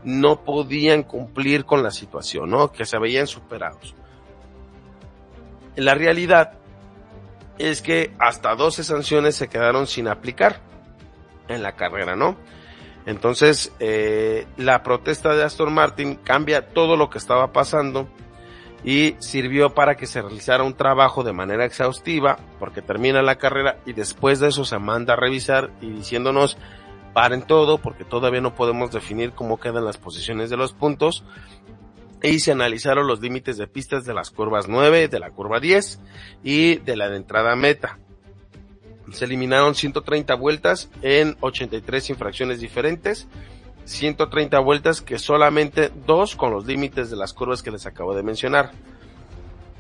no 0.03 0.43
podían 0.43 1.03
cumplir 1.03 1.65
con 1.65 1.83
la 1.83 1.91
situación, 1.91 2.49
¿no? 2.49 2.71
Que 2.71 2.85
se 2.85 2.97
veían 2.97 3.27
superados. 3.27 3.95
La 5.75 5.95
realidad 5.95 6.53
es 7.57 7.81
que 7.81 8.13
hasta 8.19 8.55
12 8.55 8.83
sanciones 8.83 9.35
se 9.35 9.47
quedaron 9.47 9.87
sin 9.87 10.07
aplicar 10.07 10.59
en 11.47 11.63
la 11.63 11.73
carrera, 11.73 12.15
¿no? 12.15 12.37
Entonces, 13.05 13.73
eh, 13.79 14.47
la 14.57 14.81
protesta 14.83 15.35
de 15.35 15.43
Aston 15.43 15.73
Martin 15.73 16.15
cambia 16.15 16.69
todo 16.69 16.95
lo 16.95 17.09
que 17.09 17.17
estaba 17.17 17.51
pasando 17.51 18.07
y 18.85 19.15
sirvió 19.19 19.73
para 19.73 19.95
que 19.95 20.07
se 20.07 20.21
realizara 20.21 20.63
un 20.63 20.73
trabajo 20.73 21.23
de 21.23 21.33
manera 21.33 21.65
exhaustiva, 21.65 22.37
porque 22.59 22.81
termina 22.81 23.21
la 23.21 23.37
carrera 23.37 23.77
y 23.85 23.93
después 23.93 24.39
de 24.39 24.49
eso 24.49 24.65
se 24.65 24.77
manda 24.77 25.13
a 25.13 25.17
revisar 25.17 25.71
y 25.81 25.89
diciéndonos 25.89 26.57
paren 27.13 27.43
todo 27.43 27.77
porque 27.77 28.03
todavía 28.03 28.41
no 28.41 28.55
podemos 28.55 28.91
definir 28.91 29.31
cómo 29.31 29.59
quedan 29.59 29.85
las 29.85 29.97
posiciones 29.97 30.49
de 30.49 30.57
los 30.57 30.73
puntos 30.73 31.23
y 32.23 32.39
se 32.39 32.53
analizaron 32.53 33.05
los 33.05 33.21
límites 33.21 33.57
de 33.57 33.67
pistas 33.67 34.05
de 34.05 34.13
las 34.13 34.31
curvas 34.31 34.67
9, 34.67 35.09
de 35.09 35.19
la 35.19 35.31
curva 35.31 35.59
10 35.59 35.99
y 36.43 36.77
de 36.77 36.95
la 36.95 37.09
de 37.09 37.17
entrada 37.17 37.55
meta. 37.55 37.99
Se 39.11 39.25
eliminaron 39.25 39.75
130 39.75 40.33
vueltas 40.35 40.89
en 41.01 41.35
83 41.41 42.11
infracciones 42.11 42.61
diferentes, 42.61 43.27
130 43.83 44.57
vueltas 44.59 45.01
que 45.01 45.19
solamente 45.19 45.91
dos 46.07 46.37
con 46.37 46.51
los 46.51 46.65
límites 46.65 47.09
de 47.09 47.17
las 47.17 47.33
curvas 47.33 47.61
que 47.61 47.71
les 47.71 47.85
acabo 47.85 48.15
de 48.15 48.23
mencionar. 48.23 48.71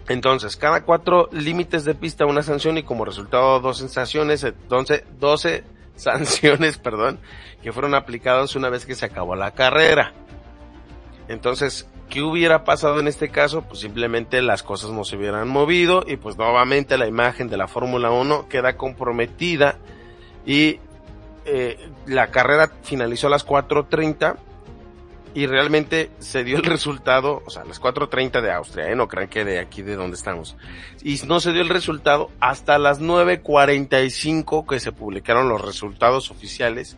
Entonces, 0.09 0.57
cada 0.57 0.83
cuatro 0.83 1.29
límites 1.31 1.85
de 1.85 1.95
pista 1.95 2.25
una 2.25 2.43
sanción 2.43 2.77
y 2.77 2.83
como 2.83 3.05
resultado 3.05 3.61
dos 3.61 3.77
sensaciones, 3.77 4.43
entonces 4.43 5.03
12 5.17 5.63
sanciones, 5.95 6.77
perdón, 6.83 7.19
que 7.61 7.71
fueron 7.71 7.95
aplicadas 7.95 8.55
una 8.55 8.69
vez 8.69 8.85
que 8.85 8.95
se 8.95 9.05
acabó 9.05 9.35
la 9.35 9.51
carrera. 9.51 10.13
Entonces, 11.27 11.87
¿qué 12.09 12.21
hubiera 12.21 12.63
pasado 12.63 12.99
en 12.99 13.07
este 13.07 13.29
caso? 13.29 13.61
Pues 13.61 13.79
simplemente 13.79 14.41
las 14.41 14.63
cosas 14.63 14.91
no 14.91 15.03
se 15.03 15.15
hubieran 15.15 15.47
movido 15.47 16.03
y 16.05 16.17
pues 16.17 16.37
nuevamente 16.37 16.97
la 16.97 17.07
imagen 17.07 17.47
de 17.49 17.57
la 17.57 17.67
Fórmula 17.67 18.11
1 18.11 18.49
queda 18.49 18.75
comprometida 18.75 19.77
y 20.45 20.79
eh, 21.45 21.89
la 22.05 22.27
carrera 22.27 22.71
finalizó 22.83 23.27
a 23.27 23.31
las 23.31 23.45
4.30 23.45 24.35
y 25.33 25.47
realmente 25.47 26.11
se 26.19 26.43
dio 26.43 26.57
el 26.57 26.63
resultado, 26.63 27.41
o 27.45 27.49
sea, 27.49 27.63
las 27.65 27.81
4.30 27.81 28.41
de 28.41 28.51
Austria, 28.51 28.89
¿eh? 28.89 28.95
no 28.95 29.07
crean 29.07 29.27
que 29.27 29.43
de 29.43 29.59
aquí 29.59 29.81
de 29.81 29.95
donde 29.95 30.15
estamos. 30.15 30.55
Y 31.03 31.19
no 31.25 31.39
se 31.39 31.51
dio 31.51 31.61
el 31.61 31.69
resultado 31.69 32.29
hasta 32.39 32.77
las 32.77 33.01
9.45 33.01 34.67
que 34.67 34.79
se 34.79 34.91
publicaron 34.91 35.49
los 35.49 35.61
resultados 35.61 36.29
oficiales. 36.29 36.97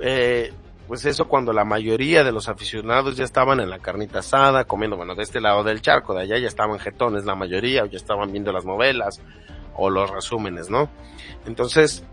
Eh, 0.00 0.52
pues 0.86 1.04
eso 1.04 1.26
cuando 1.26 1.52
la 1.52 1.64
mayoría 1.64 2.22
de 2.22 2.32
los 2.32 2.48
aficionados 2.48 3.16
ya 3.16 3.24
estaban 3.24 3.60
en 3.60 3.70
la 3.70 3.78
carnita 3.78 4.20
asada, 4.20 4.64
comiendo, 4.64 4.96
bueno, 4.96 5.14
de 5.14 5.22
este 5.22 5.40
lado 5.40 5.64
del 5.64 5.80
charco, 5.80 6.14
de 6.14 6.22
allá 6.22 6.38
ya 6.38 6.48
estaban 6.48 6.78
jetones 6.78 7.24
la 7.24 7.34
mayoría, 7.34 7.84
o 7.84 7.86
ya 7.86 7.96
estaban 7.96 8.30
viendo 8.30 8.52
las 8.52 8.64
novelas, 8.64 9.20
o 9.74 9.90
los 9.90 10.10
resúmenes, 10.10 10.70
¿no? 10.70 10.90
Entonces, 11.46 12.04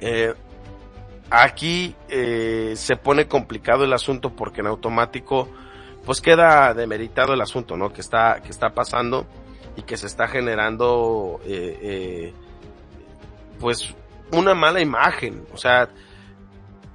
eh, 0.00 0.34
Aquí 1.30 1.94
eh, 2.08 2.72
se 2.74 2.96
pone 2.96 3.28
complicado 3.28 3.84
el 3.84 3.92
asunto 3.92 4.34
porque 4.34 4.62
en 4.62 4.66
automático 4.66 5.48
pues 6.04 6.20
queda 6.20 6.74
demeritado 6.74 7.34
el 7.34 7.40
asunto, 7.40 7.76
¿no? 7.76 7.92
Que 7.92 8.00
está, 8.00 8.40
que 8.42 8.50
está 8.50 8.70
pasando 8.70 9.26
y 9.76 9.82
que 9.82 9.96
se 9.96 10.08
está 10.08 10.26
generando 10.26 11.40
eh, 11.44 11.78
eh, 11.82 12.34
pues 13.60 13.94
una 14.32 14.54
mala 14.54 14.80
imagen. 14.80 15.44
O 15.52 15.56
sea, 15.56 15.88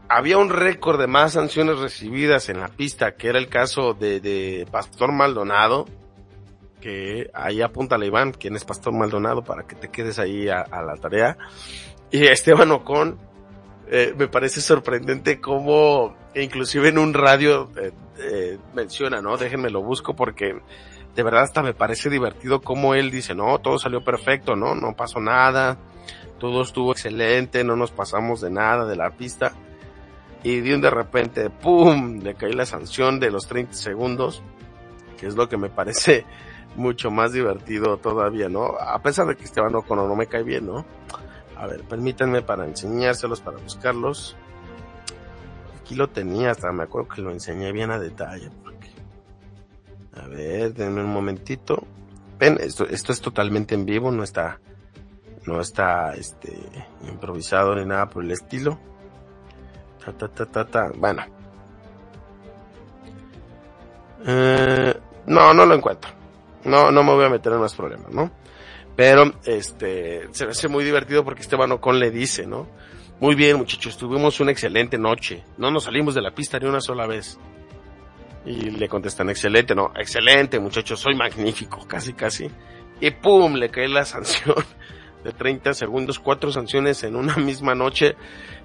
había 0.09 0.37
un 0.37 0.49
récord 0.49 0.99
de 0.99 1.07
más 1.07 1.33
sanciones 1.33 1.79
recibidas 1.79 2.49
en 2.49 2.59
la 2.59 2.67
pista, 2.67 3.15
que 3.15 3.29
era 3.29 3.39
el 3.39 3.47
caso 3.47 3.93
de, 3.93 4.19
de 4.19 4.67
Pastor 4.69 5.13
Maldonado, 5.13 5.85
que 6.81 7.29
ahí 7.33 7.61
apunta 7.61 7.95
a 7.95 8.05
Iván, 8.05 8.33
quién 8.33 8.57
es 8.57 8.65
Pastor 8.65 8.91
Maldonado, 8.93 9.43
para 9.43 9.63
que 9.63 9.75
te 9.75 9.89
quedes 9.89 10.19
ahí 10.19 10.49
a 10.49 10.65
la 10.81 10.95
tarea. 10.99 11.37
Y 12.11 12.25
Esteban 12.25 12.71
Ocon, 12.71 13.17
eh, 13.87 14.15
me 14.17 14.27
parece 14.27 14.61
sorprendente 14.61 15.39
cómo, 15.39 16.15
inclusive 16.33 16.89
en 16.89 16.97
un 16.97 17.13
radio 17.13 17.69
eh, 17.77 17.91
eh, 18.19 18.57
menciona, 18.73 19.21
¿no? 19.21 19.37
Déjenme 19.37 19.69
lo 19.69 19.83
busco 19.83 20.15
porque 20.15 20.59
de 21.15 21.23
verdad 21.23 21.43
hasta 21.43 21.61
me 21.61 21.73
parece 21.73 22.09
divertido 22.09 22.61
cómo 22.61 22.95
él 22.95 23.11
dice, 23.11 23.35
no, 23.35 23.59
todo 23.59 23.77
salió 23.77 24.03
perfecto, 24.03 24.55
¿no? 24.55 24.73
No 24.73 24.95
pasó 24.95 25.19
nada, 25.19 25.77
todo 26.39 26.63
estuvo 26.63 26.91
excelente, 26.91 27.63
no 27.63 27.75
nos 27.75 27.91
pasamos 27.91 28.41
de 28.41 28.49
nada 28.49 28.85
de 28.85 28.95
la 28.95 29.11
pista. 29.11 29.53
Y 30.43 30.59
de 30.59 30.75
un 30.75 30.81
de 30.81 30.91
repente, 30.91 31.49
¡pum! 31.49 32.19
Le 32.21 32.35
cae 32.35 32.53
la 32.53 32.67
sanción 32.67 33.19
de 33.19 33.31
los 33.31 33.47
30 33.47 33.73
segundos, 33.73 34.43
que 35.17 35.25
es 35.25 35.35
lo 35.35 35.49
que 35.49 35.57
me 35.57 35.69
parece 35.69 36.25
mucho 36.75 37.09
más 37.09 37.33
divertido 37.33 37.97
todavía, 37.97 38.49
¿no? 38.49 38.75
A 38.79 39.01
pesar 39.01 39.27
de 39.27 39.35
que 39.35 39.45
Esteban 39.45 39.75
Ocon 39.75 39.97
no 40.07 40.15
me 40.15 40.27
cae 40.27 40.43
bien, 40.43 40.67
¿no? 40.67 40.85
A 41.57 41.67
ver, 41.67 41.83
permítanme 41.83 42.41
para 42.41 42.65
enseñárselos, 42.65 43.41
para 43.41 43.57
buscarlos. 43.57 44.35
Aquí 45.79 45.95
lo 45.95 46.09
tenía, 46.09 46.51
hasta 46.51 46.71
me 46.71 46.83
acuerdo 46.83 47.09
que 47.09 47.21
lo 47.21 47.31
enseñé 47.31 47.71
bien 47.71 47.91
a 47.91 47.99
detalle. 47.99 48.49
A 50.13 50.27
ver, 50.27 50.73
denme 50.73 51.01
un 51.01 51.11
momentito. 51.11 51.83
Ven, 52.39 52.57
esto, 52.59 52.87
esto 52.87 53.11
es 53.11 53.21
totalmente 53.21 53.75
en 53.75 53.85
vivo, 53.85 54.11
no 54.11 54.23
está, 54.23 54.59
no 55.45 55.61
está, 55.61 56.13
este, 56.13 56.57
improvisado 57.07 57.75
ni 57.75 57.85
nada 57.85 58.07
por 58.07 58.23
el 58.23 58.31
estilo. 58.31 58.79
Ta, 60.03 60.13
ta, 60.13 60.27
ta, 60.27 60.45
ta, 60.45 60.65
ta. 60.65 60.91
Bueno. 60.97 61.23
Eh, 64.25 64.93
no, 65.27 65.53
no 65.53 65.65
lo 65.65 65.75
encuentro. 65.75 66.11
No, 66.63 66.91
no 66.91 67.03
me 67.03 67.13
voy 67.13 67.25
a 67.25 67.29
meter 67.29 67.53
en 67.53 67.59
más 67.59 67.75
problemas, 67.75 68.11
¿no? 68.11 68.31
Pero, 68.95 69.33
este, 69.45 70.27
se 70.31 70.45
hace 70.45 70.67
muy 70.67 70.83
divertido 70.83 71.23
porque 71.23 71.41
Esteban 71.41 71.71
Ocon 71.71 71.99
le 71.99 72.11
dice, 72.11 72.47
¿no? 72.47 72.67
Muy 73.19 73.35
bien, 73.35 73.57
muchachos, 73.57 73.97
tuvimos 73.97 74.39
una 74.39 74.51
excelente 74.51 74.97
noche. 74.97 75.43
No 75.57 75.71
nos 75.71 75.85
salimos 75.85 76.15
de 76.15 76.21
la 76.21 76.31
pista 76.31 76.59
ni 76.59 76.67
una 76.67 76.81
sola 76.81 77.07
vez. 77.07 77.37
Y 78.45 78.71
le 78.71 78.87
contestan, 78.87 79.29
excelente, 79.29 79.73
no, 79.73 79.91
excelente, 79.95 80.59
muchachos, 80.59 80.99
soy 80.99 81.15
magnífico, 81.15 81.85
casi, 81.87 82.13
casi. 82.13 82.49
Y 83.01 83.11
pum, 83.11 83.55
le 83.55 83.69
cae 83.69 83.87
la 83.87 84.05
sanción 84.05 84.55
de 85.23 85.31
30 85.31 85.73
segundos, 85.73 86.19
cuatro 86.19 86.51
sanciones 86.51 87.03
en 87.03 87.15
una 87.15 87.35
misma 87.35 87.75
noche. 87.75 88.15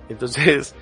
Entonces, 0.09 0.75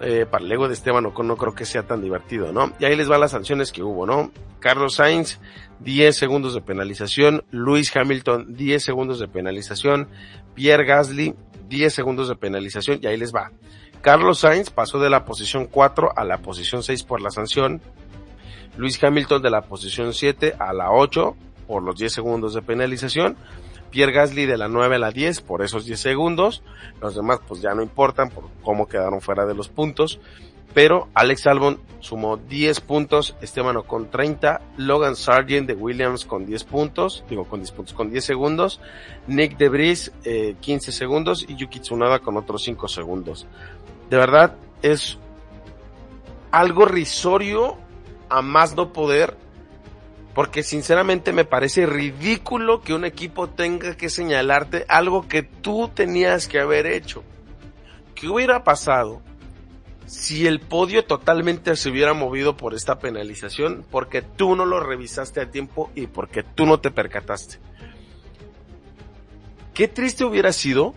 eh, 0.00 0.26
para 0.28 0.44
el 0.44 0.50
ego 0.50 0.66
de 0.66 0.74
Esteban 0.74 1.06
Ocon 1.06 1.28
no 1.28 1.36
creo 1.36 1.54
que 1.54 1.64
sea 1.64 1.84
tan 1.84 2.02
divertido, 2.02 2.52
¿no? 2.52 2.72
Y 2.78 2.84
ahí 2.84 2.96
les 2.96 3.08
van 3.08 3.20
las 3.20 3.30
sanciones 3.30 3.70
que 3.70 3.82
hubo, 3.82 4.06
¿no? 4.06 4.32
Carlos 4.58 4.94
Sainz, 4.94 5.38
10 5.80 6.16
segundos 6.16 6.54
de 6.54 6.60
penalización, 6.60 7.44
Luis 7.50 7.94
Hamilton, 7.94 8.54
10 8.56 8.82
segundos 8.82 9.18
de 9.18 9.28
penalización, 9.28 10.08
Pierre 10.54 10.84
Gasly, 10.84 11.34
10 11.68 11.92
segundos 11.92 12.28
de 12.28 12.36
penalización, 12.36 13.00
y 13.02 13.06
ahí 13.06 13.16
les 13.16 13.34
va. 13.34 13.50
Carlos 14.00 14.40
Sainz 14.40 14.70
pasó 14.70 14.98
de 14.98 15.10
la 15.10 15.24
posición 15.24 15.66
4 15.66 16.12
a 16.16 16.24
la 16.24 16.38
posición 16.38 16.82
6 16.82 17.02
por 17.04 17.20
la 17.20 17.30
sanción, 17.30 17.80
Luis 18.76 19.02
Hamilton 19.02 19.42
de 19.42 19.50
la 19.50 19.62
posición 19.62 20.12
7 20.12 20.56
a 20.58 20.72
la 20.72 20.90
8 20.90 21.36
por 21.66 21.82
los 21.82 21.96
10 21.96 22.12
segundos 22.12 22.54
de 22.54 22.62
penalización. 22.62 23.36
Pierre 23.90 24.12
Gasly 24.12 24.46
de 24.46 24.58
la 24.58 24.68
9 24.68 24.96
a 24.96 24.98
la 24.98 25.12
10 25.12 25.42
por 25.42 25.62
esos 25.62 25.84
10 25.84 26.00
segundos. 26.00 26.62
Los 27.00 27.14
demás 27.14 27.40
pues 27.46 27.60
ya 27.60 27.74
no 27.74 27.82
importan 27.82 28.30
por 28.30 28.50
cómo 28.62 28.88
quedaron 28.88 29.20
fuera 29.20 29.46
de 29.46 29.54
los 29.54 29.68
puntos. 29.68 30.20
Pero 30.74 31.08
Alex 31.14 31.46
Albon 31.46 31.80
sumó 32.00 32.36
10 32.36 32.80
puntos, 32.80 33.36
Esteban 33.40 33.80
con 33.82 34.10
30, 34.10 34.60
Logan 34.76 35.14
Sargent 35.14 35.68
de 35.68 35.74
Williams 35.74 36.24
con 36.24 36.44
10 36.44 36.64
puntos, 36.64 37.24
digo 37.30 37.44
con 37.44 37.60
10 37.60 37.70
puntos, 37.70 37.94
con 37.94 38.10
10 38.10 38.24
segundos, 38.24 38.80
Nick 39.28 39.56
DeVries 39.56 40.12
eh, 40.24 40.56
15 40.60 40.90
segundos 40.92 41.46
y 41.48 41.54
Yuki 41.54 41.78
Tsunoda 41.78 42.18
con 42.18 42.36
otros 42.36 42.64
5 42.64 42.88
segundos. 42.88 43.46
De 44.10 44.16
verdad 44.16 44.56
es 44.82 45.18
algo 46.50 46.84
risorio 46.84 47.76
a 48.28 48.42
más 48.42 48.74
no 48.74 48.92
poder, 48.92 49.36
porque 50.34 50.64
sinceramente 50.64 51.32
me 51.32 51.44
parece 51.44 51.86
ridículo 51.86 52.80
que 52.80 52.94
un 52.94 53.04
equipo 53.04 53.48
tenga 53.48 53.96
que 53.96 54.10
señalarte 54.10 54.84
algo 54.88 55.28
que 55.28 55.44
tú 55.44 55.88
tenías 55.94 56.48
que 56.48 56.58
haber 56.58 56.86
hecho. 56.86 57.22
¿Qué 58.16 58.28
hubiera 58.28 58.64
pasado 58.64 59.22
si 60.06 60.46
el 60.46 60.60
podio 60.60 61.04
totalmente 61.04 61.76
se 61.76 61.90
hubiera 61.90 62.14
movido 62.14 62.56
por 62.56 62.74
esta 62.74 62.98
penalización? 62.98 63.84
Porque 63.90 64.22
tú 64.22 64.56
no 64.56 64.66
lo 64.66 64.80
revisaste 64.80 65.40
a 65.40 65.50
tiempo 65.50 65.90
y 65.94 66.06
porque 66.06 66.42
tú 66.42 66.66
no 66.66 66.80
te 66.80 66.90
percataste. 66.90 67.58
Qué 69.72 69.88
triste 69.88 70.24
hubiera 70.24 70.52
sido 70.52 70.94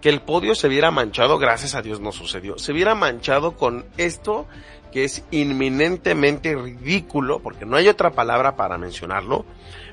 que 0.00 0.08
el 0.08 0.20
podio 0.20 0.54
se 0.54 0.68
viera 0.68 0.90
manchado, 0.90 1.38
gracias 1.38 1.74
a 1.74 1.82
Dios 1.82 2.00
no 2.00 2.12
sucedió, 2.12 2.58
se 2.58 2.72
viera 2.72 2.94
manchado 2.94 3.56
con 3.56 3.84
esto 3.96 4.46
que 4.92 5.04
es 5.04 5.24
inminentemente 5.30 6.54
ridículo, 6.56 7.40
porque 7.40 7.66
no 7.66 7.76
hay 7.76 7.88
otra 7.88 8.10
palabra 8.10 8.56
para 8.56 8.78
mencionarlo, 8.78 9.44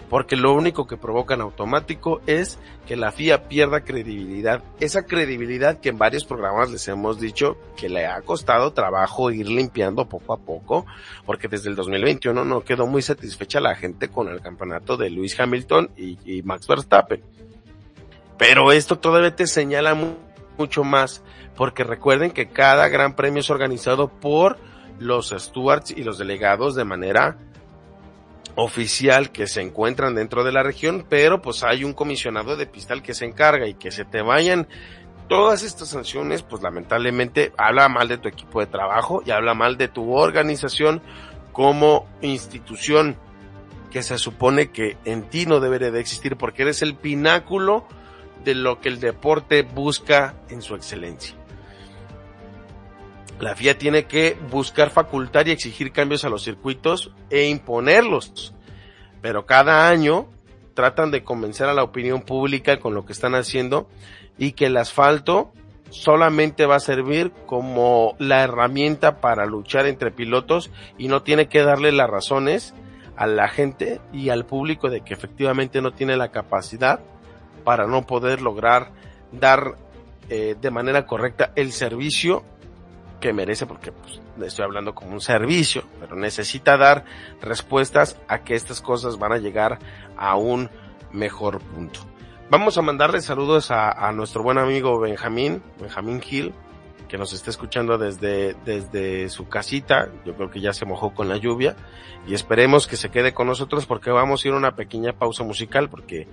porque 0.09 0.35
lo 0.35 0.53
único 0.53 0.87
que 0.87 0.97
provoca 0.97 1.33
en 1.33 1.41
automático 1.41 2.21
es 2.27 2.59
que 2.87 2.95
la 2.95 3.11
FIA 3.11 3.47
pierda 3.49 3.81
credibilidad. 3.81 4.63
Esa 4.79 5.05
credibilidad 5.05 5.79
que 5.79 5.89
en 5.89 5.97
varios 5.97 6.23
programas 6.23 6.71
les 6.71 6.87
hemos 6.87 7.19
dicho 7.19 7.57
que 7.75 7.89
le 7.89 8.05
ha 8.05 8.21
costado 8.21 8.71
trabajo 8.71 9.31
ir 9.31 9.49
limpiando 9.49 10.07
poco 10.07 10.33
a 10.33 10.37
poco, 10.37 10.85
porque 11.25 11.47
desde 11.47 11.69
el 11.69 11.75
2021 11.75 12.45
no 12.45 12.61
quedó 12.61 12.87
muy 12.87 13.01
satisfecha 13.01 13.59
la 13.59 13.75
gente 13.75 14.07
con 14.07 14.29
el 14.29 14.41
campeonato 14.41 14.95
de 14.95 15.09
Lewis 15.09 15.37
Hamilton 15.39 15.91
y, 15.97 16.41
Max 16.43 16.67
Verstappen. 16.67 17.21
Pero 18.37 18.71
esto 18.71 18.99
todavía 18.99 19.35
te 19.35 19.47
señala 19.47 19.93
mu 19.95 20.15
mucho 20.57 20.83
más, 20.83 21.21
porque 21.55 21.83
recuerden 21.83 22.31
que 22.31 22.49
cada 22.49 22.87
gran 22.87 23.15
premio 23.15 23.41
es 23.41 23.49
organizado 23.51 24.07
por 24.07 24.57
los 24.99 25.29
stewards 25.29 25.91
y 25.91 26.03
los 26.03 26.17
delegados 26.17 26.73
de 26.73 26.83
manera 26.83 27.37
oficial 28.59 29.31
que 29.31 29.45
se 29.45 29.61
encuentran 29.61 30.15
dentro 30.15 30.43
de 30.43 30.51
la 30.51 30.63
región, 30.63 31.05
pero 31.07 31.43
pues 31.43 31.63
hay 31.63 31.83
un 31.83 31.93
comisionado 31.93 32.57
de 32.57 32.65
pistal 32.65 33.03
que 33.03 33.13
se 33.13 33.25
encarga 33.25 33.67
y 33.67 33.75
que 33.75 33.91
se 33.91 34.03
te 34.03 34.23
vayan 34.23 34.67
todas 35.29 35.61
estas 35.61 35.89
sanciones, 35.89 36.41
pues 36.41 36.63
lamentablemente 36.63 37.53
habla 37.55 37.87
mal 37.87 38.07
de 38.07 38.17
tu 38.17 38.27
equipo 38.27 38.59
de 38.59 38.65
trabajo 38.65 39.21
y 39.23 39.29
habla 39.29 39.53
mal 39.53 39.77
de 39.77 39.87
tu 39.89 40.11
organización 40.11 41.03
como 41.51 42.07
institución 42.21 43.15
que 43.91 44.01
se 44.01 44.17
supone 44.17 44.71
que 44.71 44.97
en 45.05 45.29
ti 45.29 45.45
no 45.45 45.59
debería 45.59 45.91
de 45.91 45.99
existir 45.99 46.35
porque 46.35 46.63
eres 46.63 46.81
el 46.81 46.95
pináculo 46.95 47.87
de 48.43 48.55
lo 48.55 48.81
que 48.81 48.89
el 48.89 48.99
deporte 48.99 49.61
busca 49.61 50.33
en 50.49 50.63
su 50.63 50.73
excelencia. 50.73 51.36
La 53.39 53.55
FIA 53.55 53.77
tiene 53.77 54.05
que 54.05 54.37
buscar 54.49 54.89
facultar 54.89 55.47
y 55.47 55.51
exigir 55.51 55.91
cambios 55.91 56.25
a 56.25 56.29
los 56.29 56.43
circuitos 56.43 57.11
e 57.29 57.47
imponerlos. 57.47 58.53
Pero 59.21 59.45
cada 59.45 59.89
año 59.89 60.27
tratan 60.73 61.11
de 61.11 61.23
convencer 61.23 61.67
a 61.67 61.73
la 61.73 61.83
opinión 61.83 62.21
pública 62.21 62.79
con 62.79 62.93
lo 62.93 63.05
que 63.05 63.13
están 63.13 63.35
haciendo 63.35 63.87
y 64.37 64.53
que 64.53 64.67
el 64.67 64.77
asfalto 64.77 65.51
solamente 65.89 66.65
va 66.65 66.75
a 66.75 66.79
servir 66.79 67.31
como 67.45 68.15
la 68.19 68.43
herramienta 68.43 69.21
para 69.21 69.45
luchar 69.45 69.85
entre 69.85 70.11
pilotos 70.11 70.71
y 70.97 71.07
no 71.07 71.23
tiene 71.23 71.47
que 71.47 71.63
darle 71.63 71.91
las 71.91 72.09
razones 72.09 72.73
a 73.15 73.25
la 73.25 73.47
gente 73.47 74.01
y 74.13 74.29
al 74.29 74.45
público 74.45 74.89
de 74.89 75.01
que 75.01 75.13
efectivamente 75.13 75.81
no 75.81 75.91
tiene 75.91 76.17
la 76.17 76.29
capacidad 76.29 76.99
para 77.63 77.87
no 77.87 78.05
poder 78.05 78.41
lograr 78.41 78.91
dar 79.31 79.75
eh, 80.29 80.55
de 80.59 80.71
manera 80.71 81.05
correcta 81.05 81.51
el 81.55 81.71
servicio 81.71 82.43
que 83.19 83.33
merece, 83.33 83.65
porque 83.65 83.91
pues, 83.91 84.21
estoy 84.41 84.65
hablando 84.65 84.93
como 84.93 85.13
un 85.13 85.21
servicio, 85.21 85.83
pero 85.99 86.15
necesita 86.15 86.77
dar 86.77 87.05
respuestas 87.41 88.19
a 88.27 88.39
que 88.39 88.55
estas 88.55 88.81
cosas 88.81 89.17
van 89.17 89.31
a 89.31 89.37
llegar 89.37 89.79
a 90.17 90.35
un 90.35 90.69
mejor 91.11 91.59
punto. 91.59 91.99
Vamos 92.49 92.77
a 92.77 92.81
mandarle 92.81 93.21
saludos 93.21 93.71
a, 93.71 93.91
a 93.91 94.11
nuestro 94.11 94.43
buen 94.43 94.57
amigo 94.57 94.99
Benjamín, 94.99 95.61
Benjamín 95.79 96.21
Gil, 96.21 96.53
que 97.07 97.17
nos 97.17 97.33
está 97.33 97.49
escuchando 97.49 97.97
desde, 97.97 98.55
desde 98.65 99.29
su 99.29 99.47
casita. 99.47 100.09
Yo 100.25 100.35
creo 100.35 100.51
que 100.51 100.61
ya 100.61 100.73
se 100.73 100.85
mojó 100.85 101.13
con 101.13 101.29
la 101.29 101.37
lluvia 101.37 101.75
y 102.27 102.33
esperemos 102.33 102.87
que 102.87 102.97
se 102.97 103.09
quede 103.09 103.33
con 103.33 103.47
nosotros 103.47 103.85
porque 103.85 104.11
vamos 104.11 104.43
a 104.43 104.47
ir 104.47 104.53
a 104.53 104.57
una 104.57 104.75
pequeña 104.75 105.13
pausa 105.13 105.43
musical 105.43 105.89
porque 105.89 106.27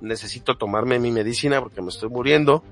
necesito 0.00 0.56
tomarme 0.56 0.98
mi 0.98 1.10
medicina 1.10 1.60
porque 1.60 1.82
me 1.82 1.88
estoy 1.88 2.10
muriendo. 2.10 2.62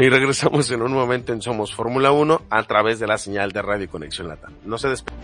Y 0.00 0.08
regresamos 0.08 0.70
en 0.70 0.80
un 0.80 0.94
momento 0.94 1.34
en 1.34 1.42
Somos 1.42 1.74
Fórmula 1.74 2.10
1 2.10 2.42
a 2.48 2.62
través 2.62 2.98
de 3.00 3.06
la 3.06 3.18
señal 3.18 3.52
de 3.52 3.60
Radio 3.60 3.86
Conexión 3.90 4.28
Latam. 4.28 4.54
No 4.64 4.78
se 4.78 4.88
despeguen. 4.88 5.20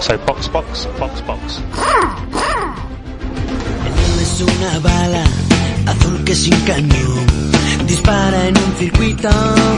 So 0.00 0.18
box, 0.26 0.50
box, 0.50 0.88
box, 0.98 1.26
box. 1.26 1.62
El 3.84 3.94
nano 3.94 4.20
es 4.22 4.40
una 4.40 4.78
bala 4.78 5.24
azul 5.84 6.24
que 6.24 6.34
sin 6.34 6.58
cañón 6.62 7.26
dispara 7.86 8.48
en 8.48 8.56
un 8.56 8.72
circuito 8.78 9.28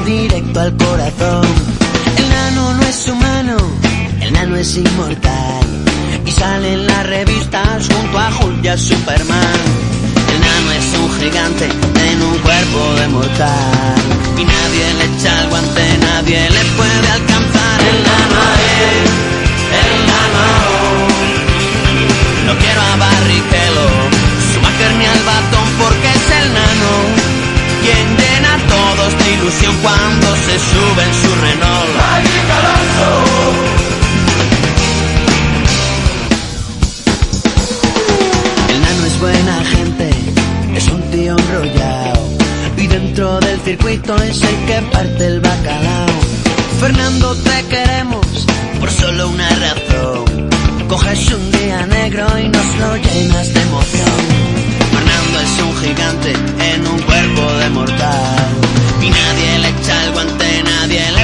directo 0.06 0.60
al 0.60 0.76
corazón. 0.76 1.46
El 2.16 2.28
nano 2.30 2.74
no 2.74 2.82
es 2.84 3.08
humano, 3.08 3.56
el 4.20 4.32
nano 4.32 4.54
es 4.54 4.76
inmortal 4.76 5.66
y 6.24 6.30
sale 6.30 6.74
en 6.74 6.86
las 6.86 7.04
revistas 7.08 7.88
junto 7.88 8.18
a 8.20 8.30
Hulk 8.38 8.64
y 8.64 8.68
a 8.68 8.78
Superman. 8.78 9.81
El 10.52 10.58
nano 10.58 10.72
es 10.72 10.98
un 10.98 11.10
gigante 11.18 11.68
en 12.10 12.22
un 12.22 12.38
cuerpo 12.38 12.94
de 13.00 13.08
mortal 13.08 13.94
y 14.36 14.44
nadie 14.44 14.94
le 14.98 15.04
echa 15.04 15.42
el 15.42 15.48
guante, 15.48 15.98
nadie 15.98 16.50
le 16.50 16.64
puede 16.76 17.08
alcanzar. 17.10 17.80
El 17.80 18.02
nano 18.10 18.40
es 18.60 19.10
el 19.82 19.92
nano. 20.10 20.44
No 22.46 22.52
quiero 22.58 22.80
a 22.82 22.96
Barrichello, 22.96 23.88
Schumacher 24.50 24.92
ni 24.98 25.06
al 25.06 25.22
batón 25.24 25.68
porque 25.80 26.08
es 26.10 26.26
el 26.40 26.52
nano 26.52 26.90
quien 27.82 28.06
llena 28.18 28.54
a 28.54 28.58
todos 28.76 29.10
de 29.18 29.32
ilusión 29.32 29.74
cuando 29.82 30.36
se 30.36 30.58
sube 30.58 31.02
en 31.02 31.14
su 31.14 31.34
Renault. 31.40 31.92
Es 39.04 39.18
buena 39.18 39.64
gente, 39.64 39.81
dentro 43.14 43.40
del 43.40 43.60
circuito 43.60 44.16
es 44.22 44.42
el 44.42 44.56
que 44.64 44.80
parte 44.90 45.26
el 45.26 45.40
bacalao. 45.40 46.06
Fernando, 46.80 47.34
te 47.36 47.62
queremos 47.68 48.26
por 48.80 48.90
solo 48.90 49.28
una 49.28 49.50
razón. 49.50 50.48
Coges 50.88 51.30
un 51.30 51.52
día 51.52 51.86
negro 51.88 52.26
y 52.38 52.48
nos 52.48 52.66
lo 52.80 52.96
llenas 52.96 53.52
de 53.52 53.60
emoción. 53.60 54.16
Fernando 54.94 55.40
es 55.40 55.62
un 55.62 55.76
gigante 55.82 56.32
en 56.72 56.86
un 56.86 57.02
cuerpo 57.02 57.52
de 57.52 57.70
mortal. 57.70 58.48
Y 59.02 59.10
nadie 59.10 59.58
le 59.58 59.68
echa 59.68 60.04
el 60.04 60.12
guante, 60.12 60.62
nadie 60.62 61.10
le 61.12 61.21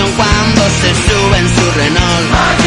cuando 0.00 0.62
se 0.80 0.94
sube 0.94 1.38
en 1.38 1.48
su 1.48 1.70
Renault. 1.72 2.61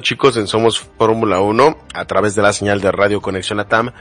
Chicos 0.00 0.36
en 0.36 0.46
Somos 0.46 0.80
Fórmula 0.80 1.40
1 1.40 1.76
a 1.94 2.04
través 2.04 2.34
de 2.34 2.42
la 2.42 2.52
señal 2.52 2.80
de 2.80 2.92
Radio 2.92 3.20
Conexión 3.20 3.60
Atam. 3.60 3.92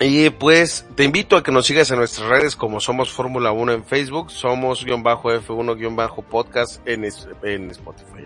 Y 0.00 0.30
pues 0.30 0.86
te 0.96 1.04
invito 1.04 1.36
a 1.36 1.42
que 1.42 1.52
nos 1.52 1.66
sigas 1.66 1.90
en 1.90 1.98
nuestras 1.98 2.28
redes 2.28 2.56
como 2.56 2.80
Somos 2.80 3.10
Fórmula 3.12 3.52
1 3.52 3.72
en 3.72 3.84
Facebook, 3.84 4.30
somos 4.30 4.84
guion 4.84 5.02
bajo 5.02 5.30
F1 5.30 5.76
guion 5.76 5.94
bajo 5.94 6.22
podcast 6.22 6.86
en, 6.86 7.04
Spotify, 7.04 8.24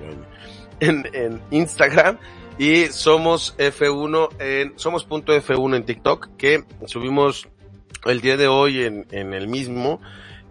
en, 0.80 1.08
en 1.12 1.42
Instagram 1.50 2.18
y 2.58 2.86
somos 2.86 3.54
F1 3.58 4.28
en, 4.38 4.72
somos 4.76 5.04
punto 5.04 5.34
F1 5.34 5.76
en 5.76 5.84
TikTok 5.84 6.28
que 6.38 6.64
subimos 6.86 7.48
el 8.06 8.20
día 8.22 8.36
de 8.36 8.48
hoy 8.48 8.82
en 8.82 9.34
el 9.34 9.48
mismo, 9.48 10.00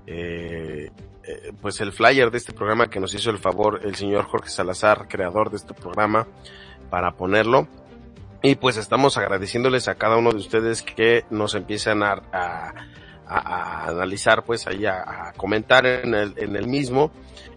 eh, 0.07 0.91
eh, 1.23 1.53
pues 1.61 1.81
el 1.81 1.91
flyer 1.91 2.29
de 2.29 2.37
este 2.37 2.53
programa 2.53 2.87
que 2.87 2.99
nos 2.99 3.13
hizo 3.13 3.31
el 3.31 3.39
favor 3.39 3.81
el 3.83 3.95
señor 3.95 4.25
Jorge 4.25 4.49
Salazar, 4.49 5.07
creador 5.07 5.49
de 5.49 5.57
este 5.57 5.73
programa, 5.73 6.27
para 6.89 7.11
ponerlo. 7.11 7.67
Y 8.43 8.55
pues 8.55 8.77
estamos 8.77 9.17
agradeciéndoles 9.17 9.87
a 9.87 9.95
cada 9.95 10.17
uno 10.17 10.31
de 10.31 10.37
ustedes 10.37 10.83
que 10.83 11.25
nos 11.31 11.55
empiezan 11.55 12.03
a, 12.03 12.21
a, 12.31 12.73
a- 13.27 13.85
a 13.85 13.87
analizar, 13.89 14.43
pues 14.43 14.67
ahí 14.67 14.85
a, 14.85 15.27
a 15.29 15.33
comentar 15.33 15.85
en 15.85 16.13
el, 16.13 16.33
en 16.37 16.55
el 16.55 16.67
mismo. 16.67 17.11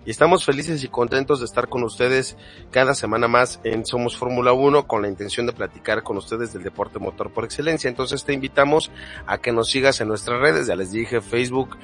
Y 0.06 0.10
estamos 0.10 0.44
felices 0.44 0.82
y 0.84 0.88
contentos 0.88 1.40
de 1.40 1.44
estar 1.44 1.68
con 1.68 1.82
ustedes 1.84 2.36
cada 2.70 2.94
semana 2.94 3.28
más 3.28 3.60
en 3.64 3.84
Somos 3.84 4.16
Fórmula 4.16 4.52
1 4.52 4.86
con 4.86 5.02
la 5.02 5.08
intención 5.08 5.46
de 5.46 5.52
platicar 5.52 6.02
con 6.02 6.16
ustedes 6.16 6.52
del 6.54 6.62
deporte 6.62 6.98
motor 6.98 7.30
por 7.30 7.44
excelencia. 7.44 7.88
Entonces 7.88 8.24
te 8.24 8.32
invitamos 8.32 8.90
a 9.26 9.36
que 9.38 9.52
nos 9.52 9.68
sigas 9.70 10.00
en 10.00 10.08
nuestras 10.08 10.40
redes, 10.40 10.66
ya 10.68 10.76
les 10.76 10.92
dije 10.92 11.20
Facebook, 11.20 11.76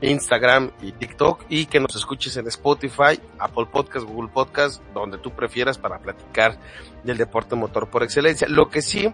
Instagram 0.00 0.70
y 0.82 0.92
TikTok 0.92 1.44
y 1.48 1.66
que 1.66 1.80
nos 1.80 1.94
escuches 1.96 2.36
en 2.36 2.46
Spotify, 2.48 3.20
Apple 3.38 3.66
Podcast, 3.70 4.06
Google 4.06 4.30
Podcast, 4.32 4.82
donde 4.94 5.18
tú 5.18 5.30
prefieras 5.30 5.78
para 5.78 5.98
platicar 5.98 6.58
del 7.04 7.16
deporte 7.18 7.54
motor 7.56 7.88
por 7.88 8.02
excelencia. 8.02 8.46
Lo 8.48 8.68
que 8.68 8.82
sí 8.82 9.12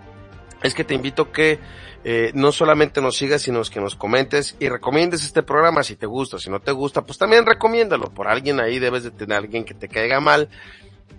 es 0.63 0.75
que 0.75 0.85
te 0.85 0.95
invito 0.95 1.31
que 1.31 1.59
eh, 2.05 2.31
no 2.35 2.53
solamente 2.53 3.01
nos 3.01 3.17
sigas, 3.17 3.43
sino 3.43 3.63
que 3.63 3.81
nos 3.81 3.95
comentes 3.95 4.57
y 4.59 4.69
recomiendes 4.69 5.25
este 5.25 5.43
programa 5.43 5.83
si 5.83 5.97
te 5.97 6.07
gusta. 6.07 6.39
Si 6.39 6.51
no 6.51 6.61
te 6.61 6.73
gusta, 6.73 7.03
pues 7.03 7.19
también 7.19 7.47
recomiéndalo. 7.47 8.07
Por 8.11 8.29
alguien 8.29 8.61
ahí 8.61 8.79
debes 8.79 9.05
de 9.05 9.11
tener 9.11 9.39
alguien 9.39 9.65
que 9.65 9.75
te 9.75 9.89
caiga 9.89 10.21
mal 10.21 10.49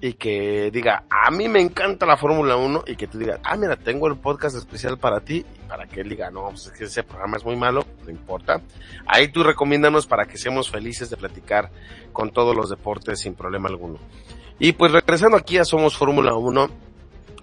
y 0.02 0.14
que 0.14 0.72
diga, 0.72 1.04
a 1.10 1.30
mí 1.32 1.50
me 1.50 1.60
encanta 1.60 2.06
la 2.06 2.16
Fórmula 2.16 2.56
1 2.56 2.86
y 2.88 2.96
que 2.96 3.08
tú 3.08 3.18
digas, 3.18 3.40
ah, 3.44 3.58
mira, 3.58 3.76
tengo 3.76 4.08
el 4.08 4.18
podcast 4.18 4.56
especial 4.56 4.98
para 4.98 5.20
ti 5.20 5.46
y 5.46 5.68
para 5.68 5.88
que 5.88 6.02
él 6.02 6.10
diga, 6.10 6.32
no, 6.32 6.50
pues 6.50 6.68
es 6.68 6.72
que 6.72 6.86
ese 6.86 7.04
programa 7.04 7.38
es 7.38 7.44
muy 7.44 7.58
malo, 7.58 7.86
no 8.06 8.10
importa. 8.10 8.62
Ahí 9.06 9.28
tú 9.28 9.44
recomiéndanos 9.44 10.08
para 10.08 10.26
que 10.26 10.38
seamos 10.38 10.70
felices 10.70 11.10
de 11.10 11.18
platicar 11.18 11.72
con 12.14 12.32
todos 12.32 12.56
los 12.56 12.70
deportes 12.70 13.20
sin 13.20 13.36
problema 13.36 13.68
alguno. 13.68 14.00
Y 14.58 14.74
pues 14.74 14.92
regresando 14.92 15.38
aquí 15.38 15.58
a 15.58 15.66
Somos 15.66 15.98
Fórmula 15.98 16.34
1, 16.34 16.70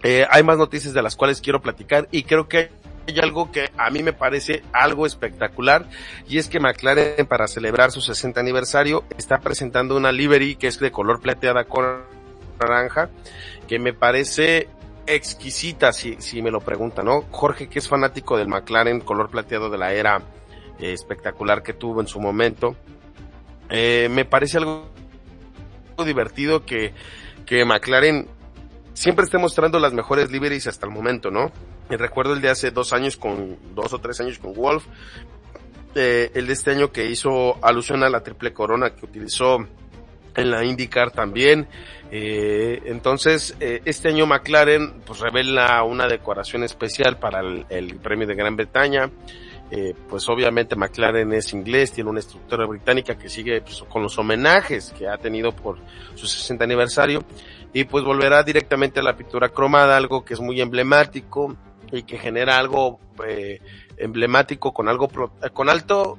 eh, 0.09 0.25
hay 0.31 0.45
más 0.45 0.57
noticias 0.57 0.95
de 0.95 1.03
las 1.03 1.16
cuales 1.16 1.40
quiero 1.40 1.61
platicar 1.61 2.07
y 2.12 2.23
creo 2.23 2.47
que 2.47 2.71
hay 3.09 3.19
algo 3.19 3.51
que 3.51 3.71
a 3.77 3.90
mí 3.90 4.05
me 4.05 4.12
parece 4.12 4.62
algo 4.73 5.05
espectacular 5.05 5.88
y 6.29 6.38
es 6.38 6.47
que 6.47 6.61
McLaren 6.61 7.27
para 7.27 7.49
celebrar 7.49 7.90
su 7.90 8.01
60 8.01 8.38
aniversario 8.38 9.03
está 9.19 9.40
presentando 9.40 9.97
una 9.97 10.12
livery 10.12 10.55
que 10.55 10.69
es 10.69 10.79
de 10.79 10.92
color 10.92 11.21
plateada 11.21 11.64
con 11.64 12.03
naranja 12.61 13.11
que 13.66 13.81
me 13.81 13.95
parece 13.95 14.69
exquisita 15.09 15.92
si, 15.92 16.14
si 16.21 16.40
me 16.40 16.53
lo 16.53 16.61
preguntan, 16.61 17.07
¿no? 17.07 17.25
Jorge 17.33 17.69
que 17.69 17.81
es 17.81 17.88
fanático 17.88 18.37
del 18.37 18.47
McLaren 18.47 19.01
color 19.01 19.29
plateado 19.29 19.71
de 19.71 19.79
la 19.79 19.92
era 19.92 20.23
eh, 20.79 20.92
espectacular 20.92 21.64
que 21.64 21.73
tuvo 21.73 22.01
en 22.01 22.07
su 22.07 22.21
momento, 22.21 22.77
eh, 23.71 24.07
me 24.12 24.25
parece 24.25 24.59
algo 24.59 24.88
divertido 26.05 26.64
que, 26.64 26.95
que 27.45 27.64
McLaren 27.64 28.36
siempre 28.97 29.27
esté 29.27 29.37
mostrando 29.37 29.79
las 29.79 29.93
mejores 29.93 30.31
liveries 30.33 30.67
hasta 30.67 30.87
el 30.87 30.93
momento, 30.93 31.31
¿no? 31.31 31.53
Y 31.91 31.97
recuerdo 31.97 32.33
el 32.33 32.41
de 32.41 32.49
hace 32.49 32.71
dos 32.71 32.95
años 32.95 33.17
con, 33.17 33.59
dos 33.75 33.93
o 33.93 33.99
tres 33.99 34.19
años 34.21 34.39
con 34.39 34.55
Wolf, 34.55 34.87
eh, 35.95 36.31
el 36.35 36.47
de 36.47 36.53
este 36.55 36.71
año 36.71 36.91
que 36.91 37.05
hizo 37.05 37.63
alusión 37.63 38.03
a 38.03 38.09
la 38.09 38.23
triple 38.23 38.53
corona 38.55 38.91
que 38.91 39.05
utilizó 39.05 39.59
en 40.35 40.51
la 40.51 40.65
IndyCar 40.65 41.11
también. 41.11 41.69
Eh, 42.11 42.83
entonces, 42.87 43.55
eh, 43.61 43.83
este 43.85 44.09
año 44.09 44.27
McLaren 44.27 45.01
pues 45.05 45.20
revela 45.20 45.83
una 45.83 46.07
decoración 46.07 46.64
especial 46.64 47.18
para 47.18 47.41
el, 47.41 47.66
el 47.68 47.97
premio 47.97 48.27
de 48.27 48.35
Gran 48.35 48.57
Bretaña. 48.57 49.11
Eh, 49.68 49.95
pues 50.09 50.29
obviamente 50.29 50.77
McLaren 50.77 51.33
es 51.33 51.53
inglés, 51.53 51.91
tiene 51.91 52.09
una 52.09 52.20
estructura 52.20 52.66
británica 52.66 53.18
que 53.18 53.29
sigue 53.29 53.61
pues, 53.62 53.83
con 53.89 54.01
los 54.01 54.16
homenajes 54.16 54.95
que 54.97 55.09
ha 55.09 55.18
tenido 55.18 55.51
por 55.51 55.79
su 56.14 56.29
60 56.29 56.62
aniversario 56.62 57.25
y 57.79 57.85
pues 57.85 58.05
volverá 58.05 58.43
directamente 58.43 59.01
a 59.01 59.03
la 59.03 59.18
pintura 59.18 59.51
cromada, 59.51 59.99
algo 59.99 60.24
que 60.24 60.33
es 60.33 60.41
muy 60.41 60.62
emblemático 60.62 61.55
y 61.93 62.05
que 62.05 62.16
genera 62.16 62.57
algo 62.57 62.99
eh, 63.29 63.61
emblemático 63.99 64.72
con 64.72 64.89
algo 64.89 65.09
pro- 65.09 65.33
con 65.53 65.68
alto, 65.68 66.16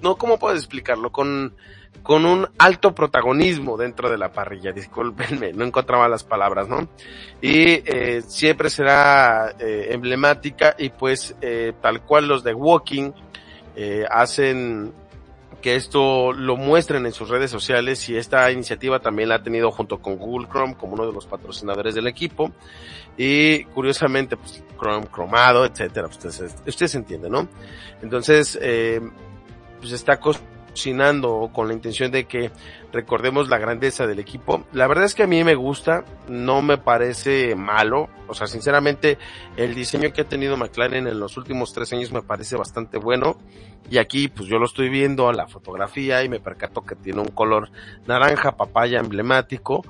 no 0.00 0.14
cómo 0.14 0.38
puedo 0.38 0.54
explicarlo, 0.54 1.10
con 1.10 1.56
con 2.04 2.24
un 2.24 2.48
alto 2.58 2.94
protagonismo 2.94 3.76
dentro 3.76 4.10
de 4.10 4.16
la 4.16 4.30
parrilla. 4.32 4.70
Discúlpenme, 4.70 5.52
no 5.52 5.64
encontraba 5.64 6.08
las 6.08 6.22
palabras, 6.22 6.68
¿no? 6.68 6.88
Y 7.40 7.82
eh, 7.84 8.22
siempre 8.24 8.70
será 8.70 9.54
eh, 9.58 9.88
emblemática 9.90 10.76
y 10.78 10.90
pues 10.90 11.34
eh, 11.40 11.72
tal 11.82 12.02
cual 12.02 12.28
los 12.28 12.44
de 12.44 12.54
Walking 12.54 13.10
eh, 13.74 14.04
hacen 14.08 14.92
que 15.62 15.76
esto 15.76 16.32
lo 16.32 16.56
muestren 16.56 17.06
en 17.06 17.12
sus 17.12 17.28
redes 17.28 17.50
sociales 17.50 18.08
y 18.08 18.16
esta 18.16 18.50
iniciativa 18.50 19.00
también 19.00 19.28
la 19.30 19.36
ha 19.36 19.42
tenido 19.42 19.70
junto 19.70 20.02
con 20.02 20.18
Google 20.18 20.48
Chrome 20.48 20.74
como 20.76 20.94
uno 20.94 21.06
de 21.06 21.12
los 21.12 21.26
patrocinadores 21.26 21.94
del 21.94 22.06
equipo. 22.08 22.52
Y 23.16 23.64
curiosamente 23.66 24.36
pues 24.36 24.62
Chrome 24.78 25.06
cromado 25.06 25.64
etcétera 25.64 26.08
ustedes 26.08 26.54
ustedes 26.66 26.94
entienden 26.94 27.32
no 27.32 27.48
entonces 28.00 28.58
eh, 28.60 29.00
pues 29.78 29.92
está 29.92 30.18
con 31.52 31.68
la 31.68 31.74
intención 31.74 32.10
de 32.10 32.24
que 32.24 32.50
recordemos 32.92 33.48
la 33.48 33.58
grandeza 33.58 34.06
del 34.06 34.18
equipo. 34.18 34.64
La 34.72 34.86
verdad 34.86 35.04
es 35.04 35.14
que 35.14 35.22
a 35.22 35.26
mí 35.26 35.44
me 35.44 35.54
gusta, 35.54 36.04
no 36.28 36.62
me 36.62 36.78
parece 36.78 37.54
malo, 37.54 38.08
o 38.26 38.34
sea, 38.34 38.46
sinceramente 38.46 39.18
el 39.56 39.74
diseño 39.74 40.12
que 40.12 40.22
ha 40.22 40.28
tenido 40.28 40.56
McLaren 40.56 41.06
en 41.06 41.20
los 41.20 41.36
últimos 41.36 41.72
tres 41.72 41.92
años 41.92 42.12
me 42.12 42.22
parece 42.22 42.56
bastante 42.56 42.98
bueno 42.98 43.36
y 43.90 43.98
aquí 43.98 44.28
pues 44.28 44.48
yo 44.48 44.58
lo 44.58 44.66
estoy 44.66 44.88
viendo 44.88 45.28
a 45.28 45.32
la 45.32 45.46
fotografía 45.46 46.24
y 46.24 46.28
me 46.28 46.40
percato 46.40 46.82
que 46.82 46.96
tiene 46.96 47.20
un 47.20 47.28
color 47.28 47.70
naranja 48.06 48.56
papaya 48.56 48.98
emblemático. 49.00 49.82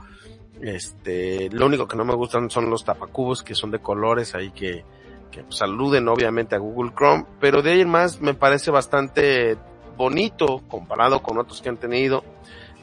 Este, 0.61 1.49
lo 1.51 1.67
único 1.67 1.89
que 1.89 1.97
no 1.97 2.05
me 2.05 2.15
gustan 2.15 2.51
son 2.51 2.71
los 2.71 2.85
tapacubos 2.85 3.43
que 3.43 3.55
son 3.55 3.71
de 3.71 3.81
colores 3.81 4.35
ahí 4.35 4.51
que, 4.53 4.85
que 5.31 5.43
pues, 5.43 5.61
aluden 5.63 6.09
obviamente 6.09 6.55
a 6.55 6.59
Google 6.59 6.93
Chrome, 6.97 7.25
pero 7.41 7.63
de 7.63 7.73
ahí 7.73 7.81
en 7.81 7.91
más 7.91 8.21
me 8.21 8.35
parece 8.35 8.71
bastante 8.71 9.57
bonito 9.97 10.63
comparado 10.69 11.23
con 11.23 11.39
otros 11.39 11.61
que 11.61 11.69
han 11.69 11.77
tenido. 11.77 12.25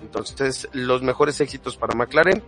Entonces, 0.01 0.69
los 0.73 1.01
mejores 1.01 1.39
éxitos 1.41 1.77
para 1.77 1.95
McLaren. 1.95 2.43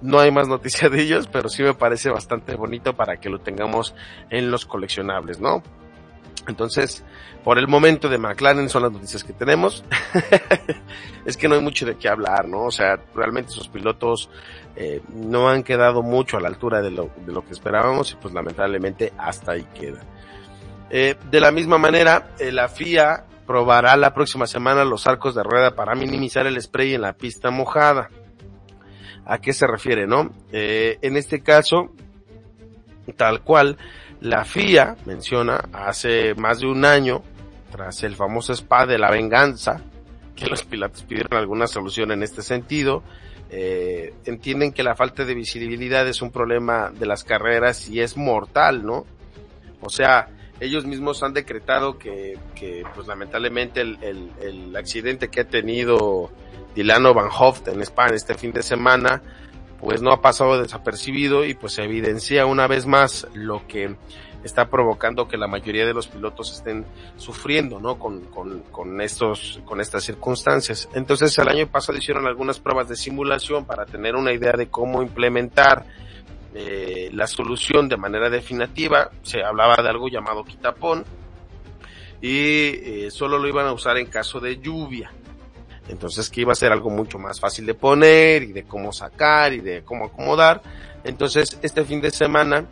No 0.00 0.20
hay 0.20 0.30
más 0.30 0.46
noticia 0.46 0.88
de 0.88 1.02
ellos, 1.02 1.28
pero 1.30 1.48
sí 1.48 1.64
me 1.64 1.74
parece 1.74 2.08
bastante 2.08 2.54
bonito 2.54 2.94
para 2.94 3.18
que 3.18 3.28
lo 3.28 3.40
tengamos 3.40 3.96
en 4.30 4.48
los 4.50 4.64
coleccionables, 4.64 5.40
¿no? 5.40 5.62
Entonces, 6.46 7.04
por 7.44 7.58
el 7.58 7.68
momento 7.68 8.08
de 8.08 8.18
McLaren 8.18 8.68
son 8.68 8.82
las 8.82 8.92
noticias 8.92 9.22
que 9.24 9.32
tenemos. 9.32 9.84
es 11.24 11.36
que 11.36 11.48
no 11.48 11.56
hay 11.56 11.60
mucho 11.60 11.84
de 11.84 11.96
qué 11.96 12.08
hablar, 12.08 12.48
¿no? 12.48 12.64
O 12.64 12.70
sea, 12.70 12.98
realmente 13.14 13.50
sus 13.50 13.68
pilotos 13.68 14.30
eh, 14.76 15.02
no 15.14 15.48
han 15.48 15.62
quedado 15.62 16.02
mucho 16.02 16.36
a 16.36 16.40
la 16.40 16.48
altura 16.48 16.80
de 16.80 16.90
lo, 16.90 17.10
de 17.26 17.32
lo 17.32 17.44
que 17.44 17.52
esperábamos 17.52 18.12
y 18.12 18.16
pues 18.16 18.32
lamentablemente 18.32 19.12
hasta 19.18 19.52
ahí 19.52 19.66
queda. 19.74 20.00
Eh, 20.90 21.16
de 21.30 21.40
la 21.40 21.50
misma 21.50 21.76
manera, 21.76 22.30
eh, 22.38 22.50
la 22.50 22.68
FIA 22.68 23.24
probará 23.48 23.96
la 23.96 24.12
próxima 24.12 24.46
semana 24.46 24.84
los 24.84 25.06
arcos 25.06 25.34
de 25.34 25.42
rueda 25.42 25.74
para 25.74 25.94
minimizar 25.94 26.46
el 26.46 26.60
spray 26.60 26.94
en 26.94 27.00
la 27.00 27.14
pista 27.14 27.50
mojada. 27.50 28.10
¿A 29.24 29.38
qué 29.38 29.54
se 29.54 29.66
refiere, 29.66 30.06
no? 30.06 30.30
Eh, 30.52 30.98
en 31.00 31.16
este 31.16 31.42
caso, 31.42 31.90
tal 33.16 33.40
cual, 33.40 33.78
la 34.20 34.44
FIA 34.44 34.96
menciona 35.06 35.64
hace 35.72 36.34
más 36.34 36.60
de 36.60 36.66
un 36.66 36.84
año, 36.84 37.22
tras 37.72 38.02
el 38.02 38.16
famoso 38.16 38.52
spa 38.52 38.84
de 38.84 38.98
la 38.98 39.10
venganza, 39.10 39.80
que 40.36 40.46
los 40.46 40.62
pilotos 40.64 41.04
pidieron 41.04 41.38
alguna 41.38 41.66
solución 41.66 42.12
en 42.12 42.22
este 42.22 42.42
sentido, 42.42 43.02
eh, 43.48 44.12
entienden 44.26 44.72
que 44.72 44.82
la 44.82 44.94
falta 44.94 45.24
de 45.24 45.32
visibilidad 45.32 46.06
es 46.06 46.20
un 46.20 46.30
problema 46.30 46.90
de 46.90 47.06
las 47.06 47.24
carreras 47.24 47.88
y 47.88 48.02
es 48.02 48.14
mortal, 48.18 48.84
¿no? 48.84 49.06
O 49.80 49.88
sea, 49.88 50.28
ellos 50.60 50.84
mismos 50.84 51.22
han 51.22 51.34
decretado 51.34 51.98
que, 51.98 52.38
que 52.54 52.84
pues 52.94 53.06
lamentablemente 53.06 53.80
el, 53.80 53.98
el, 54.02 54.30
el, 54.40 54.76
accidente 54.76 55.28
que 55.28 55.40
ha 55.40 55.48
tenido 55.48 56.30
Dilano 56.74 57.14
Van 57.14 57.28
Hoft 57.30 57.68
en 57.68 57.80
España 57.80 58.14
este 58.14 58.34
fin 58.34 58.52
de 58.52 58.62
semana, 58.62 59.22
pues 59.80 60.02
no 60.02 60.12
ha 60.12 60.20
pasado 60.20 60.60
desapercibido 60.60 61.44
y 61.44 61.54
pues 61.54 61.74
se 61.74 61.84
evidencia 61.84 62.46
una 62.46 62.66
vez 62.66 62.86
más 62.86 63.26
lo 63.34 63.66
que 63.66 63.96
está 64.44 64.68
provocando 64.68 65.28
que 65.28 65.36
la 65.36 65.46
mayoría 65.46 65.86
de 65.86 65.94
los 65.94 66.06
pilotos 66.06 66.52
estén 66.52 66.86
sufriendo, 67.16 67.80
¿no? 67.80 67.98
Con, 67.98 68.22
con, 68.26 68.60
con 68.70 69.00
estos, 69.00 69.60
con 69.64 69.80
estas 69.80 70.04
circunstancias. 70.04 70.88
Entonces 70.94 71.36
el 71.38 71.48
año 71.48 71.66
pasado 71.68 71.98
hicieron 71.98 72.26
algunas 72.26 72.58
pruebas 72.58 72.88
de 72.88 72.96
simulación 72.96 73.64
para 73.64 73.84
tener 73.84 74.14
una 74.14 74.32
idea 74.32 74.52
de 74.52 74.68
cómo 74.68 75.02
implementar 75.02 75.84
eh, 76.54 77.10
la 77.12 77.26
solución 77.26 77.88
de 77.88 77.96
manera 77.96 78.30
definitiva. 78.30 79.10
Se 79.22 79.42
hablaba 79.42 79.82
de 79.82 79.88
algo 79.88 80.08
llamado 80.08 80.44
quitapón 80.44 81.04
y 82.20 82.30
eh, 82.34 83.08
solo 83.10 83.38
lo 83.38 83.48
iban 83.48 83.66
a 83.66 83.72
usar 83.72 83.98
en 83.98 84.06
caso 84.06 84.40
de 84.40 84.58
lluvia. 84.58 85.10
Entonces 85.88 86.28
que 86.28 86.42
iba 86.42 86.52
a 86.52 86.56
ser 86.56 86.72
algo 86.72 86.90
mucho 86.90 87.18
más 87.18 87.40
fácil 87.40 87.64
de 87.66 87.74
poner 87.74 88.42
y 88.42 88.52
de 88.52 88.64
cómo 88.64 88.92
sacar 88.92 89.52
y 89.52 89.60
de 89.60 89.82
cómo 89.82 90.06
acomodar. 90.06 90.62
Entonces 91.04 91.58
este 91.62 91.84
fin 91.84 92.00
de 92.00 92.10
semana 92.10 92.66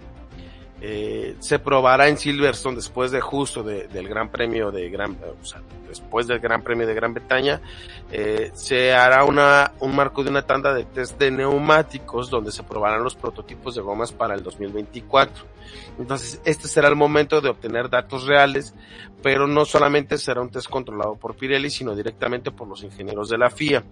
eh, 0.80 1.36
se 1.38 1.58
probará 1.58 2.08
en 2.08 2.18
Silverstone 2.18 2.76
después 2.76 3.10
de 3.10 3.20
justo 3.20 3.62
de, 3.62 3.88
del 3.88 4.08
Gran 4.08 4.28
Premio 4.28 4.70
de 4.70 4.90
Gran, 4.90 5.16
o 5.40 5.44
sea, 5.44 5.62
después 5.88 6.26
del 6.26 6.38
Gran 6.38 6.62
Premio 6.62 6.86
de 6.86 6.94
Gran 6.94 7.14
Bretaña, 7.14 7.62
eh, 8.12 8.50
se 8.54 8.92
hará 8.92 9.24
una, 9.24 9.72
un 9.80 9.96
marco 9.96 10.22
de 10.22 10.30
una 10.30 10.42
tanda 10.42 10.74
de 10.74 10.84
test 10.84 11.18
de 11.18 11.30
neumáticos 11.30 12.28
donde 12.28 12.52
se 12.52 12.62
probarán 12.62 13.02
los 13.02 13.14
prototipos 13.14 13.74
de 13.74 13.80
gomas 13.80 14.12
para 14.12 14.34
el 14.34 14.42
2024. 14.42 15.44
Entonces, 15.98 16.40
este 16.44 16.68
será 16.68 16.88
el 16.88 16.96
momento 16.96 17.40
de 17.40 17.48
obtener 17.48 17.88
datos 17.88 18.26
reales, 18.26 18.74
pero 19.22 19.46
no 19.46 19.64
solamente 19.64 20.18
será 20.18 20.42
un 20.42 20.50
test 20.50 20.68
controlado 20.68 21.16
por 21.16 21.36
Pirelli, 21.36 21.70
sino 21.70 21.94
directamente 21.94 22.50
por 22.50 22.68
los 22.68 22.82
ingenieros 22.82 23.30
de 23.30 23.38
la 23.38 23.48
FIA. 23.48 23.82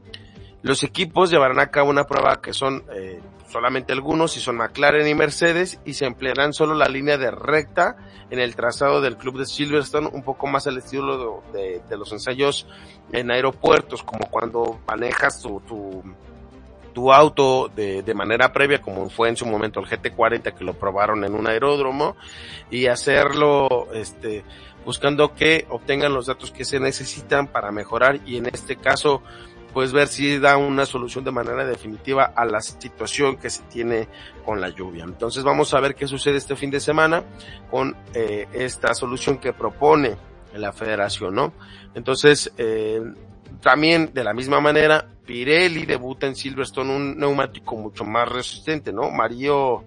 Los 0.62 0.82
equipos 0.82 1.30
llevarán 1.30 1.60
a 1.60 1.70
cabo 1.70 1.90
una 1.90 2.04
prueba 2.04 2.40
que 2.40 2.52
son 2.52 2.84
eh, 2.94 3.20
solamente 3.54 3.92
algunos, 3.92 4.36
y 4.36 4.40
son 4.40 4.56
McLaren 4.56 5.06
y 5.06 5.14
Mercedes, 5.14 5.78
y 5.84 5.94
se 5.94 6.06
emplearán 6.06 6.52
solo 6.52 6.74
la 6.74 6.88
línea 6.88 7.18
de 7.18 7.30
recta 7.30 7.94
en 8.30 8.40
el 8.40 8.56
trazado 8.56 9.00
del 9.00 9.16
club 9.16 9.38
de 9.38 9.46
Silverstone, 9.46 10.08
un 10.12 10.24
poco 10.24 10.48
más 10.48 10.66
al 10.66 10.78
estilo 10.78 11.44
de, 11.52 11.80
los 11.96 12.10
ensayos 12.10 12.66
en 13.12 13.30
aeropuertos, 13.30 14.02
como 14.02 14.28
cuando 14.28 14.80
manejas 14.88 15.40
tu, 15.40 15.60
tu, 15.60 16.02
tu 16.92 17.12
auto 17.12 17.68
de, 17.68 18.02
de, 18.02 18.14
manera 18.14 18.52
previa, 18.52 18.82
como 18.82 19.08
fue 19.08 19.28
en 19.28 19.36
su 19.36 19.46
momento 19.46 19.78
el 19.78 19.86
GT40 19.86 20.52
que 20.52 20.64
lo 20.64 20.74
probaron 20.74 21.22
en 21.22 21.36
un 21.36 21.46
aeródromo, 21.46 22.16
y 22.72 22.88
hacerlo, 22.88 23.86
este, 23.94 24.42
buscando 24.84 25.32
que 25.32 25.64
obtengan 25.70 26.12
los 26.12 26.26
datos 26.26 26.50
que 26.50 26.64
se 26.64 26.80
necesitan 26.80 27.46
para 27.46 27.70
mejorar, 27.70 28.18
y 28.26 28.36
en 28.36 28.46
este 28.46 28.74
caso, 28.74 29.22
pues 29.74 29.92
ver 29.92 30.06
si 30.06 30.38
da 30.38 30.56
una 30.56 30.86
solución 30.86 31.24
de 31.24 31.32
manera 31.32 31.66
definitiva 31.66 32.32
a 32.34 32.46
la 32.46 32.60
situación 32.60 33.36
que 33.36 33.50
se 33.50 33.64
tiene 33.64 34.08
con 34.44 34.60
la 34.60 34.68
lluvia. 34.68 35.02
Entonces 35.02 35.42
vamos 35.42 35.74
a 35.74 35.80
ver 35.80 35.96
qué 35.96 36.06
sucede 36.06 36.36
este 36.36 36.54
fin 36.54 36.70
de 36.70 36.78
semana 36.78 37.24
con 37.70 37.96
eh, 38.14 38.46
esta 38.52 38.94
solución 38.94 39.38
que 39.38 39.52
propone 39.52 40.16
la 40.54 40.72
federación, 40.72 41.34
¿no? 41.34 41.52
Entonces, 41.94 42.52
eh, 42.56 43.02
también 43.60 44.12
de 44.14 44.22
la 44.22 44.32
misma 44.32 44.60
manera, 44.60 45.08
Pirelli 45.26 45.86
debuta 45.86 46.28
en 46.28 46.36
Silverstone 46.36 46.94
un 46.94 47.18
neumático 47.18 47.74
mucho 47.76 48.04
más 48.04 48.28
resistente, 48.28 48.92
¿no? 48.92 49.10
Mario, 49.10 49.84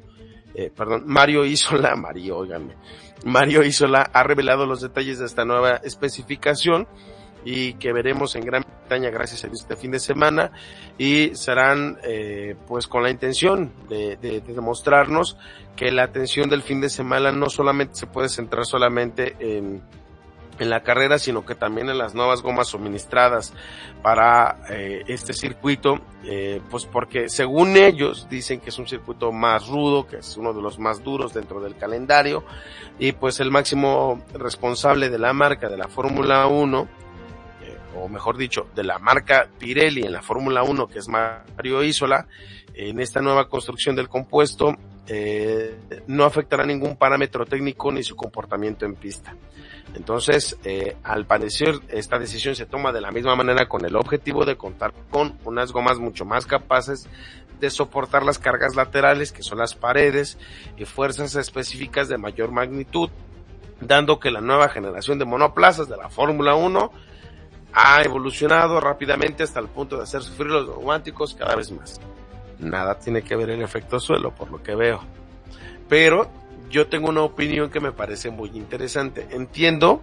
eh, 0.53 0.69
perdón, 0.75 1.03
Mario 1.05 1.45
Isola, 1.45 1.95
Mario, 1.97 2.39
óigame, 2.39 2.75
Mario 3.23 3.63
Isola 3.63 4.09
ha 4.13 4.23
revelado 4.23 4.65
los 4.65 4.81
detalles 4.81 5.19
de 5.19 5.25
esta 5.25 5.45
nueva 5.45 5.77
especificación 5.77 6.87
y 7.49 7.75
que 7.75 7.93
veremos 7.93 8.35
en 8.35 8.43
Gran 8.43 8.61
Bretaña 8.63 9.09
gracias 9.09 9.45
a 9.45 9.47
este 9.47 9.77
fin 9.77 9.91
de 9.91 9.99
semana. 9.99 10.51
Y 10.97 11.33
serán 11.33 11.97
eh, 12.03 12.55
pues 12.67 12.87
con 12.87 13.03
la 13.03 13.09
intención 13.09 13.71
de, 13.87 14.17
de, 14.17 14.41
de, 14.41 14.53
demostrarnos 14.53 15.37
que 15.77 15.89
la 15.93 16.03
atención 16.03 16.49
del 16.49 16.61
fin 16.61 16.81
de 16.81 16.89
semana 16.89 17.31
no 17.31 17.49
solamente 17.49 17.95
se 17.95 18.05
puede 18.05 18.27
centrar 18.27 18.65
solamente 18.65 19.37
en, 19.39 19.81
en 20.59 20.69
la 20.69 20.81
carrera, 20.81 21.19
sino 21.19 21.45
que 21.45 21.55
también 21.55 21.89
en 21.89 21.97
las 21.97 22.15
nuevas 22.15 22.41
gomas 22.41 22.67
suministradas 22.67 23.53
para 24.01 24.59
eh, 24.69 25.03
este 25.07 25.31
circuito, 25.33 25.99
eh, 26.25 26.61
pues 26.69 26.85
porque 26.85 27.29
según 27.29 27.77
ellos 27.77 28.27
dicen 28.29 28.59
que 28.59 28.69
es 28.69 28.77
un 28.77 28.87
circuito 28.87 29.31
más 29.31 29.67
rudo, 29.67 30.05
que 30.05 30.17
es 30.17 30.37
uno 30.37 30.53
de 30.53 30.61
los 30.61 30.79
más 30.79 31.03
duros 31.03 31.33
dentro 31.33 31.61
del 31.61 31.75
calendario, 31.75 32.43
y 32.99 33.13
pues 33.13 33.39
el 33.39 33.51
máximo 33.51 34.21
responsable 34.33 35.09
de 35.09 35.19
la 35.19 35.33
marca 35.33 35.69
de 35.69 35.77
la 35.77 35.87
Fórmula 35.87 36.47
1, 36.47 36.87
o 37.97 38.09
mejor 38.09 38.37
dicho, 38.37 38.67
de 38.75 38.83
la 38.83 38.99
marca 38.99 39.47
Pirelli 39.57 40.03
en 40.03 40.11
la 40.11 40.21
Fórmula 40.21 40.63
1, 40.63 40.87
que 40.87 40.99
es 40.99 41.07
Mario 41.07 41.83
Isola, 41.83 42.27
en 42.73 42.99
esta 42.99 43.21
nueva 43.21 43.49
construcción 43.49 43.95
del 43.95 44.07
compuesto, 44.07 44.75
eh, 45.07 45.75
no 46.07 46.25
afectará 46.25 46.65
ningún 46.65 46.97
parámetro 46.97 47.45
técnico 47.45 47.91
ni 47.91 48.03
su 48.03 48.15
comportamiento 48.15 48.85
en 48.85 48.95
pista. 48.95 49.35
Entonces, 49.95 50.57
eh, 50.63 50.97
al 51.03 51.25
parecer, 51.25 51.75
esta 51.87 52.19
decisión 52.19 52.55
se 52.55 52.65
toma 52.65 52.91
de 52.91 53.01
la 53.01 53.11
misma 53.11 53.35
manera 53.35 53.67
con 53.67 53.85
el 53.85 53.95
objetivo 53.95 54.45
de 54.45 54.57
contar 54.57 54.93
con 55.09 55.37
unas 55.45 55.71
gomas 55.71 55.97
mucho 55.97 56.25
más 56.25 56.45
capaces 56.45 57.07
de 57.59 57.69
soportar 57.69 58.23
las 58.23 58.37
cargas 58.37 58.75
laterales, 58.75 59.31
que 59.31 59.43
son 59.43 59.57
las 59.57 59.73
paredes, 59.73 60.37
y 60.77 60.85
fuerzas 60.85 61.35
específicas 61.35 62.09
de 62.09 62.17
mayor 62.17 62.51
magnitud, 62.51 63.09
dando 63.81 64.19
que 64.19 64.29
la 64.29 64.41
nueva 64.41 64.69
generación 64.69 65.17
de 65.19 65.25
monoplazas 65.25 65.87
de 65.87 65.97
la 65.97 66.09
Fórmula 66.09 66.55
1 66.55 66.91
ha 67.73 68.01
evolucionado 68.01 68.79
rápidamente 68.79 69.43
hasta 69.43 69.59
el 69.59 69.67
punto 69.67 69.97
de 69.97 70.03
hacer 70.03 70.21
sufrir 70.23 70.47
los 70.47 70.67
neumáticos 70.67 71.35
cada 71.35 71.55
vez 71.55 71.71
más. 71.71 71.99
Nada 72.59 72.97
tiene 72.97 73.21
que 73.21 73.35
ver 73.35 73.51
el 73.51 73.61
efecto 73.61 73.99
suelo, 73.99 74.33
por 74.33 74.49
lo 74.51 74.63
que 74.63 74.75
veo. 74.75 75.01
Pero 75.87 76.29
yo 76.69 76.87
tengo 76.87 77.09
una 77.09 77.21
opinión 77.21 77.69
que 77.69 77.79
me 77.79 77.91
parece 77.91 78.29
muy 78.29 78.49
interesante. 78.49 79.27
Entiendo 79.31 80.01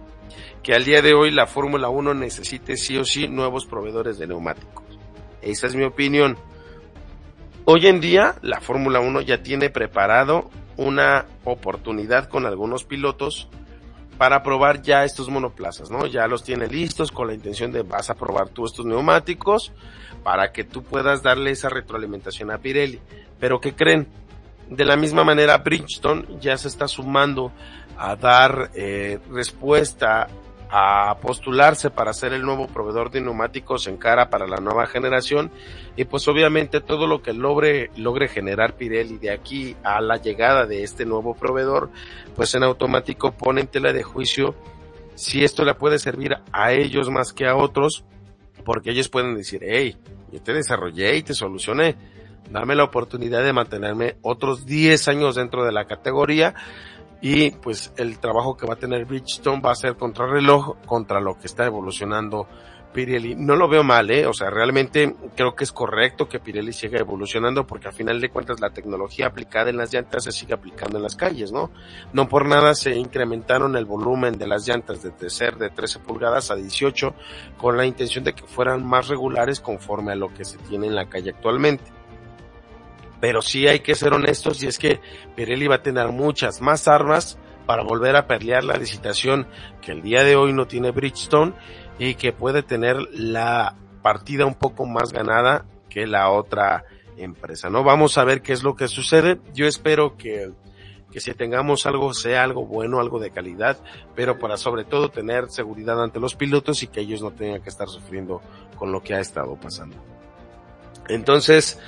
que 0.63 0.73
al 0.73 0.85
día 0.85 1.01
de 1.01 1.13
hoy 1.13 1.31
la 1.31 1.47
Fórmula 1.47 1.89
1 1.89 2.13
necesite 2.13 2.77
sí 2.77 2.97
o 2.97 3.05
sí 3.05 3.27
nuevos 3.27 3.65
proveedores 3.65 4.17
de 4.17 4.27
neumáticos. 4.27 4.85
Esa 5.41 5.67
es 5.67 5.75
mi 5.75 5.83
opinión. 5.83 6.37
Hoy 7.65 7.87
en 7.87 7.99
día 7.99 8.35
la 8.41 8.61
Fórmula 8.61 8.99
1 8.99 9.21
ya 9.21 9.43
tiene 9.43 9.69
preparado 9.69 10.49
una 10.77 11.25
oportunidad 11.43 12.29
con 12.29 12.45
algunos 12.45 12.83
pilotos 12.83 13.49
para 14.17 14.43
probar 14.43 14.81
ya 14.81 15.03
estos 15.03 15.29
monoplazas, 15.29 15.89
¿no? 15.89 16.05
Ya 16.05 16.27
los 16.27 16.43
tiene 16.43 16.67
listos 16.67 17.11
con 17.11 17.27
la 17.27 17.33
intención 17.33 17.71
de 17.71 17.83
vas 17.83 18.09
a 18.09 18.15
probar 18.15 18.49
tú 18.49 18.65
estos 18.65 18.85
neumáticos 18.85 19.71
para 20.23 20.51
que 20.51 20.63
tú 20.63 20.83
puedas 20.83 21.21
darle 21.21 21.51
esa 21.51 21.69
retroalimentación 21.69 22.51
a 22.51 22.57
Pirelli. 22.57 22.99
Pero 23.39 23.59
¿qué 23.59 23.75
creen? 23.75 24.07
De 24.69 24.85
la 24.85 24.95
misma 24.95 25.23
manera 25.23 25.57
Bridgestone 25.59 26.25
ya 26.39 26.57
se 26.57 26.67
está 26.67 26.87
sumando 26.87 27.51
a 27.97 28.15
dar 28.15 28.71
eh, 28.73 29.19
respuesta 29.29 30.27
a 30.77 31.15
postularse 31.21 31.89
para 31.89 32.11
ser 32.11 32.33
el 32.33 32.41
nuevo 32.41 32.67
proveedor 32.67 33.09
de 33.09 33.21
neumáticos 33.21 33.87
en 33.87 33.95
cara 33.95 34.29
para 34.29 34.45
la 34.45 34.57
nueva 34.57 34.87
generación. 34.87 35.49
Y 35.95 36.03
pues 36.03 36.27
obviamente 36.27 36.81
todo 36.81 37.07
lo 37.07 37.21
que 37.21 37.31
logre 37.31 37.91
logre 37.95 38.27
generar 38.27 38.75
Pirelli 38.75 39.17
de 39.17 39.31
aquí 39.31 39.77
a 39.85 40.01
la 40.01 40.17
llegada 40.17 40.65
de 40.65 40.83
este 40.83 41.05
nuevo 41.05 41.33
proveedor 41.33 41.91
pues 42.35 42.53
en 42.55 42.63
automático 42.63 43.31
pone 43.31 43.61
en 43.61 43.67
tela 43.67 43.93
de 43.93 44.03
juicio 44.03 44.53
si 45.13 45.45
esto 45.45 45.63
le 45.63 45.75
puede 45.75 45.97
servir 45.97 46.35
a 46.51 46.73
ellos 46.73 47.09
más 47.09 47.31
que 47.31 47.47
a 47.47 47.55
otros 47.55 48.03
porque 48.65 48.91
ellos 48.91 49.07
pueden 49.07 49.33
decir 49.33 49.61
hey 49.63 49.95
yo 50.33 50.41
te 50.41 50.51
desarrollé 50.51 51.15
y 51.15 51.23
te 51.23 51.33
solucioné. 51.33 51.95
Dame 52.49 52.75
la 52.75 52.83
oportunidad 52.83 53.45
de 53.45 53.53
mantenerme 53.53 54.17
otros 54.21 54.65
10 54.65 55.07
años 55.07 55.35
dentro 55.35 55.63
de 55.63 55.71
la 55.71 55.85
categoría 55.85 56.53
y 57.21 57.51
pues 57.51 57.93
el 57.97 58.19
trabajo 58.19 58.55
que 58.57 58.67
va 58.67 58.73
a 58.73 58.77
tener 58.77 59.05
Bridgestone 59.05 59.61
va 59.61 59.71
a 59.71 59.75
ser 59.75 59.95
contra 59.95 60.25
reloj 60.27 60.77
contra 60.85 61.19
lo 61.19 61.37
que 61.39 61.47
está 61.47 61.65
evolucionando 61.65 62.47
Pirelli. 62.95 63.35
No 63.35 63.57
lo 63.57 63.67
veo 63.67 63.83
mal, 63.83 64.09
¿eh? 64.09 64.25
O 64.25 64.33
sea, 64.33 64.49
realmente 64.49 65.13
creo 65.35 65.53
que 65.53 65.65
es 65.65 65.73
correcto 65.73 66.29
que 66.29 66.39
Pirelli 66.39 66.71
siga 66.71 66.97
evolucionando 66.97 67.67
porque 67.67 67.89
al 67.89 67.93
final 67.93 68.21
de 68.21 68.29
cuentas 68.29 68.61
la 68.61 68.69
tecnología 68.69 69.27
aplicada 69.27 69.69
en 69.69 69.75
las 69.75 69.93
llantas 69.93 70.23
se 70.23 70.31
sigue 70.31 70.53
aplicando 70.53 70.97
en 70.97 71.03
las 71.03 71.17
calles, 71.17 71.51
¿no? 71.51 71.71
No 72.13 72.29
por 72.29 72.47
nada 72.47 72.73
se 72.73 72.95
incrementaron 72.95 73.75
el 73.75 73.83
volumen 73.83 74.37
de 74.37 74.47
las 74.47 74.65
llantas 74.65 75.03
de 75.03 75.29
ser 75.29 75.57
de 75.57 75.69
13 75.69 75.99
pulgadas 75.99 76.51
a 76.51 76.55
18 76.55 77.13
con 77.57 77.75
la 77.75 77.85
intención 77.85 78.23
de 78.23 78.33
que 78.33 78.47
fueran 78.47 78.85
más 78.85 79.09
regulares 79.09 79.59
conforme 79.59 80.13
a 80.13 80.15
lo 80.15 80.33
que 80.33 80.45
se 80.45 80.57
tiene 80.57 80.87
en 80.87 80.95
la 80.95 81.09
calle 81.09 81.31
actualmente 81.31 81.94
pero 83.25 83.41
sí 83.41 83.67
hay 83.67 83.79
que 83.79 83.95
ser 83.95 84.13
honestos 84.13 84.61
y 84.61 84.67
es 84.67 84.77
que 84.77 84.99
Pirelli 85.35 85.65
va 85.65 85.77
a 85.77 85.81
tener 85.81 86.09
muchas 86.09 86.61
más 86.61 86.87
armas 86.87 87.39
para 87.65 87.81
volver 87.81 88.15
a 88.15 88.27
pelear 88.27 88.63
la 88.63 88.77
licitación 88.77 89.47
que 89.81 89.93
el 89.93 90.03
día 90.03 90.23
de 90.23 90.35
hoy 90.35 90.53
no 90.53 90.67
tiene 90.67 90.91
Bridgestone 90.91 91.53
y 91.97 92.13
que 92.13 92.33
puede 92.33 92.61
tener 92.61 92.97
la 93.13 93.77
partida 94.03 94.45
un 94.45 94.53
poco 94.53 94.85
más 94.85 95.11
ganada 95.11 95.65
que 95.89 96.05
la 96.05 96.29
otra 96.29 96.85
empresa, 97.17 97.71
¿no? 97.71 97.83
Vamos 97.83 98.19
a 98.19 98.25
ver 98.25 98.43
qué 98.43 98.53
es 98.53 98.61
lo 98.61 98.75
que 98.75 98.87
sucede. 98.87 99.39
Yo 99.55 99.65
espero 99.65 100.17
que, 100.17 100.51
que 101.11 101.19
si 101.19 101.33
tengamos 101.33 101.87
algo 101.87 102.13
sea 102.13 102.43
algo 102.43 102.67
bueno, 102.67 102.99
algo 102.99 103.17
de 103.17 103.31
calidad, 103.31 103.79
pero 104.15 104.37
para 104.37 104.55
sobre 104.55 104.83
todo 104.83 105.09
tener 105.09 105.49
seguridad 105.49 105.99
ante 105.99 106.19
los 106.19 106.35
pilotos 106.35 106.83
y 106.83 106.87
que 106.89 106.99
ellos 106.99 107.23
no 107.23 107.31
tengan 107.31 107.63
que 107.63 107.69
estar 107.69 107.87
sufriendo 107.87 108.43
con 108.77 108.91
lo 108.91 109.01
que 109.01 109.15
ha 109.15 109.19
estado 109.19 109.55
pasando. 109.55 109.97
Entonces, 111.07 111.79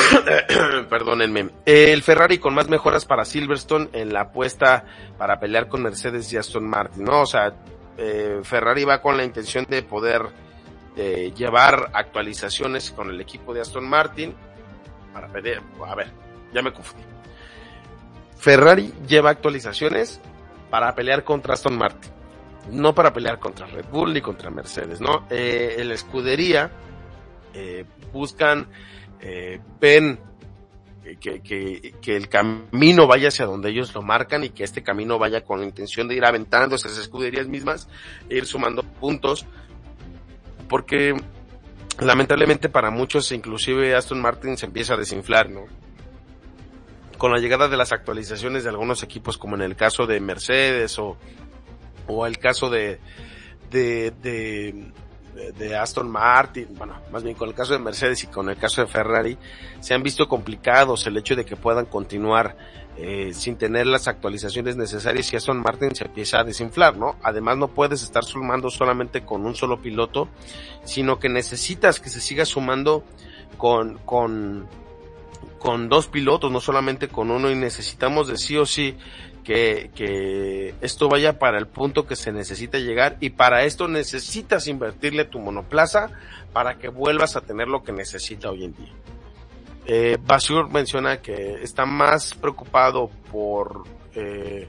perdónenme, 0.88 1.50
el 1.64 2.02
Ferrari 2.02 2.38
con 2.38 2.54
más 2.54 2.68
mejoras 2.68 3.04
para 3.04 3.24
Silverstone 3.24 3.90
en 3.92 4.12
la 4.12 4.22
apuesta 4.22 4.84
para 5.18 5.38
pelear 5.38 5.68
con 5.68 5.82
Mercedes 5.82 6.32
y 6.32 6.36
Aston 6.36 6.68
Martin, 6.68 7.04
¿no? 7.04 7.22
O 7.22 7.26
sea, 7.26 7.54
eh, 7.96 8.40
Ferrari 8.42 8.84
va 8.84 9.02
con 9.02 9.16
la 9.16 9.24
intención 9.24 9.66
de 9.68 9.82
poder 9.82 10.22
eh, 10.96 11.32
llevar 11.36 11.90
actualizaciones 11.92 12.90
con 12.90 13.10
el 13.10 13.20
equipo 13.20 13.54
de 13.54 13.60
Aston 13.60 13.88
Martin 13.88 14.34
para 15.12 15.28
pelear, 15.28 15.62
a 15.86 15.94
ver, 15.94 16.10
ya 16.52 16.62
me 16.62 16.72
confundí. 16.72 17.04
Ferrari 18.38 18.92
lleva 19.06 19.30
actualizaciones 19.30 20.20
para 20.70 20.94
pelear 20.94 21.22
contra 21.24 21.54
Aston 21.54 21.76
Martin, 21.76 22.10
no 22.70 22.94
para 22.94 23.12
pelear 23.12 23.38
contra 23.38 23.66
Red 23.66 23.86
Bull 23.90 24.14
ni 24.14 24.20
contra 24.20 24.50
Mercedes, 24.50 25.00
¿no? 25.00 25.26
Eh, 25.30 25.80
la 25.84 25.94
escudería 25.94 26.70
eh, 27.54 27.84
buscan 28.12 28.66
eh, 29.22 29.60
ven 29.80 30.18
que, 31.20 31.40
que, 31.40 31.94
que, 32.00 32.16
el 32.16 32.28
camino 32.28 33.06
vaya 33.06 33.28
hacia 33.28 33.46
donde 33.46 33.70
ellos 33.70 33.92
lo 33.94 34.02
marcan 34.02 34.44
y 34.44 34.50
que 34.50 34.64
este 34.64 34.82
camino 34.82 35.18
vaya 35.18 35.44
con 35.44 35.60
la 35.60 35.66
intención 35.66 36.06
de 36.06 36.14
ir 36.14 36.24
aventando 36.24 36.76
esas 36.76 36.96
escuderías 36.98 37.48
mismas, 37.48 37.88
e 38.28 38.36
ir 38.36 38.46
sumando 38.46 38.82
puntos, 38.82 39.46
porque 40.68 41.14
lamentablemente 41.98 42.68
para 42.68 42.90
muchos, 42.90 43.32
inclusive 43.32 43.94
Aston 43.94 44.20
Martin 44.20 44.56
se 44.56 44.66
empieza 44.66 44.94
a 44.94 44.96
desinflar, 44.96 45.50
¿no? 45.50 45.64
Con 47.18 47.32
la 47.32 47.38
llegada 47.38 47.68
de 47.68 47.76
las 47.76 47.92
actualizaciones 47.92 48.64
de 48.64 48.70
algunos 48.70 49.02
equipos, 49.02 49.38
como 49.38 49.56
en 49.56 49.62
el 49.62 49.76
caso 49.76 50.06
de 50.06 50.20
Mercedes 50.20 50.98
o, 50.98 51.16
o 52.06 52.26
el 52.26 52.38
caso 52.38 52.70
de, 52.70 52.98
de, 53.70 54.12
de, 54.22 54.92
de 55.34 55.76
Aston 55.76 56.10
Martin, 56.10 56.68
bueno, 56.76 56.94
más 57.10 57.22
bien 57.22 57.34
con 57.34 57.48
el 57.48 57.54
caso 57.54 57.72
de 57.72 57.78
Mercedes 57.78 58.22
y 58.24 58.26
con 58.26 58.50
el 58.50 58.56
caso 58.56 58.82
de 58.82 58.86
Ferrari, 58.86 59.38
se 59.80 59.94
han 59.94 60.02
visto 60.02 60.28
complicados 60.28 61.06
el 61.06 61.16
hecho 61.16 61.34
de 61.34 61.44
que 61.44 61.56
puedan 61.56 61.86
continuar 61.86 62.56
eh, 62.98 63.32
sin 63.32 63.56
tener 63.56 63.86
las 63.86 64.06
actualizaciones 64.06 64.76
necesarias 64.76 65.32
y 65.32 65.36
Aston 65.36 65.62
Martin 65.62 65.94
se 65.94 66.04
empieza 66.04 66.40
a 66.40 66.44
desinflar, 66.44 66.98
¿no? 66.98 67.16
Además 67.22 67.56
no 67.56 67.68
puedes 67.68 68.02
estar 68.02 68.22
sumando 68.22 68.68
solamente 68.68 69.22
con 69.22 69.46
un 69.46 69.54
solo 69.54 69.80
piloto, 69.80 70.28
sino 70.84 71.18
que 71.18 71.30
necesitas 71.30 72.00
que 72.00 72.10
se 72.10 72.20
siga 72.20 72.44
sumando 72.44 73.02
con, 73.56 73.96
con, 74.04 74.66
con 75.58 75.88
dos 75.88 76.08
pilotos, 76.08 76.52
no 76.52 76.60
solamente 76.60 77.08
con 77.08 77.30
uno 77.30 77.50
y 77.50 77.54
necesitamos 77.54 78.28
de 78.28 78.36
sí 78.36 78.58
o 78.58 78.66
sí 78.66 78.94
que, 79.44 79.90
que 79.94 80.74
esto 80.80 81.08
vaya 81.08 81.38
para 81.38 81.58
el 81.58 81.66
punto 81.66 82.06
que 82.06 82.16
se 82.16 82.32
necesita 82.32 82.78
llegar 82.78 83.16
y 83.20 83.30
para 83.30 83.64
esto 83.64 83.88
necesitas 83.88 84.66
invertirle 84.68 85.24
tu 85.24 85.38
monoplaza 85.38 86.10
para 86.52 86.78
que 86.78 86.88
vuelvas 86.88 87.36
a 87.36 87.40
tener 87.40 87.68
lo 87.68 87.82
que 87.82 87.92
necesita 87.92 88.50
hoy 88.50 88.64
en 88.64 88.74
día. 88.74 88.92
Eh, 89.86 90.16
Basur 90.24 90.70
menciona 90.70 91.20
que 91.20 91.54
está 91.62 91.86
más 91.86 92.34
preocupado 92.34 93.10
por 93.30 93.84
eh, 94.14 94.68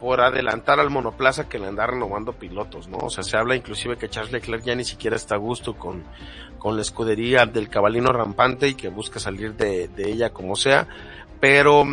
por 0.00 0.20
adelantar 0.20 0.78
al 0.78 0.90
monoplaza 0.90 1.48
que 1.48 1.56
el 1.56 1.64
andar 1.64 1.90
renovando 1.90 2.32
pilotos, 2.32 2.86
¿no? 2.86 2.98
O 2.98 3.10
sea, 3.10 3.24
se 3.24 3.36
habla 3.36 3.56
inclusive 3.56 3.96
que 3.96 4.08
Charles 4.08 4.32
Leclerc 4.32 4.62
ya 4.62 4.76
ni 4.76 4.84
siquiera 4.84 5.16
está 5.16 5.34
a 5.34 5.38
gusto 5.38 5.74
con, 5.74 6.04
con 6.58 6.76
la 6.76 6.82
escudería 6.82 7.46
del 7.46 7.68
cabalino 7.68 8.12
rampante 8.12 8.68
y 8.68 8.74
que 8.74 8.90
busca 8.90 9.18
salir 9.18 9.54
de, 9.54 9.88
de 9.88 10.08
ella 10.08 10.30
como 10.30 10.54
sea, 10.54 10.86
pero 11.40 11.84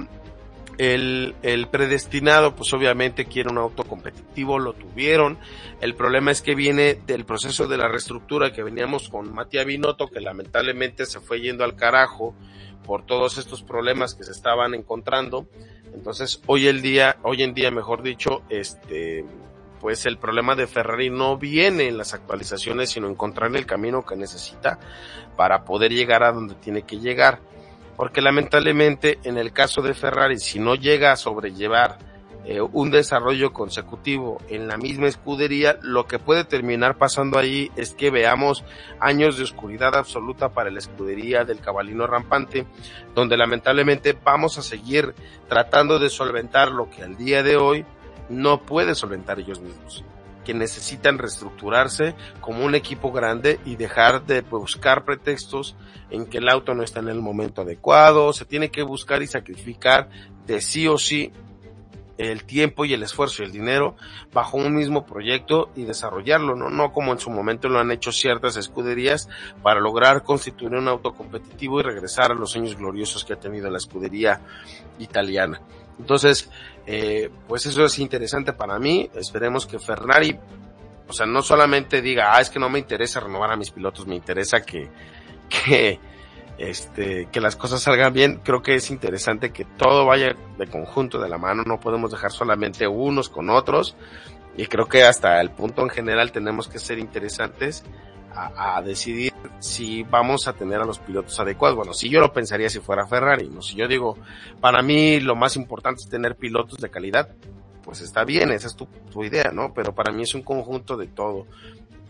el, 0.78 1.36
el, 1.42 1.68
predestinado, 1.68 2.56
pues 2.56 2.74
obviamente 2.74 3.26
quiere 3.26 3.50
un 3.50 3.58
auto 3.58 3.84
competitivo, 3.84 4.60
lo 4.60 4.74
tuvieron. 4.74 5.38
El 5.82 5.96
problema 5.96 6.32
es 6.32 6.42
que 6.42 6.56
viene 6.56 6.96
del 7.06 7.26
proceso 7.26 7.68
de 7.68 7.78
la 7.78 7.88
reestructura 7.88 8.52
que 8.54 8.64
veníamos 8.64 9.10
con 9.10 9.34
Matías 9.34 9.66
Binotto, 9.66 10.08
que 10.08 10.22
lamentablemente 10.22 11.06
se 11.06 11.20
fue 11.20 11.42
yendo 11.42 11.64
al 11.64 11.76
carajo 11.76 12.36
por 12.86 13.06
todos 13.06 13.38
estos 13.38 13.64
problemas 13.64 14.16
que 14.16 14.24
se 14.24 14.32
estaban 14.32 14.74
encontrando. 14.74 15.48
Entonces, 15.94 16.42
hoy 16.46 16.68
el 16.68 16.82
día, 16.82 17.18
hoy 17.24 17.44
en 17.44 17.54
día, 17.54 17.72
mejor 17.72 18.04
dicho, 18.04 18.44
este, 18.50 19.26
pues 19.80 20.06
el 20.06 20.18
problema 20.18 20.56
de 20.56 20.68
Ferrari 20.68 21.10
no 21.10 21.38
viene 21.38 21.88
en 21.88 21.98
las 21.98 22.14
actualizaciones, 22.14 22.90
sino 22.90 23.08
encontrar 23.08 23.56
el 23.56 23.66
camino 23.66 24.06
que 24.06 24.16
necesita 24.16 24.80
para 25.36 25.64
poder 25.64 25.92
llegar 25.94 26.24
a 26.24 26.32
donde 26.32 26.56
tiene 26.56 26.84
que 26.84 26.98
llegar 26.98 27.40
porque 27.96 28.22
lamentablemente 28.22 29.20
en 29.24 29.38
el 29.38 29.52
caso 29.52 29.82
de 29.82 29.94
Ferrari, 29.94 30.40
si 30.40 30.60
no 30.60 30.76
llega 30.76 31.12
a 31.12 31.16
sobrellevar 31.16 31.98
eh, 32.46 32.62
un 32.62 32.92
desarrollo 32.92 33.54
consecutivo 33.54 34.38
en 34.50 34.68
la 34.68 34.78
misma 34.78 35.08
escudería, 35.08 35.80
lo 35.82 36.06
que 36.06 36.20
puede 36.20 36.44
terminar 36.44 36.98
pasando 36.98 37.40
ahí 37.40 37.72
es 37.76 37.96
que 37.96 38.12
veamos 38.12 38.64
años 39.00 39.38
de 39.38 39.44
oscuridad 39.44 39.96
absoluta 39.96 40.50
para 40.50 40.70
la 40.70 40.80
escudería 40.80 41.44
del 41.44 41.60
cabalino 41.60 42.06
rampante, 42.06 42.68
donde 43.16 43.36
lamentablemente 43.36 44.16
vamos 44.24 44.60
a 44.60 44.62
seguir 44.62 45.16
tratando 45.50 45.98
de 45.98 46.10
solventar 46.10 46.70
lo 46.70 46.90
que 46.90 47.02
al 47.02 47.18
día 47.18 47.42
de 47.42 47.58
hoy 47.58 47.86
no 48.30 48.62
puede 48.62 48.94
solventar 48.94 49.40
ellos 49.40 49.60
mismos 49.60 50.04
que 50.46 50.54
necesitan 50.54 51.18
reestructurarse 51.18 52.16
como 52.40 52.64
un 52.64 52.76
equipo 52.76 53.12
grande 53.12 53.60
y 53.66 53.76
dejar 53.76 54.26
de 54.26 54.42
buscar 54.42 55.04
pretextos 55.04 55.76
en 56.10 56.26
que 56.28 56.38
el 56.38 56.48
auto 56.48 56.74
no 56.74 56.84
está 56.84 57.02
en 57.02 57.10
el 57.10 57.22
momento 57.22 57.64
adecuado, 57.64 58.32
se 58.32 58.46
tiene 58.46 58.72
que 58.72 58.84
buscar 58.84 59.22
y 59.22 59.28
sacrificar 59.28 60.08
de 60.46 60.62
sí 60.62 60.88
o 60.88 60.98
sí 60.98 61.34
el 62.18 62.46
tiempo 62.46 62.86
y 62.86 62.94
el 62.94 63.04
esfuerzo 63.04 63.44
y 63.44 63.48
el 63.48 63.52
dinero 63.52 63.96
bajo 64.34 64.58
un 64.58 64.74
mismo 64.74 65.06
proyecto 65.06 65.70
y 65.76 65.84
desarrollarlo, 65.84 66.56
¿no? 66.56 66.70
No 66.70 66.94
como 66.94 67.12
en 67.12 67.20
su 67.20 67.30
momento 67.30 67.68
lo 67.68 67.80
han 67.80 67.92
hecho 67.92 68.12
ciertas 68.12 68.56
escuderías 68.56 69.28
para 69.62 69.82
lograr 69.82 70.24
constituir 70.24 70.76
un 70.76 70.88
auto 70.88 71.14
competitivo 71.14 71.80
y 71.80 71.84
regresar 71.84 72.32
a 72.32 72.36
los 72.36 72.56
años 72.56 72.78
gloriosos 72.78 73.26
que 73.26 73.34
ha 73.34 73.40
tenido 73.40 73.70
la 73.70 73.80
escudería 73.80 74.40
italiana. 75.00 75.60
Entonces, 76.00 76.50
eh, 76.86 77.30
pues 77.48 77.66
eso 77.66 77.86
es 77.86 78.00
interesante 78.00 78.54
para 78.54 78.80
mí. 78.80 79.10
Esperemos 79.16 79.66
que 79.66 79.80
Ferrari, 79.80 80.38
o 81.08 81.14
sea, 81.14 81.26
no 81.26 81.42
solamente 81.42 82.02
diga, 82.02 82.36
ah, 82.36 82.42
es 82.42 82.50
que 82.50 82.60
no 82.60 82.70
me 82.70 82.80
interesa 82.80 83.20
renovar 83.20 83.52
a 83.52 83.56
mis 83.56 83.72
pilotos, 83.72 84.08
me 84.08 84.16
interesa 84.16 84.62
que, 84.62 84.90
que, 85.50 86.00
este, 86.58 87.28
que 87.32 87.42
las 87.42 87.56
cosas 87.56 87.82
salgan 87.82 88.14
bien. 88.14 88.42
Creo 88.44 88.62
que 88.62 88.76
es 88.76 88.92
interesante 88.92 89.52
que 89.52 89.66
todo 89.66 90.06
vaya 90.06 90.36
de 90.58 90.68
conjunto, 90.68 91.20
de 91.20 91.30
la 91.30 91.38
mano. 91.38 91.64
No 91.66 91.80
podemos 91.80 92.12
dejar 92.12 92.32
solamente 92.32 92.88
unos 92.88 93.30
con 93.30 93.50
otros. 93.50 93.96
Y 94.58 94.68
creo 94.68 94.88
que 94.88 95.04
hasta 95.04 95.42
el 95.42 95.52
punto 95.52 95.82
en 95.82 95.90
general 95.90 96.32
tenemos 96.32 96.70
que 96.70 96.80
ser 96.80 96.98
interesantes 96.98 97.84
a, 98.36 98.82
decidir 98.82 99.34
si 99.60 100.04
vamos 100.04 100.48
a 100.48 100.54
tener 100.54 100.82
a 100.82 100.86
los 100.86 101.00
pilotos 101.00 101.40
adecuados. 101.40 101.78
Bueno, 101.78 101.94
si 101.94 102.10
yo 102.10 102.20
lo 102.20 102.34
pensaría 102.34 102.70
si 102.70 102.80
fuera 102.80 103.08
Ferrari, 103.08 103.50
¿no? 103.50 103.62
Si 103.62 103.76
yo 103.76 103.88
digo, 103.88 104.18
para 104.60 104.82
mí 104.82 105.20
lo 105.20 105.36
más 105.36 105.56
importante 105.56 106.02
es 106.02 106.10
tener 106.10 106.36
pilotos 106.36 106.80
de 106.80 106.90
calidad, 106.90 107.30
pues 107.84 108.02
está 108.02 108.24
bien, 108.24 108.52
esa 108.52 108.68
es 108.68 108.76
tu, 108.76 108.86
tu 108.86 109.24
idea, 109.24 109.52
¿no? 109.54 109.74
Pero 109.74 109.94
para 109.94 110.12
mí 110.12 110.24
es 110.24 110.36
un 110.36 110.42
conjunto 110.42 110.98
de 110.98 111.08
todo. 111.08 111.46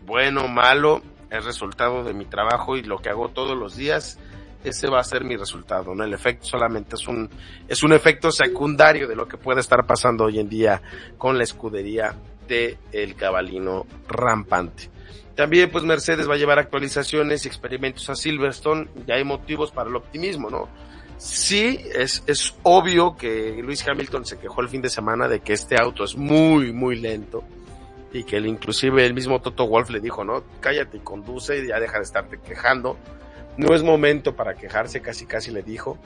Bueno, 0.04 0.48
malo, 0.48 1.02
es 1.30 1.44
resultado 1.44 2.04
de 2.04 2.14
mi 2.14 2.24
trabajo 2.24 2.76
y 2.76 2.82
lo 2.82 2.98
que 2.98 3.10
hago 3.10 3.28
todos 3.28 3.56
los 3.56 3.76
días, 3.76 4.18
ese 4.64 4.88
va 4.88 5.00
a 5.00 5.04
ser 5.04 5.24
mi 5.24 5.36
resultado, 5.36 5.94
¿no? 5.94 6.04
El 6.04 6.14
efecto 6.14 6.46
solamente 6.46 6.96
es 6.96 7.06
un, 7.06 7.28
es 7.68 7.82
un 7.82 7.92
efecto 7.92 8.30
secundario 8.30 9.06
de 9.06 9.16
lo 9.16 9.28
que 9.28 9.36
puede 9.36 9.60
estar 9.60 9.86
pasando 9.86 10.24
hoy 10.24 10.38
en 10.38 10.48
día 10.48 10.82
con 11.18 11.38
la 11.38 11.44
escudería 11.44 12.16
de 12.48 12.78
el 12.92 13.14
cabalino 13.14 13.86
rampante. 14.08 14.95
También 15.34 15.70
pues 15.70 15.84
Mercedes 15.84 16.28
va 16.28 16.34
a 16.34 16.38
llevar 16.38 16.58
actualizaciones 16.58 17.44
y 17.44 17.48
experimentos 17.48 18.08
a 18.08 18.14
Silverstone, 18.14 18.88
ya 19.06 19.16
hay 19.16 19.24
motivos 19.24 19.70
para 19.70 19.90
el 19.90 19.96
optimismo, 19.96 20.48
¿no? 20.48 20.68
Sí, 21.18 21.80
es, 21.94 22.22
es 22.26 22.54
obvio 22.62 23.16
que 23.16 23.60
Luis 23.62 23.86
Hamilton 23.86 24.26
se 24.26 24.38
quejó 24.38 24.60
el 24.60 24.68
fin 24.68 24.82
de 24.82 24.90
semana 24.90 25.28
de 25.28 25.40
que 25.40 25.54
este 25.54 25.80
auto 25.80 26.04
es 26.04 26.16
muy, 26.16 26.72
muy 26.72 26.96
lento 26.96 27.42
y 28.12 28.24
que 28.24 28.36
él, 28.36 28.46
inclusive 28.46 29.04
el 29.04 29.14
mismo 29.14 29.40
Toto 29.40 29.66
Wolf 29.66 29.90
le 29.90 30.00
dijo, 30.00 30.24
no, 30.24 30.42
cállate 30.60 30.98
y 30.98 31.00
conduce 31.00 31.58
y 31.58 31.68
ya 31.68 31.80
deja 31.80 31.98
de 31.98 32.04
estarte 32.04 32.38
quejando. 32.38 32.98
No 33.56 33.74
es 33.74 33.82
momento 33.82 34.36
para 34.36 34.54
quejarse, 34.54 35.00
casi 35.00 35.26
casi 35.26 35.50
le 35.50 35.62
dijo. 35.62 35.98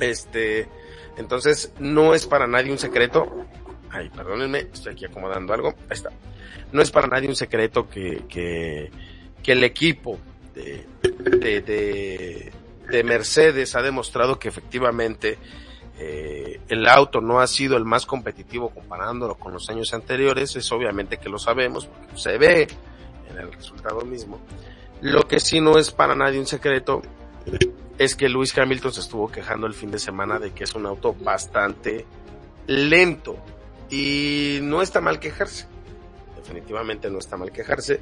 Este, 0.00 0.68
entonces 1.16 1.72
no 1.78 2.14
es 2.14 2.26
para 2.26 2.46
nadie 2.46 2.72
un 2.72 2.78
secreto. 2.78 3.46
Ay, 3.90 4.10
perdónenme, 4.10 4.60
estoy 4.72 4.92
aquí 4.92 5.04
acomodando 5.04 5.52
algo. 5.54 5.74
Ahí 5.88 5.92
está. 5.92 6.10
No 6.72 6.82
es 6.82 6.90
para 6.90 7.06
nadie 7.06 7.28
un 7.28 7.36
secreto 7.36 7.88
que, 7.88 8.24
que, 8.28 8.90
que 9.42 9.52
el 9.52 9.64
equipo 9.64 10.18
de, 10.54 10.86
de, 11.38 11.60
de, 11.62 12.52
de 12.90 13.04
Mercedes 13.04 13.74
ha 13.74 13.82
demostrado 13.82 14.38
que 14.38 14.48
efectivamente 14.48 15.38
eh, 16.00 16.60
el 16.68 16.86
auto 16.86 17.20
no 17.20 17.40
ha 17.40 17.46
sido 17.46 17.76
el 17.76 17.84
más 17.84 18.06
competitivo 18.06 18.70
comparándolo 18.70 19.34
con 19.34 19.52
los 19.52 19.68
años 19.68 19.92
anteriores, 19.94 20.54
es 20.54 20.70
obviamente 20.70 21.16
que 21.16 21.28
lo 21.28 21.38
sabemos, 21.38 21.86
porque 21.86 22.16
se 22.16 22.38
ve 22.38 22.68
en 23.30 23.38
el 23.38 23.52
resultado 23.52 24.02
mismo. 24.02 24.38
Lo 25.00 25.26
que 25.26 25.40
sí 25.40 25.60
no 25.60 25.76
es 25.78 25.90
para 25.90 26.14
nadie 26.14 26.38
un 26.38 26.46
secreto 26.46 27.02
es 27.98 28.14
que 28.14 28.28
Lewis 28.28 28.56
Hamilton 28.56 28.92
se 28.92 29.00
estuvo 29.00 29.28
quejando 29.28 29.66
el 29.66 29.74
fin 29.74 29.90
de 29.90 29.98
semana 29.98 30.38
de 30.38 30.52
que 30.52 30.64
es 30.64 30.74
un 30.74 30.86
auto 30.86 31.14
bastante 31.14 32.06
lento 32.66 33.36
y 33.90 34.58
no 34.62 34.82
está 34.82 35.00
mal 35.00 35.20
quejarse. 35.20 35.66
Definitivamente 36.36 37.10
no 37.10 37.18
está 37.18 37.36
mal 37.36 37.52
quejarse, 37.52 38.00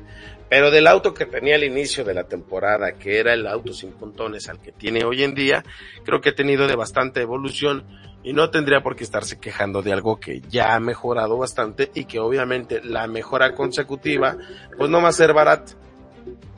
pero 0.48 0.70
del 0.70 0.86
auto 0.86 1.12
que 1.14 1.26
tenía 1.26 1.56
al 1.56 1.64
inicio 1.64 2.04
de 2.04 2.14
la 2.14 2.24
temporada, 2.24 2.92
que 2.92 3.18
era 3.18 3.34
el 3.34 3.46
auto 3.46 3.72
sin 3.72 3.92
puntones 3.92 4.48
al 4.48 4.60
que 4.60 4.70
tiene 4.70 5.04
hoy 5.04 5.24
en 5.24 5.34
día, 5.34 5.64
creo 6.04 6.20
que 6.20 6.28
ha 6.28 6.34
tenido 6.34 6.68
de 6.68 6.76
bastante 6.76 7.20
evolución 7.20 7.84
y 8.22 8.32
no 8.32 8.50
tendría 8.50 8.82
por 8.82 8.96
qué 8.96 9.04
estarse 9.04 9.38
quejando 9.38 9.82
de 9.82 9.92
algo 9.92 10.18
que 10.18 10.40
ya 10.48 10.74
ha 10.74 10.80
mejorado 10.80 11.38
bastante 11.38 11.90
y 11.94 12.06
que 12.06 12.18
obviamente 12.18 12.80
la 12.82 13.06
mejora 13.06 13.54
consecutiva 13.54 14.36
pues 14.76 14.90
no 14.90 15.00
va 15.00 15.08
a 15.08 15.12
ser 15.12 15.32
barata. 15.32 15.74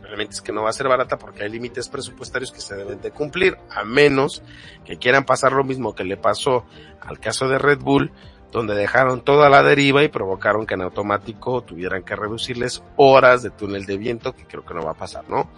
Realmente 0.03 0.35
es 0.35 0.41
que 0.41 0.53
no 0.53 0.63
va 0.63 0.71
a 0.71 0.73
ser 0.73 0.89
barata 0.89 1.19
porque 1.19 1.43
hay 1.43 1.51
límites 1.51 1.91
presupuestarios 1.91 2.51
que 2.53 2.63
se 2.63 2.75
deben 2.75 3.03
de 3.03 3.11
cumplir, 3.11 3.59
a 3.71 3.85
menos 3.85 4.43
que 4.87 4.97
quieran 4.97 5.25
pasar 5.25 5.53
lo 5.53 5.63
mismo 5.63 5.95
que 5.95 6.05
le 6.05 6.17
pasó 6.17 6.65
al 7.03 7.21
caso 7.21 7.49
de 7.49 7.59
Red 7.59 7.81
Bull, 7.81 8.11
donde 8.51 8.75
dejaron 8.75 9.21
toda 9.21 9.51
la 9.51 9.63
deriva 9.63 10.03
y 10.03 10.09
provocaron 10.09 10.67
que 10.67 10.75
en 10.75 10.83
automático 10.83 11.63
tuvieran 11.63 12.03
que 12.03 12.17
reducirles 12.17 12.83
horas 12.97 13.43
de 13.43 13.51
túnel 13.51 13.85
de 13.85 13.99
viento, 13.99 14.35
que 14.35 14.47
creo 14.47 14.65
que 14.65 14.75
no 14.75 14.83
va 14.83 14.93
a 14.93 14.95
pasar, 14.95 15.25
¿no? 15.29 15.51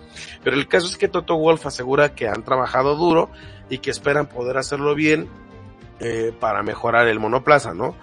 Pero 0.43 0.57
el 0.57 0.67
caso 0.67 0.87
es 0.87 0.97
que 0.97 1.09
Toto 1.09 1.37
Wolf 1.37 1.67
asegura 1.67 2.15
que 2.15 2.29
han 2.29 2.43
trabajado 2.43 2.97
duro 2.97 3.31
y 3.69 3.79
que 3.79 3.91
esperan 3.91 4.27
poder 4.27 4.59
hacerlo 4.59 4.95
bien 4.95 5.29
eh, 6.01 6.35
para 6.39 6.63
mejorar 6.63 7.07
el 7.07 7.21
monoplaza, 7.21 7.75
¿no? 7.75 7.95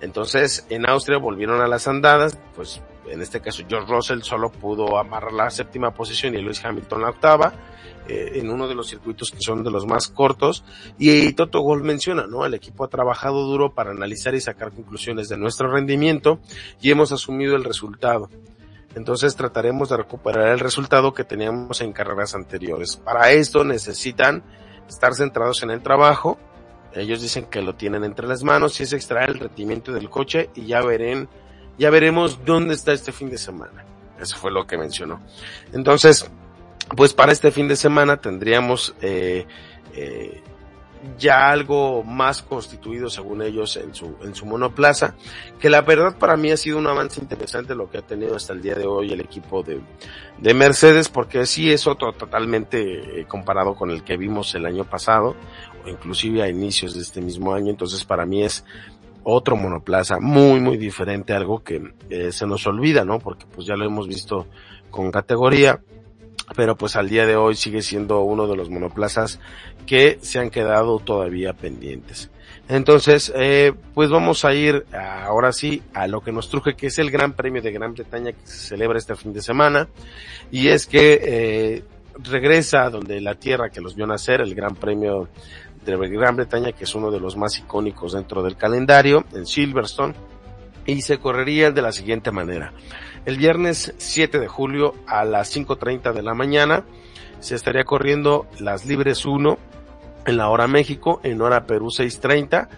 Entonces, 0.00 0.66
en 0.68 0.88
Austria 0.88 1.18
volvieron 1.18 1.62
a 1.62 1.68
las 1.68 1.88
andadas, 1.88 2.36
pues 2.54 2.82
en 3.06 3.22
este 3.22 3.40
caso 3.40 3.62
George 3.68 3.92
Russell 3.92 4.22
solo 4.22 4.50
pudo 4.50 4.98
amarrar 4.98 5.32
la 5.32 5.50
séptima 5.50 5.92
posición 5.92 6.34
y 6.34 6.42
Lewis 6.42 6.64
Hamilton 6.64 7.02
la 7.02 7.10
octava, 7.10 7.52
eh, 8.06 8.32
en 8.34 8.50
uno 8.50 8.68
de 8.68 8.74
los 8.74 8.88
circuitos 8.88 9.30
que 9.30 9.40
son 9.40 9.64
de 9.64 9.70
los 9.70 9.86
más 9.86 10.08
cortos. 10.08 10.64
Y, 10.98 11.32
Toto 11.32 11.62
Wolff 11.62 11.82
menciona, 11.82 12.26
¿no? 12.26 12.44
El 12.44 12.54
equipo 12.54 12.84
ha 12.84 12.88
trabajado 12.88 13.46
duro 13.46 13.74
para 13.74 13.92
analizar 13.92 14.34
y 14.34 14.40
sacar 14.40 14.72
conclusiones 14.72 15.28
de 15.28 15.38
nuestro 15.38 15.70
rendimiento 15.70 16.38
y 16.80 16.90
hemos 16.90 17.12
asumido 17.12 17.56
el 17.56 17.64
resultado. 17.64 18.28
Entonces 18.94 19.34
trataremos 19.34 19.88
de 19.88 19.96
recuperar 19.96 20.48
el 20.48 20.60
resultado 20.60 21.14
que 21.14 21.24
teníamos 21.24 21.80
en 21.80 21.92
carreras 21.92 22.34
anteriores. 22.34 22.96
Para 22.96 23.32
esto 23.32 23.64
necesitan 23.64 24.44
estar 24.88 25.14
centrados 25.14 25.62
en 25.62 25.70
el 25.70 25.82
trabajo. 25.82 26.38
Ellos 26.92 27.20
dicen 27.20 27.46
que 27.46 27.60
lo 27.60 27.74
tienen 27.74 28.04
entre 28.04 28.28
las 28.28 28.44
manos 28.44 28.78
y 28.78 28.84
es 28.84 28.92
extraer 28.92 29.30
el 29.30 29.40
rendimiento 29.40 29.92
del 29.92 30.10
coche 30.10 30.50
y 30.54 30.66
ya 30.66 30.80
verán, 30.82 31.28
ya 31.78 31.90
veremos 31.90 32.44
dónde 32.44 32.74
está 32.74 32.92
este 32.92 33.12
fin 33.12 33.30
de 33.30 33.38
semana. 33.38 33.84
Eso 34.20 34.36
fue 34.36 34.50
lo 34.50 34.66
que 34.66 34.78
mencionó. 34.78 35.20
Entonces, 35.72 36.30
pues 36.96 37.12
para 37.14 37.32
este 37.32 37.50
fin 37.50 37.68
de 37.68 37.76
semana 37.76 38.18
tendríamos 38.18 38.94
eh, 39.00 39.46
eh, 39.94 40.42
ya 41.18 41.50
algo 41.50 42.02
más 42.02 42.42
constituido 42.42 43.10
según 43.10 43.42
ellos 43.42 43.76
en 43.76 43.94
su, 43.94 44.16
en 44.22 44.34
su 44.34 44.46
monoplaza, 44.46 45.14
que 45.58 45.70
la 45.70 45.82
verdad 45.82 46.16
para 46.18 46.36
mí 46.36 46.50
ha 46.50 46.56
sido 46.56 46.78
un 46.78 46.86
avance 46.86 47.20
interesante 47.20 47.74
lo 47.74 47.90
que 47.90 47.98
ha 47.98 48.02
tenido 48.02 48.36
hasta 48.36 48.52
el 48.52 48.62
día 48.62 48.74
de 48.74 48.86
hoy 48.86 49.12
el 49.12 49.20
equipo 49.20 49.62
de, 49.62 49.80
de 50.38 50.54
Mercedes, 50.54 51.08
porque 51.08 51.46
sí 51.46 51.70
es 51.70 51.86
otro 51.86 52.12
totalmente 52.12 53.20
eh, 53.20 53.26
comparado 53.26 53.74
con 53.74 53.90
el 53.90 54.02
que 54.02 54.16
vimos 54.16 54.54
el 54.54 54.66
año 54.66 54.84
pasado, 54.84 55.36
o 55.84 55.88
inclusive 55.88 56.42
a 56.42 56.48
inicios 56.48 56.94
de 56.94 57.02
este 57.02 57.20
mismo 57.20 57.54
año, 57.54 57.70
entonces 57.70 58.04
para 58.04 58.24
mí 58.24 58.42
es 58.42 58.64
otro 59.24 59.56
monoplaza 59.56 60.20
muy 60.20 60.60
muy 60.60 60.76
diferente, 60.76 61.32
algo 61.32 61.62
que 61.62 61.82
eh, 62.10 62.30
se 62.30 62.46
nos 62.46 62.66
olvida, 62.66 63.04
¿no? 63.04 63.18
Porque 63.18 63.46
pues 63.52 63.66
ya 63.66 63.74
lo 63.74 63.84
hemos 63.84 64.06
visto 64.06 64.46
con 64.90 65.10
categoría, 65.10 65.80
pero 66.54 66.76
pues 66.76 66.96
al 66.96 67.08
día 67.08 67.26
de 67.26 67.36
hoy 67.36 67.56
sigue 67.56 67.82
siendo 67.82 68.20
uno 68.22 68.46
de 68.46 68.56
los 68.56 68.70
monoplazas 68.70 69.40
que 69.86 70.18
se 70.22 70.38
han 70.38 70.50
quedado 70.50 70.98
todavía 70.98 71.52
pendientes. 71.52 72.30
Entonces, 72.68 73.32
eh, 73.36 73.72
pues 73.92 74.08
vamos 74.08 74.44
a 74.44 74.54
ir 74.54 74.86
ahora 74.92 75.52
sí 75.52 75.82
a 75.92 76.06
lo 76.06 76.22
que 76.22 76.32
nos 76.32 76.48
truje, 76.48 76.74
que 76.74 76.86
es 76.86 76.98
el 76.98 77.10
Gran 77.10 77.34
Premio 77.34 77.60
de 77.60 77.72
Gran 77.72 77.92
Bretaña 77.92 78.32
que 78.32 78.46
se 78.46 78.68
celebra 78.68 78.98
este 78.98 79.14
fin 79.16 79.32
de 79.32 79.42
semana. 79.42 79.88
Y 80.50 80.68
es 80.68 80.86
que 80.86 81.20
eh, 81.22 81.84
regresa 82.22 82.88
donde 82.88 83.20
la 83.20 83.34
tierra 83.34 83.68
que 83.68 83.82
los 83.82 83.94
vio 83.94 84.06
nacer, 84.06 84.40
el 84.40 84.54
Gran 84.54 84.76
Premio 84.76 85.28
Gran 85.84 86.36
Bretaña, 86.36 86.72
que 86.72 86.84
es 86.84 86.94
uno 86.94 87.10
de 87.10 87.20
los 87.20 87.36
más 87.36 87.58
icónicos 87.58 88.12
dentro 88.12 88.42
del 88.42 88.56
calendario, 88.56 89.24
en 89.32 89.46
Silverstone, 89.46 90.14
y 90.86 91.02
se 91.02 91.18
correría 91.18 91.70
de 91.70 91.82
la 91.82 91.92
siguiente 91.92 92.30
manera. 92.30 92.72
El 93.24 93.36
viernes 93.36 93.94
7 93.96 94.38
de 94.38 94.48
julio 94.48 94.94
a 95.06 95.24
las 95.24 95.56
5.30 95.56 96.12
de 96.12 96.22
la 96.22 96.34
mañana 96.34 96.84
se 97.40 97.54
estaría 97.54 97.84
corriendo 97.84 98.46
las 98.58 98.84
libres 98.84 99.24
1 99.24 99.58
en 100.26 100.36
la 100.36 100.48
hora 100.48 100.66
México, 100.66 101.20
en 101.22 101.40
hora 101.40 101.66
Perú 101.66 101.86
6.30, 101.86 102.68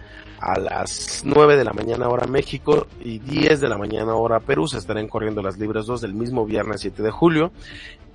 a 0.41 0.59
las 0.59 1.23
9 1.25 1.57
de 1.57 1.65
la 1.65 1.73
mañana 1.73 2.09
hora 2.09 2.27
México 2.27 2.87
y 3.01 3.19
10 3.19 3.61
de 3.61 3.69
la 3.69 3.79
mañana 3.79 4.15
hora 4.15 4.41
Perú 4.41 4.69
se 4.69 4.79
estarían 4.79 5.09
corriendo 5.09 5.43
las 5.43 5.59
libres 5.59 5.87
2 5.87 6.01
del 6.01 6.15
mismo 6.15 6.45
viernes 6.45 6.81
7 6.83 7.03
de 7.03 7.11
julio. 7.11 7.53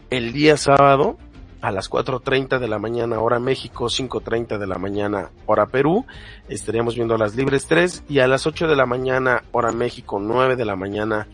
El 0.09 0.33
día 0.33 0.57
sábado 0.57 1.17
a 1.61 1.71
las 1.71 1.89
4.30 1.89 2.59
de 2.59 2.67
la 2.67 2.79
mañana 2.79 3.19
hora 3.19 3.39
México, 3.39 3.85
5.30 3.85 4.57
de 4.57 4.67
la 4.67 4.77
mañana 4.77 5.29
hora 5.45 5.67
Perú, 5.67 6.05
estaríamos 6.49 6.95
viendo 6.95 7.17
las 7.17 7.35
libres 7.35 7.67
3 7.67 8.05
y 8.09 8.19
a 8.19 8.27
las 8.27 8.47
8 8.47 8.67
de 8.67 8.75
la 8.75 8.85
mañana 8.85 9.43
hora 9.51 9.71
México, 9.71 10.19
9 10.19 10.55
de 10.55 10.65
la 10.65 10.75
mañana 10.75 11.27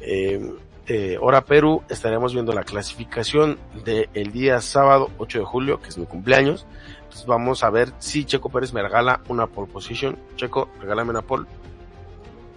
eh, 0.00 0.40
eh, 0.88 1.18
hora 1.20 1.44
Perú, 1.44 1.82
estaremos 1.88 2.32
viendo 2.32 2.52
la 2.52 2.62
clasificación 2.62 3.58
del 3.84 4.30
día 4.32 4.60
sábado 4.60 5.10
8 5.18 5.40
de 5.40 5.44
julio, 5.44 5.80
que 5.80 5.88
es 5.88 5.98
mi 5.98 6.06
cumpleaños. 6.06 6.66
Entonces 7.02 7.26
vamos 7.26 7.64
a 7.64 7.70
ver 7.70 7.92
si 7.98 8.24
Checo 8.24 8.50
Pérez 8.50 8.72
me 8.72 8.82
regala 8.82 9.20
una 9.28 9.48
pole 9.48 9.70
position. 9.70 10.16
Checo, 10.36 10.68
regálame 10.80 11.10
una 11.10 11.22
pole. 11.22 11.46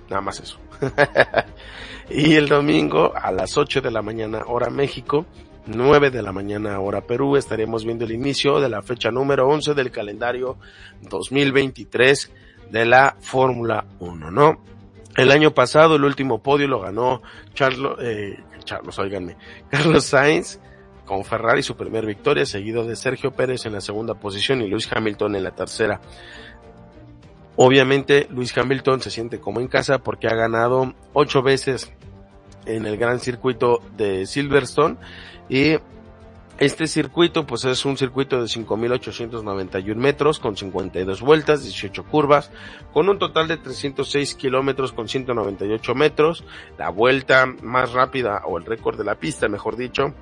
Nada 0.10 0.22
más 0.22 0.40
eso. 0.40 0.60
y 2.10 2.36
el 2.36 2.48
domingo 2.48 3.14
a 3.16 3.32
las 3.32 3.58
8 3.58 3.82
de 3.82 3.90
la 3.90 4.04
mañana 4.04 4.44
hora 4.46 4.70
México, 4.70 5.26
9 5.70 6.12
de 6.12 6.22
la 6.22 6.32
mañana 6.32 6.80
hora 6.80 7.02
Perú, 7.02 7.38
estaremos 7.38 7.86
viendo 7.86 8.06
el 8.06 8.12
inicio 8.12 8.60
de 8.60 8.70
la 8.70 8.82
fecha 8.82 9.12
número 9.12 9.48
11 9.48 9.74
del 9.74 9.92
calendario 9.92 10.58
2023 11.02 12.32
de 12.72 12.86
la 12.86 13.16
Fórmula 13.20 13.86
1, 14.00 14.32
¿no? 14.32 14.64
El 15.16 15.32
año 15.32 15.54
pasado 15.54 15.96
el 15.96 16.04
último 16.04 16.40
podio 16.40 16.68
lo 16.68 16.80
ganó 16.80 17.22
Charlo, 17.54 17.98
eh, 18.02 18.40
Charlos, 18.64 18.98
oiganme, 19.00 19.38
Carlos 19.70 20.06
Sainz 20.06 20.60
con 21.06 21.24
Ferrari 21.26 21.64
su 21.64 21.76
primer 21.76 22.06
victoria, 22.06 22.46
seguido 22.46 22.86
de 22.86 22.96
Sergio 22.96 23.32
Pérez 23.32 23.66
en 23.66 23.74
la 23.74 23.82
segunda 23.82 24.14
posición 24.14 24.62
y 24.62 24.68
Luis 24.68 24.88
Hamilton 24.92 25.36
en 25.36 25.44
la 25.44 25.52
tercera. 25.52 26.00
Obviamente 27.56 28.28
Luis 28.32 28.56
Hamilton 28.58 29.02
se 29.02 29.10
siente 29.10 29.40
como 29.40 29.60
en 29.60 29.68
casa 29.68 30.00
porque 30.00 30.28
ha 30.28 30.36
ganado 30.36 30.94
ocho 31.14 31.42
veces 31.42 31.92
en 32.66 32.86
el 32.86 32.98
gran 32.98 33.20
circuito 33.20 33.82
de 33.98 34.26
Silverstone 34.26 34.98
y 35.50 35.78
este 36.60 36.88
circuito 36.88 37.46
pues 37.48 37.64
es 37.64 37.86
un 37.86 37.98
circuito 37.98 38.38
de 38.42 38.48
5.891 38.48 39.96
metros 39.96 40.40
con 40.40 40.58
52 40.58 41.22
vueltas, 41.22 41.64
18 41.64 42.04
curvas, 42.04 42.52
con 42.92 43.08
un 43.08 43.18
total 43.18 43.48
de 43.48 43.56
306 43.56 44.36
kilómetros 44.36 44.92
con 44.92 45.08
198 45.08 45.96
metros. 45.96 46.44
La 46.78 46.90
vuelta 46.90 47.46
más 47.46 47.94
rápida 47.94 48.44
o 48.46 48.58
el 48.58 48.66
récord 48.66 48.98
de 48.98 49.06
la 49.06 49.16
pista, 49.16 49.48
mejor 49.48 49.78
dicho, 49.78 50.14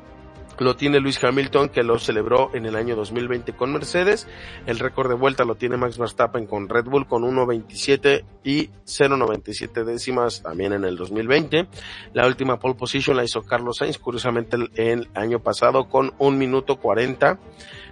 lo 0.59 0.75
tiene 0.75 0.99
Luis 0.99 1.23
Hamilton 1.23 1.69
que 1.69 1.83
lo 1.83 1.99
celebró 1.99 2.51
en 2.53 2.65
el 2.65 2.75
año 2.75 2.95
2020 2.95 3.53
con 3.53 3.73
Mercedes. 3.73 4.27
El 4.65 4.79
récord 4.79 5.09
de 5.09 5.15
vuelta 5.15 5.45
lo 5.45 5.55
tiene 5.55 5.77
Max 5.77 5.97
Verstappen 5.97 6.45
con 6.47 6.69
Red 6.69 6.85
Bull 6.85 7.07
con 7.07 7.23
1.27 7.23 8.23
y 8.43 8.67
0.97 8.85 9.83
décimas 9.83 10.41
también 10.41 10.73
en 10.73 10.85
el 10.85 10.95
2020. 10.95 11.67
La 12.13 12.27
última 12.27 12.59
pole 12.59 12.75
position 12.75 13.17
la 13.17 13.23
hizo 13.23 13.41
Carlos 13.43 13.77
Sainz 13.77 13.97
curiosamente 13.97 14.55
el, 14.55 14.71
el 14.75 15.09
año 15.13 15.39
pasado 15.39 15.87
con 15.89 16.13
1 16.17 16.37
minuto 16.37 16.77
40 16.77 17.39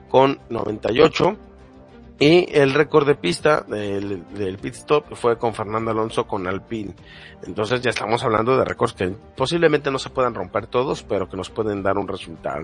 con 0.10 0.40
98 0.50 1.38
y 2.18 2.48
el 2.58 2.74
récord 2.74 3.06
de 3.06 3.16
pista 3.16 3.62
del, 3.62 4.24
del 4.34 4.58
pit 4.58 4.76
stop 4.76 5.16
fue 5.16 5.38
con 5.38 5.54
Fernando 5.54 5.92
Alonso 5.92 6.26
con 6.26 6.48
Alpine. 6.48 6.96
Entonces 7.44 7.82
ya 7.82 7.90
estamos 7.90 8.24
hablando 8.24 8.58
de 8.58 8.64
récords 8.64 8.94
que 8.94 9.10
posiblemente 9.36 9.92
no 9.92 10.00
se 10.00 10.10
puedan 10.10 10.34
romper 10.34 10.68
todos, 10.68 11.04
pero 11.04 11.28
que 11.28 11.36
nos 11.36 11.50
pueden 11.50 11.84
dar 11.84 11.98
un 11.98 12.08
resultado. 12.08 12.64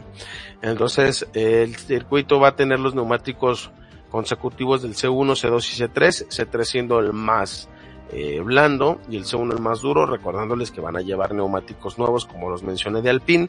Entonces 0.62 1.28
el 1.34 1.76
circuito 1.76 2.40
va 2.40 2.50
a 2.50 2.56
tener 2.56 2.80
los 2.80 2.96
neumáticos 2.96 3.72
consecutivos 4.10 4.82
del 4.82 4.94
C1, 4.94 5.36
C2 5.36 5.56
y 5.58 5.84
C3, 5.84 6.28
C3 6.28 6.64
siendo 6.64 7.00
el 7.00 7.12
más 7.12 7.70
eh, 8.12 8.40
blando 8.42 9.00
y 9.10 9.18
el 9.18 9.26
C1 9.26 9.54
el 9.54 9.62
más 9.62 9.82
duro, 9.82 10.06
recordándoles 10.06 10.72
que 10.72 10.82
van 10.82 10.98
a 10.98 11.02
llevar 11.02 11.34
neumáticos 11.34 11.98
nuevos 11.98 12.26
como 12.26 12.50
los 12.50 12.64
mencioné 12.64 13.02
de 13.02 13.10
Alpine 13.10 13.48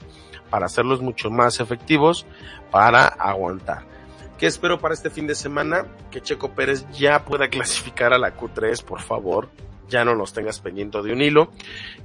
para 0.51 0.67
hacerlos 0.67 1.01
mucho 1.01 1.31
más 1.31 1.61
efectivos 1.61 2.27
para 2.71 3.07
aguantar. 3.07 3.92
¿Qué 4.43 4.49
espero 4.49 4.81
para 4.81 4.93
este 4.93 5.09
fin 5.09 5.29
de 5.29 5.37
semana? 5.37 5.87
Que 6.11 6.21
Checo 6.21 6.53
Pérez 6.53 6.85
ya 6.91 7.25
pueda 7.25 7.47
clasificar 7.49 8.13
a 8.13 8.19
la 8.19 8.37
Q3, 8.37 8.83
por 8.83 9.01
favor. 9.01 9.49
Ya 9.89 10.05
no 10.05 10.17
nos 10.17 10.33
tengas 10.33 10.59
pendiente 10.59 11.01
de 11.01 11.13
un 11.13 11.23
hilo. 11.23 11.53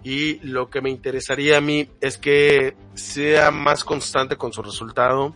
Y 0.03 0.37
lo 0.47 0.69
que 0.69 0.79
me 0.81 0.91
interesaría 0.91 1.57
a 1.57 1.61
mí 1.61 1.89
es 1.99 2.19
que 2.19 2.75
sea 2.93 3.49
más 3.49 3.83
constante 3.83 4.35
con 4.35 4.53
su 4.53 4.61
resultado 4.61 5.33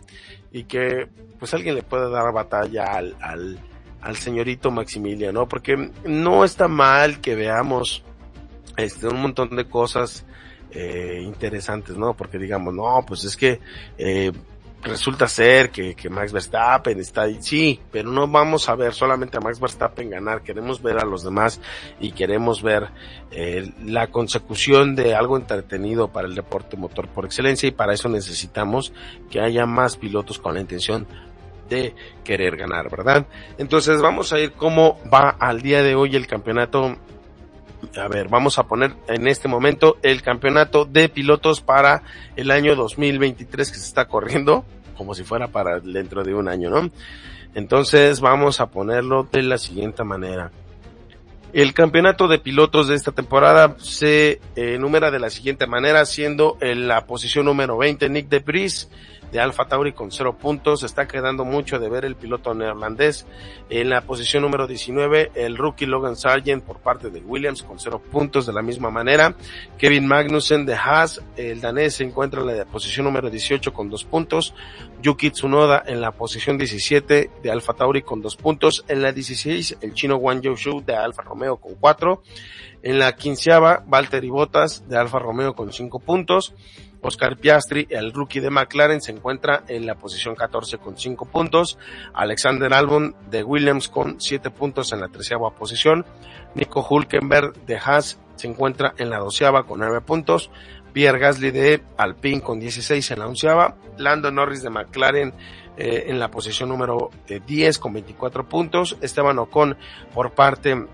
y 0.52 0.62
que 0.62 1.08
pues 1.40 1.52
alguien 1.54 1.74
le 1.74 1.82
pueda 1.82 2.08
dar 2.08 2.32
batalla 2.32 2.84
al, 2.84 3.16
al, 3.20 3.58
al 4.00 4.16
señorito 4.16 4.70
Maximiliano, 4.70 5.40
¿no? 5.40 5.48
Porque 5.48 5.90
no 6.04 6.44
está 6.44 6.68
mal 6.68 7.20
que 7.20 7.34
veamos 7.34 8.04
este, 8.76 9.08
un 9.08 9.22
montón 9.22 9.56
de 9.56 9.68
cosas 9.68 10.24
eh, 10.70 11.18
interesantes, 11.20 11.96
¿no? 11.96 12.14
Porque 12.14 12.38
digamos, 12.38 12.72
no, 12.72 13.04
pues 13.04 13.24
es 13.24 13.36
que 13.36 13.58
eh, 13.98 14.30
resulta 14.82 15.28
ser 15.28 15.70
que, 15.70 15.94
que, 15.94 16.10
Max 16.10 16.32
Verstappen 16.32 16.98
está 16.98 17.22
ahí, 17.22 17.38
sí, 17.40 17.80
pero 17.90 18.10
no 18.10 18.26
vamos 18.26 18.68
a 18.68 18.74
ver 18.74 18.92
solamente 18.92 19.36
a 19.36 19.40
Max 19.40 19.60
Verstappen 19.60 20.10
ganar, 20.10 20.42
queremos 20.42 20.82
ver 20.82 20.98
a 20.98 21.04
los 21.04 21.22
demás 21.22 21.60
y 22.00 22.12
queremos 22.12 22.62
ver 22.62 22.88
eh, 23.30 23.72
la 23.84 24.08
consecución 24.08 24.94
de 24.96 25.14
algo 25.14 25.36
entretenido 25.36 26.08
para 26.08 26.26
el 26.26 26.34
deporte 26.34 26.76
motor 26.76 27.08
por 27.08 27.24
excelencia 27.24 27.68
y 27.68 27.72
para 27.72 27.94
eso 27.94 28.08
necesitamos 28.08 28.92
que 29.30 29.40
haya 29.40 29.66
más 29.66 29.96
pilotos 29.96 30.38
con 30.38 30.54
la 30.54 30.60
intención 30.60 31.06
de 31.68 31.94
querer 32.24 32.56
ganar, 32.56 32.90
¿verdad? 32.90 33.26
Entonces 33.58 34.00
vamos 34.00 34.32
a 34.32 34.40
ir 34.40 34.52
cómo 34.52 34.98
va 35.12 35.30
al 35.30 35.62
día 35.62 35.82
de 35.82 35.94
hoy 35.94 36.16
el 36.16 36.26
campeonato 36.26 36.96
a 37.96 38.08
ver, 38.08 38.28
vamos 38.28 38.58
a 38.58 38.64
poner 38.64 38.94
en 39.08 39.28
este 39.28 39.48
momento 39.48 39.98
el 40.02 40.22
campeonato 40.22 40.84
de 40.84 41.08
pilotos 41.08 41.60
para 41.60 42.02
el 42.36 42.50
año 42.50 42.74
2023 42.74 43.70
que 43.70 43.78
se 43.78 43.86
está 43.86 44.06
corriendo, 44.06 44.64
como 44.96 45.14
si 45.14 45.24
fuera 45.24 45.48
para 45.48 45.80
dentro 45.80 46.22
de 46.22 46.34
un 46.34 46.48
año, 46.48 46.70
¿no? 46.70 46.90
Entonces 47.54 48.20
vamos 48.20 48.60
a 48.60 48.70
ponerlo 48.70 49.28
de 49.30 49.42
la 49.42 49.58
siguiente 49.58 50.04
manera. 50.04 50.50
El 51.52 51.74
campeonato 51.74 52.28
de 52.28 52.38
pilotos 52.38 52.88
de 52.88 52.94
esta 52.94 53.12
temporada 53.12 53.76
se 53.78 54.40
enumera 54.56 55.10
de 55.10 55.18
la 55.18 55.28
siguiente 55.28 55.66
manera, 55.66 56.06
siendo 56.06 56.56
en 56.62 56.88
la 56.88 57.04
posición 57.04 57.44
número 57.44 57.76
20 57.76 58.08
Nick 58.08 58.28
de 58.28 58.38
Debris, 58.38 58.88
de 59.32 59.40
Alfa 59.40 59.64
Tauri 59.64 59.92
con 59.92 60.12
cero 60.12 60.36
puntos. 60.38 60.82
Está 60.82 61.08
quedando 61.08 61.44
mucho 61.44 61.78
de 61.78 61.88
ver 61.88 62.04
el 62.04 62.14
piloto 62.14 62.54
neerlandés. 62.54 63.26
En 63.70 63.88
la 63.88 64.02
posición 64.02 64.42
número 64.42 64.66
19, 64.66 65.32
el 65.34 65.56
rookie 65.56 65.86
Logan 65.86 66.16
Sargent 66.16 66.62
por 66.62 66.78
parte 66.78 67.10
de 67.10 67.20
Williams 67.20 67.62
con 67.62 67.80
cero 67.80 68.00
puntos 68.00 68.46
de 68.46 68.52
la 68.52 68.62
misma 68.62 68.90
manera. 68.90 69.34
Kevin 69.78 70.06
Magnussen 70.06 70.66
de 70.66 70.74
Haas, 70.74 71.22
el 71.36 71.60
danés 71.60 71.94
se 71.94 72.04
encuentra 72.04 72.42
en 72.42 72.58
la 72.58 72.64
posición 72.66 73.06
número 73.06 73.30
18 73.30 73.72
con 73.72 73.88
dos 73.88 74.04
puntos. 74.04 74.54
Yuki 75.00 75.30
Tsunoda 75.30 75.82
en 75.86 76.00
la 76.00 76.12
posición 76.12 76.58
17 76.58 77.30
de 77.42 77.50
Alfa 77.50 77.72
Tauri 77.72 78.02
con 78.02 78.20
dos 78.20 78.36
puntos. 78.36 78.84
En 78.86 79.00
la 79.02 79.12
16, 79.12 79.78
el 79.80 79.94
chino 79.94 80.16
Wang 80.16 80.42
Zhou 80.56 80.84
de 80.84 80.94
Alfa 80.94 81.22
Romeo 81.22 81.56
con 81.56 81.74
cuatro. 81.76 82.22
En 82.82 82.98
la 82.98 83.14
quinceava, 83.16 83.82
Valtteri 83.86 84.28
Bottas 84.28 84.88
de 84.88 84.98
Alfa 84.98 85.18
Romeo 85.18 85.54
con 85.54 85.72
cinco 85.72 86.00
puntos. 86.00 86.54
Oscar 87.02 87.36
Piastri, 87.36 87.86
el 87.90 88.12
rookie 88.12 88.40
de 88.40 88.50
McLaren, 88.50 89.00
se 89.02 89.12
encuentra 89.12 89.64
en 89.68 89.86
la 89.86 89.96
posición 89.96 90.34
14 90.34 90.78
con 90.78 90.96
5 90.96 91.26
puntos. 91.26 91.78
Alexander 92.14 92.72
Albon 92.72 93.14
de 93.28 93.42
Williams 93.42 93.88
con 93.88 94.20
7 94.20 94.50
puntos 94.50 94.92
en 94.92 95.00
la 95.00 95.08
treceava 95.08 95.50
posición. 95.50 96.06
Nico 96.54 96.86
Hulkenberg 96.88 97.54
de 97.66 97.76
Haas 97.76 98.18
se 98.36 98.46
encuentra 98.46 98.94
en 98.98 99.10
la 99.10 99.18
doceava 99.18 99.64
con 99.64 99.80
9 99.80 100.00
puntos. 100.00 100.50
Pierre 100.92 101.18
Gasly 101.18 101.50
de 101.50 101.82
Alpine 101.96 102.40
con 102.40 102.60
16 102.60 103.10
en 103.10 103.18
la 103.18 103.26
onceava. 103.26 103.76
Lando 103.98 104.30
Norris 104.30 104.62
de 104.62 104.70
McLaren 104.70 105.34
eh, 105.76 106.04
en 106.06 106.18
la 106.18 106.30
posición 106.30 106.68
número 106.68 107.10
10 107.26 107.78
con 107.78 107.94
24 107.94 108.48
puntos. 108.48 108.96
Esteban 109.00 109.38
Ocon 109.38 109.76
por 110.14 110.32
parte 110.32 110.86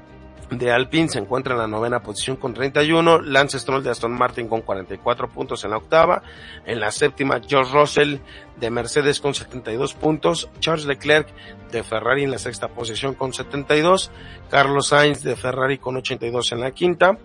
de 0.50 0.72
Alpine 0.72 1.08
se 1.08 1.18
encuentra 1.18 1.54
en 1.54 1.60
la 1.60 1.66
novena 1.66 2.00
posición 2.00 2.36
con 2.36 2.54
31, 2.54 3.20
Lance 3.20 3.58
Stroll 3.58 3.82
de 3.82 3.90
Aston 3.90 4.12
Martin 4.12 4.48
con 4.48 4.62
44 4.62 5.28
puntos 5.28 5.64
en 5.64 5.70
la 5.70 5.76
octava, 5.76 6.22
en 6.64 6.80
la 6.80 6.90
séptima 6.90 7.40
George 7.46 7.72
Russell 7.72 8.16
de 8.56 8.70
Mercedes 8.70 9.20
con 9.20 9.34
72 9.34 9.94
puntos, 9.94 10.48
Charles 10.60 10.86
Leclerc 10.86 11.28
de 11.70 11.82
Ferrari 11.82 12.24
en 12.24 12.30
la 12.30 12.38
sexta 12.38 12.68
posición 12.68 13.14
con 13.14 13.32
72, 13.32 14.10
Carlos 14.50 14.88
Sainz 14.88 15.22
de 15.22 15.36
Ferrari 15.36 15.78
con 15.78 15.96
82 15.96 16.52
en 16.52 16.60
la 16.60 16.70
quinta, 16.70 17.18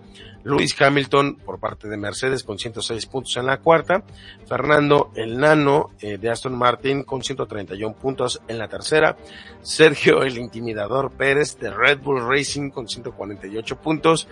Lewis 0.44 0.80
Hamilton 0.80 1.36
por 1.36 1.58
parte 1.58 1.88
de 1.88 1.96
Mercedes 1.96 2.44
con 2.44 2.58
106 2.58 3.06
puntos 3.06 3.36
en 3.36 3.46
la 3.46 3.58
cuarta, 3.58 4.04
Fernando 4.46 5.10
el 5.16 5.38
Nano 5.38 5.90
eh, 6.00 6.18
de 6.18 6.30
Aston 6.30 6.56
Martin 6.56 7.02
con 7.02 7.22
131 7.22 7.94
puntos 7.96 8.40
en 8.46 8.58
la 8.58 8.68
tercera, 8.68 9.16
Sergio 9.62 10.22
el 10.22 10.38
Intimidador 10.38 11.10
Pérez 11.12 11.58
de 11.58 11.70
Red 11.70 12.00
Bull 12.00 12.28
Racing 12.28 12.70
con 12.70 12.88
148 12.88 13.76
puntos 13.80 14.28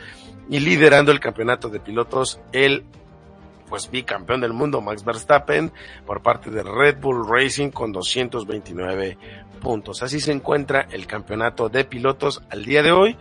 y 0.49 0.61
liderando 0.61 1.13
el 1.13 1.21
campeonato 1.21 1.69
de 1.69 1.81
pilotos 1.81 2.41
el 2.53 2.85
pues 3.73 3.91
bicampeón 3.91 4.43
del 4.43 4.53
mundo 4.53 4.83
Max 4.83 5.03
Verstappen 5.03 5.73
por 6.05 6.23
parte 6.23 6.51
de 6.51 6.63
Red 6.63 6.99
Bull 7.01 7.27
Racing 7.27 7.71
con 7.71 7.91
229 7.91 9.17
puntos. 9.63 10.03
Así 10.03 10.21
se 10.21 10.33
encuentra 10.33 10.89
el 10.91 11.07
campeonato 11.07 11.71
de 11.71 11.87
pilotos 11.87 12.43
al 12.51 12.67
día 12.67 12.83
de 12.83 12.93
hoy. 12.93 13.17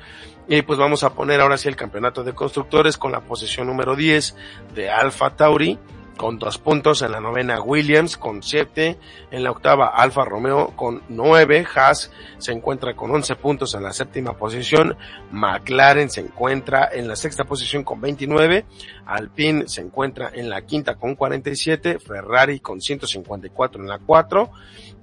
Y 0.47 0.61
pues 0.63 0.77
vamos 0.77 1.03
a 1.03 1.13
poner 1.13 1.39
ahora 1.39 1.57
sí 1.57 1.67
el 1.67 1.75
campeonato 1.75 2.23
de 2.23 2.33
constructores 2.33 2.97
con 2.97 3.11
la 3.11 3.21
posición 3.21 3.67
número 3.67 3.95
10 3.95 4.35
de 4.75 4.89
Alfa 4.89 5.35
Tauri 5.35 5.79
con 6.21 6.37
dos 6.37 6.59
puntos, 6.59 7.01
en 7.01 7.11
la 7.13 7.19
novena 7.19 7.59
Williams 7.63 8.15
con 8.15 8.43
siete, 8.43 8.99
en 9.31 9.43
la 9.43 9.49
octava 9.49 9.87
Alfa 9.87 10.23
Romeo 10.23 10.67
con 10.75 11.01
nueve, 11.09 11.65
Haas 11.73 12.11
se 12.37 12.51
encuentra 12.51 12.95
con 12.95 13.09
once 13.09 13.35
puntos 13.35 13.73
en 13.73 13.81
la 13.81 13.91
séptima 13.91 14.33
posición, 14.33 14.95
McLaren 15.31 16.11
se 16.11 16.21
encuentra 16.21 16.89
en 16.93 17.07
la 17.07 17.15
sexta 17.15 17.45
posición 17.45 17.83
con 17.83 18.01
29, 18.01 18.65
Alpine 19.07 19.67
se 19.67 19.81
encuentra 19.81 20.29
en 20.31 20.47
la 20.51 20.61
quinta 20.61 20.93
con 20.93 21.15
47, 21.15 21.97
Ferrari 21.97 22.59
con 22.59 22.81
154 22.81 23.81
en 23.81 23.89
la 23.89 23.97
cuatro, 23.97 24.51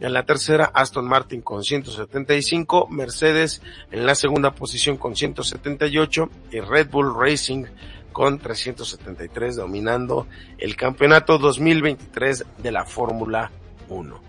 en 0.00 0.12
la 0.12 0.24
tercera 0.24 0.70
Aston 0.74 1.06
Martin 1.06 1.42
con 1.42 1.64
175, 1.64 2.88
Mercedes 2.88 3.62
en 3.90 4.06
la 4.06 4.14
segunda 4.14 4.52
posición 4.52 4.96
con 4.96 5.16
178 5.16 6.30
y 6.52 6.60
Red 6.60 6.90
Bull 6.90 7.14
Racing 7.18 7.64
con 8.12 8.38
373 8.38 9.56
dominando 9.56 10.26
el 10.58 10.76
campeonato 10.76 11.38
2023 11.38 12.46
de 12.58 12.72
la 12.72 12.84
Fórmula 12.84 13.50
1. 13.88 14.20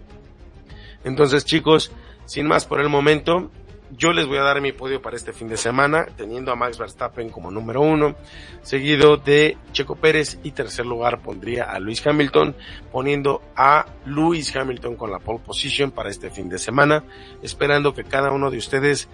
Entonces 1.03 1.45
chicos, 1.45 1.91
sin 2.25 2.47
más 2.47 2.65
por 2.65 2.81
el 2.81 2.89
momento, 2.89 3.51
yo 3.97 4.13
les 4.13 4.27
voy 4.27 4.37
a 4.37 4.43
dar 4.43 4.61
mi 4.61 4.71
podio 4.71 5.01
para 5.01 5.15
este 5.15 5.33
fin 5.33 5.47
de 5.47 5.57
semana, 5.57 6.05
teniendo 6.15 6.51
a 6.51 6.55
Max 6.55 6.77
Verstappen 6.77 7.29
como 7.29 7.51
número 7.51 7.81
uno, 7.81 8.15
seguido 8.61 9.17
de 9.17 9.57
Checo 9.71 9.95
Pérez 9.95 10.39
y 10.43 10.51
tercer 10.51 10.85
lugar 10.85 11.21
pondría 11.21 11.65
a 11.65 11.79
Luis 11.79 12.05
Hamilton, 12.05 12.55
poniendo 12.91 13.41
a 13.55 13.85
Luis 14.05 14.55
Hamilton 14.55 14.95
con 14.95 15.11
la 15.11 15.19
pole 15.19 15.39
position 15.39 15.91
para 15.91 16.09
este 16.09 16.29
fin 16.29 16.49
de 16.49 16.57
semana, 16.57 17.03
esperando 17.41 17.93
que 17.93 18.03
cada 18.03 18.31
uno 18.31 18.51
de 18.51 18.57
ustedes 18.57 19.09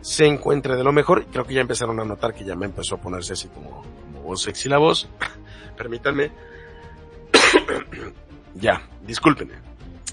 se 0.00 0.26
encuentre 0.26 0.76
de 0.76 0.84
lo 0.84 0.92
mejor. 0.92 1.26
Creo 1.26 1.44
que 1.44 1.54
ya 1.54 1.60
empezaron 1.60 1.98
a 2.00 2.04
notar 2.04 2.34
que 2.34 2.44
ya 2.44 2.54
me 2.54 2.66
empezó 2.66 2.96
a 2.96 3.00
ponerse 3.00 3.32
así 3.32 3.48
como, 3.48 3.82
como 4.04 4.22
voz 4.22 4.42
sexy 4.42 4.68
la 4.68 4.78
voz. 4.78 5.08
Permítanme. 5.76 6.30
ya, 8.54 8.82
discúlpenme. 9.02 9.67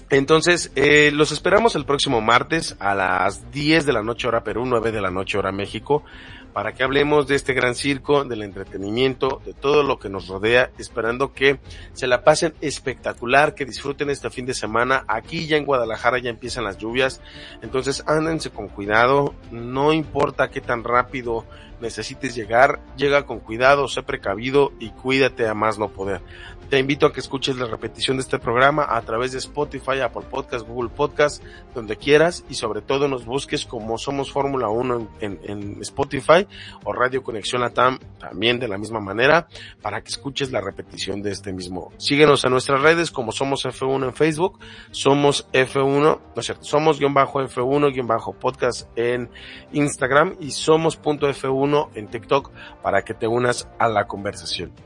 Entonces, 0.08 0.70
eh, 0.76 1.10
los 1.12 1.32
esperamos 1.32 1.74
el 1.74 1.84
próximo 1.84 2.20
martes 2.20 2.76
a 2.78 2.94
las 2.94 3.50
10 3.50 3.86
de 3.86 3.92
la 3.92 4.02
noche 4.02 4.28
hora 4.28 4.44
Perú, 4.44 4.64
9 4.64 4.92
de 4.92 5.00
la 5.00 5.10
noche 5.10 5.36
hora 5.36 5.50
México, 5.50 6.04
para 6.52 6.72
que 6.72 6.84
hablemos 6.84 7.26
de 7.26 7.34
este 7.34 7.54
gran 7.54 7.74
circo, 7.74 8.24
del 8.24 8.42
entretenimiento, 8.42 9.42
de 9.44 9.52
todo 9.52 9.82
lo 9.82 9.98
que 9.98 10.08
nos 10.08 10.28
rodea, 10.28 10.70
esperando 10.78 11.32
que 11.32 11.58
se 11.92 12.06
la 12.06 12.22
pasen 12.22 12.54
espectacular, 12.60 13.54
que 13.56 13.66
disfruten 13.66 14.08
este 14.08 14.30
fin 14.30 14.46
de 14.46 14.54
semana. 14.54 15.04
Aquí 15.08 15.48
ya 15.48 15.56
en 15.56 15.66
Guadalajara 15.66 16.18
ya 16.18 16.30
empiezan 16.30 16.64
las 16.64 16.78
lluvias, 16.78 17.20
entonces 17.60 18.04
ándense 18.06 18.50
con 18.50 18.68
cuidado, 18.68 19.34
no 19.50 19.92
importa 19.92 20.50
qué 20.50 20.60
tan 20.60 20.84
rápido 20.84 21.44
necesites 21.80 22.34
llegar, 22.34 22.80
llega 22.96 23.26
con 23.26 23.40
cuidado, 23.40 23.88
sé 23.88 24.02
precavido 24.02 24.72
y 24.78 24.90
cuídate 24.90 25.46
a 25.46 25.54
más 25.54 25.78
no 25.78 25.88
poder. 25.88 26.22
Te 26.68 26.80
invito 26.80 27.06
a 27.06 27.12
que 27.12 27.20
escuches 27.20 27.56
la 27.56 27.66
repetición 27.66 28.16
de 28.16 28.22
este 28.22 28.40
programa 28.40 28.84
a 28.88 29.00
través 29.02 29.30
de 29.30 29.38
Spotify, 29.38 30.00
Apple 30.00 30.26
Podcast, 30.28 30.66
Google 30.66 30.90
Podcast, 30.90 31.40
donde 31.76 31.96
quieras 31.96 32.44
y 32.48 32.54
sobre 32.54 32.80
todo 32.80 33.06
nos 33.06 33.24
busques 33.24 33.64
como 33.64 33.98
Somos 33.98 34.32
Fórmula 34.32 34.68
1 34.68 35.08
en, 35.20 35.78
Spotify 35.82 36.48
o 36.82 36.92
Radio 36.92 37.22
Conexión 37.22 37.60
Latam 37.60 38.00
también 38.18 38.58
de 38.58 38.66
la 38.66 38.78
misma 38.78 38.98
manera 38.98 39.46
para 39.80 40.00
que 40.02 40.08
escuches 40.08 40.50
la 40.50 40.60
repetición 40.60 41.22
de 41.22 41.30
este 41.30 41.52
mismo. 41.52 41.92
Síguenos 41.98 42.44
en 42.44 42.50
nuestras 42.50 42.82
redes 42.82 43.12
como 43.12 43.30
Somos 43.30 43.64
F1 43.64 44.04
en 44.04 44.14
Facebook, 44.14 44.58
Somos 44.90 45.46
F1, 45.52 46.00
no 46.00 46.20
es 46.34 46.44
cierto, 46.44 46.64
Somos 46.64 46.98
guion 46.98 47.14
bajo 47.14 47.40
F1 47.42 47.92
guion 47.92 48.08
bajo 48.08 48.32
podcast 48.32 48.88
en 48.98 49.30
Instagram 49.72 50.34
y 50.40 50.50
Somos.f1 50.50 51.90
en 51.94 52.08
TikTok 52.08 52.50
para 52.82 53.02
que 53.02 53.14
te 53.14 53.28
unas 53.28 53.68
a 53.78 53.88
la 53.88 54.08
conversación. 54.08 54.85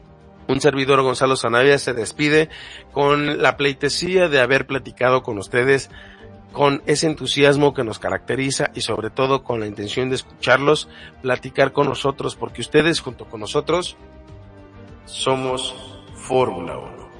Un 0.50 0.60
servidor 0.60 1.00
Gonzalo 1.02 1.36
Zanavia 1.36 1.78
se 1.78 1.94
despide 1.94 2.48
con 2.90 3.40
la 3.40 3.56
pleitesía 3.56 4.28
de 4.28 4.40
haber 4.40 4.66
platicado 4.66 5.22
con 5.22 5.38
ustedes 5.38 5.90
con 6.50 6.82
ese 6.86 7.06
entusiasmo 7.06 7.72
que 7.72 7.84
nos 7.84 8.00
caracteriza 8.00 8.72
y 8.74 8.80
sobre 8.80 9.10
todo 9.10 9.44
con 9.44 9.60
la 9.60 9.68
intención 9.68 10.08
de 10.08 10.16
escucharlos, 10.16 10.88
platicar 11.22 11.72
con 11.72 11.86
nosotros, 11.86 12.34
porque 12.34 12.62
ustedes 12.62 12.98
junto 12.98 13.26
con 13.26 13.38
nosotros 13.38 13.96
somos 15.04 15.76
Fórmula 16.16 16.76
1. 16.76 17.10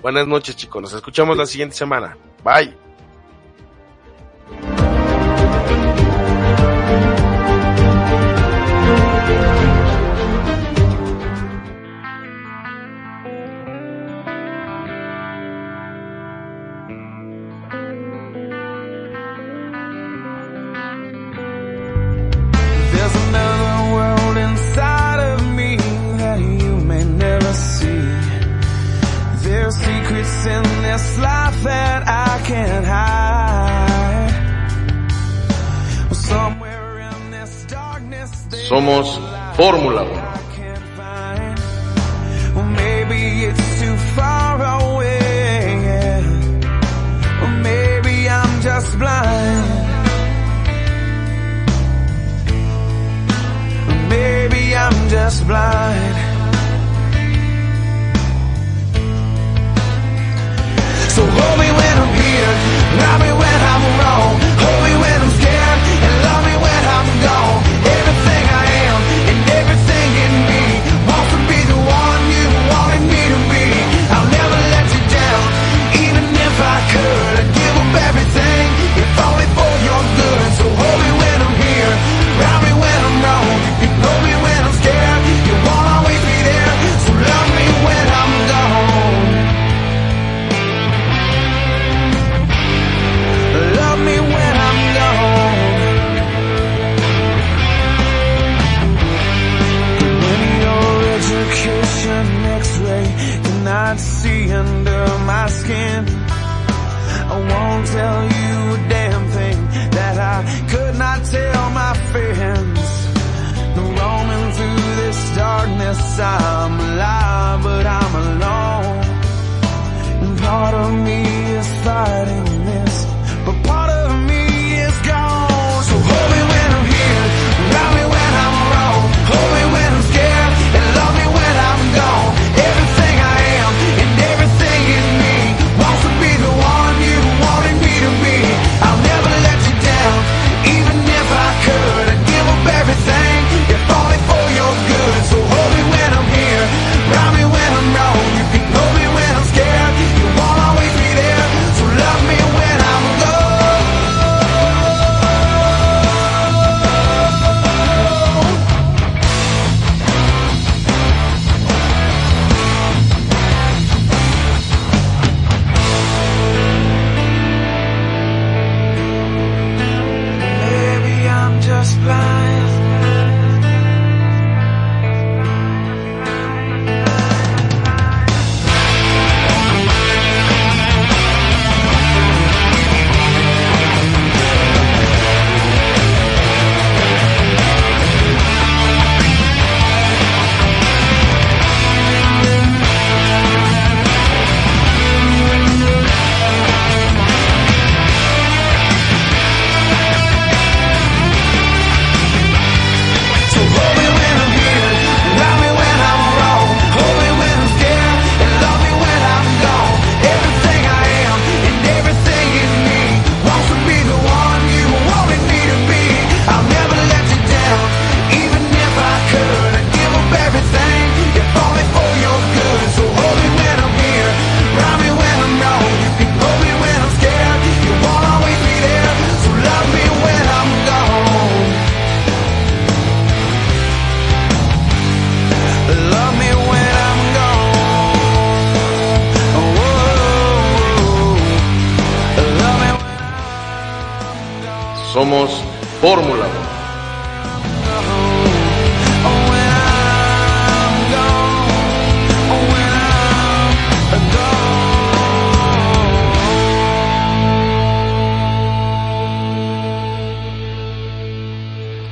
Buenas 0.00 0.28
noches 0.28 0.54
chicos, 0.54 0.80
nos 0.80 0.94
escuchamos 0.94 1.36
la 1.36 1.46
siguiente 1.46 1.74
semana. 1.74 2.16
Bye. 2.44 2.76
Or 53.82 53.90
maybe 54.08 54.74
I'm 54.74 55.08
just 55.10 55.46
blind. 55.46 56.11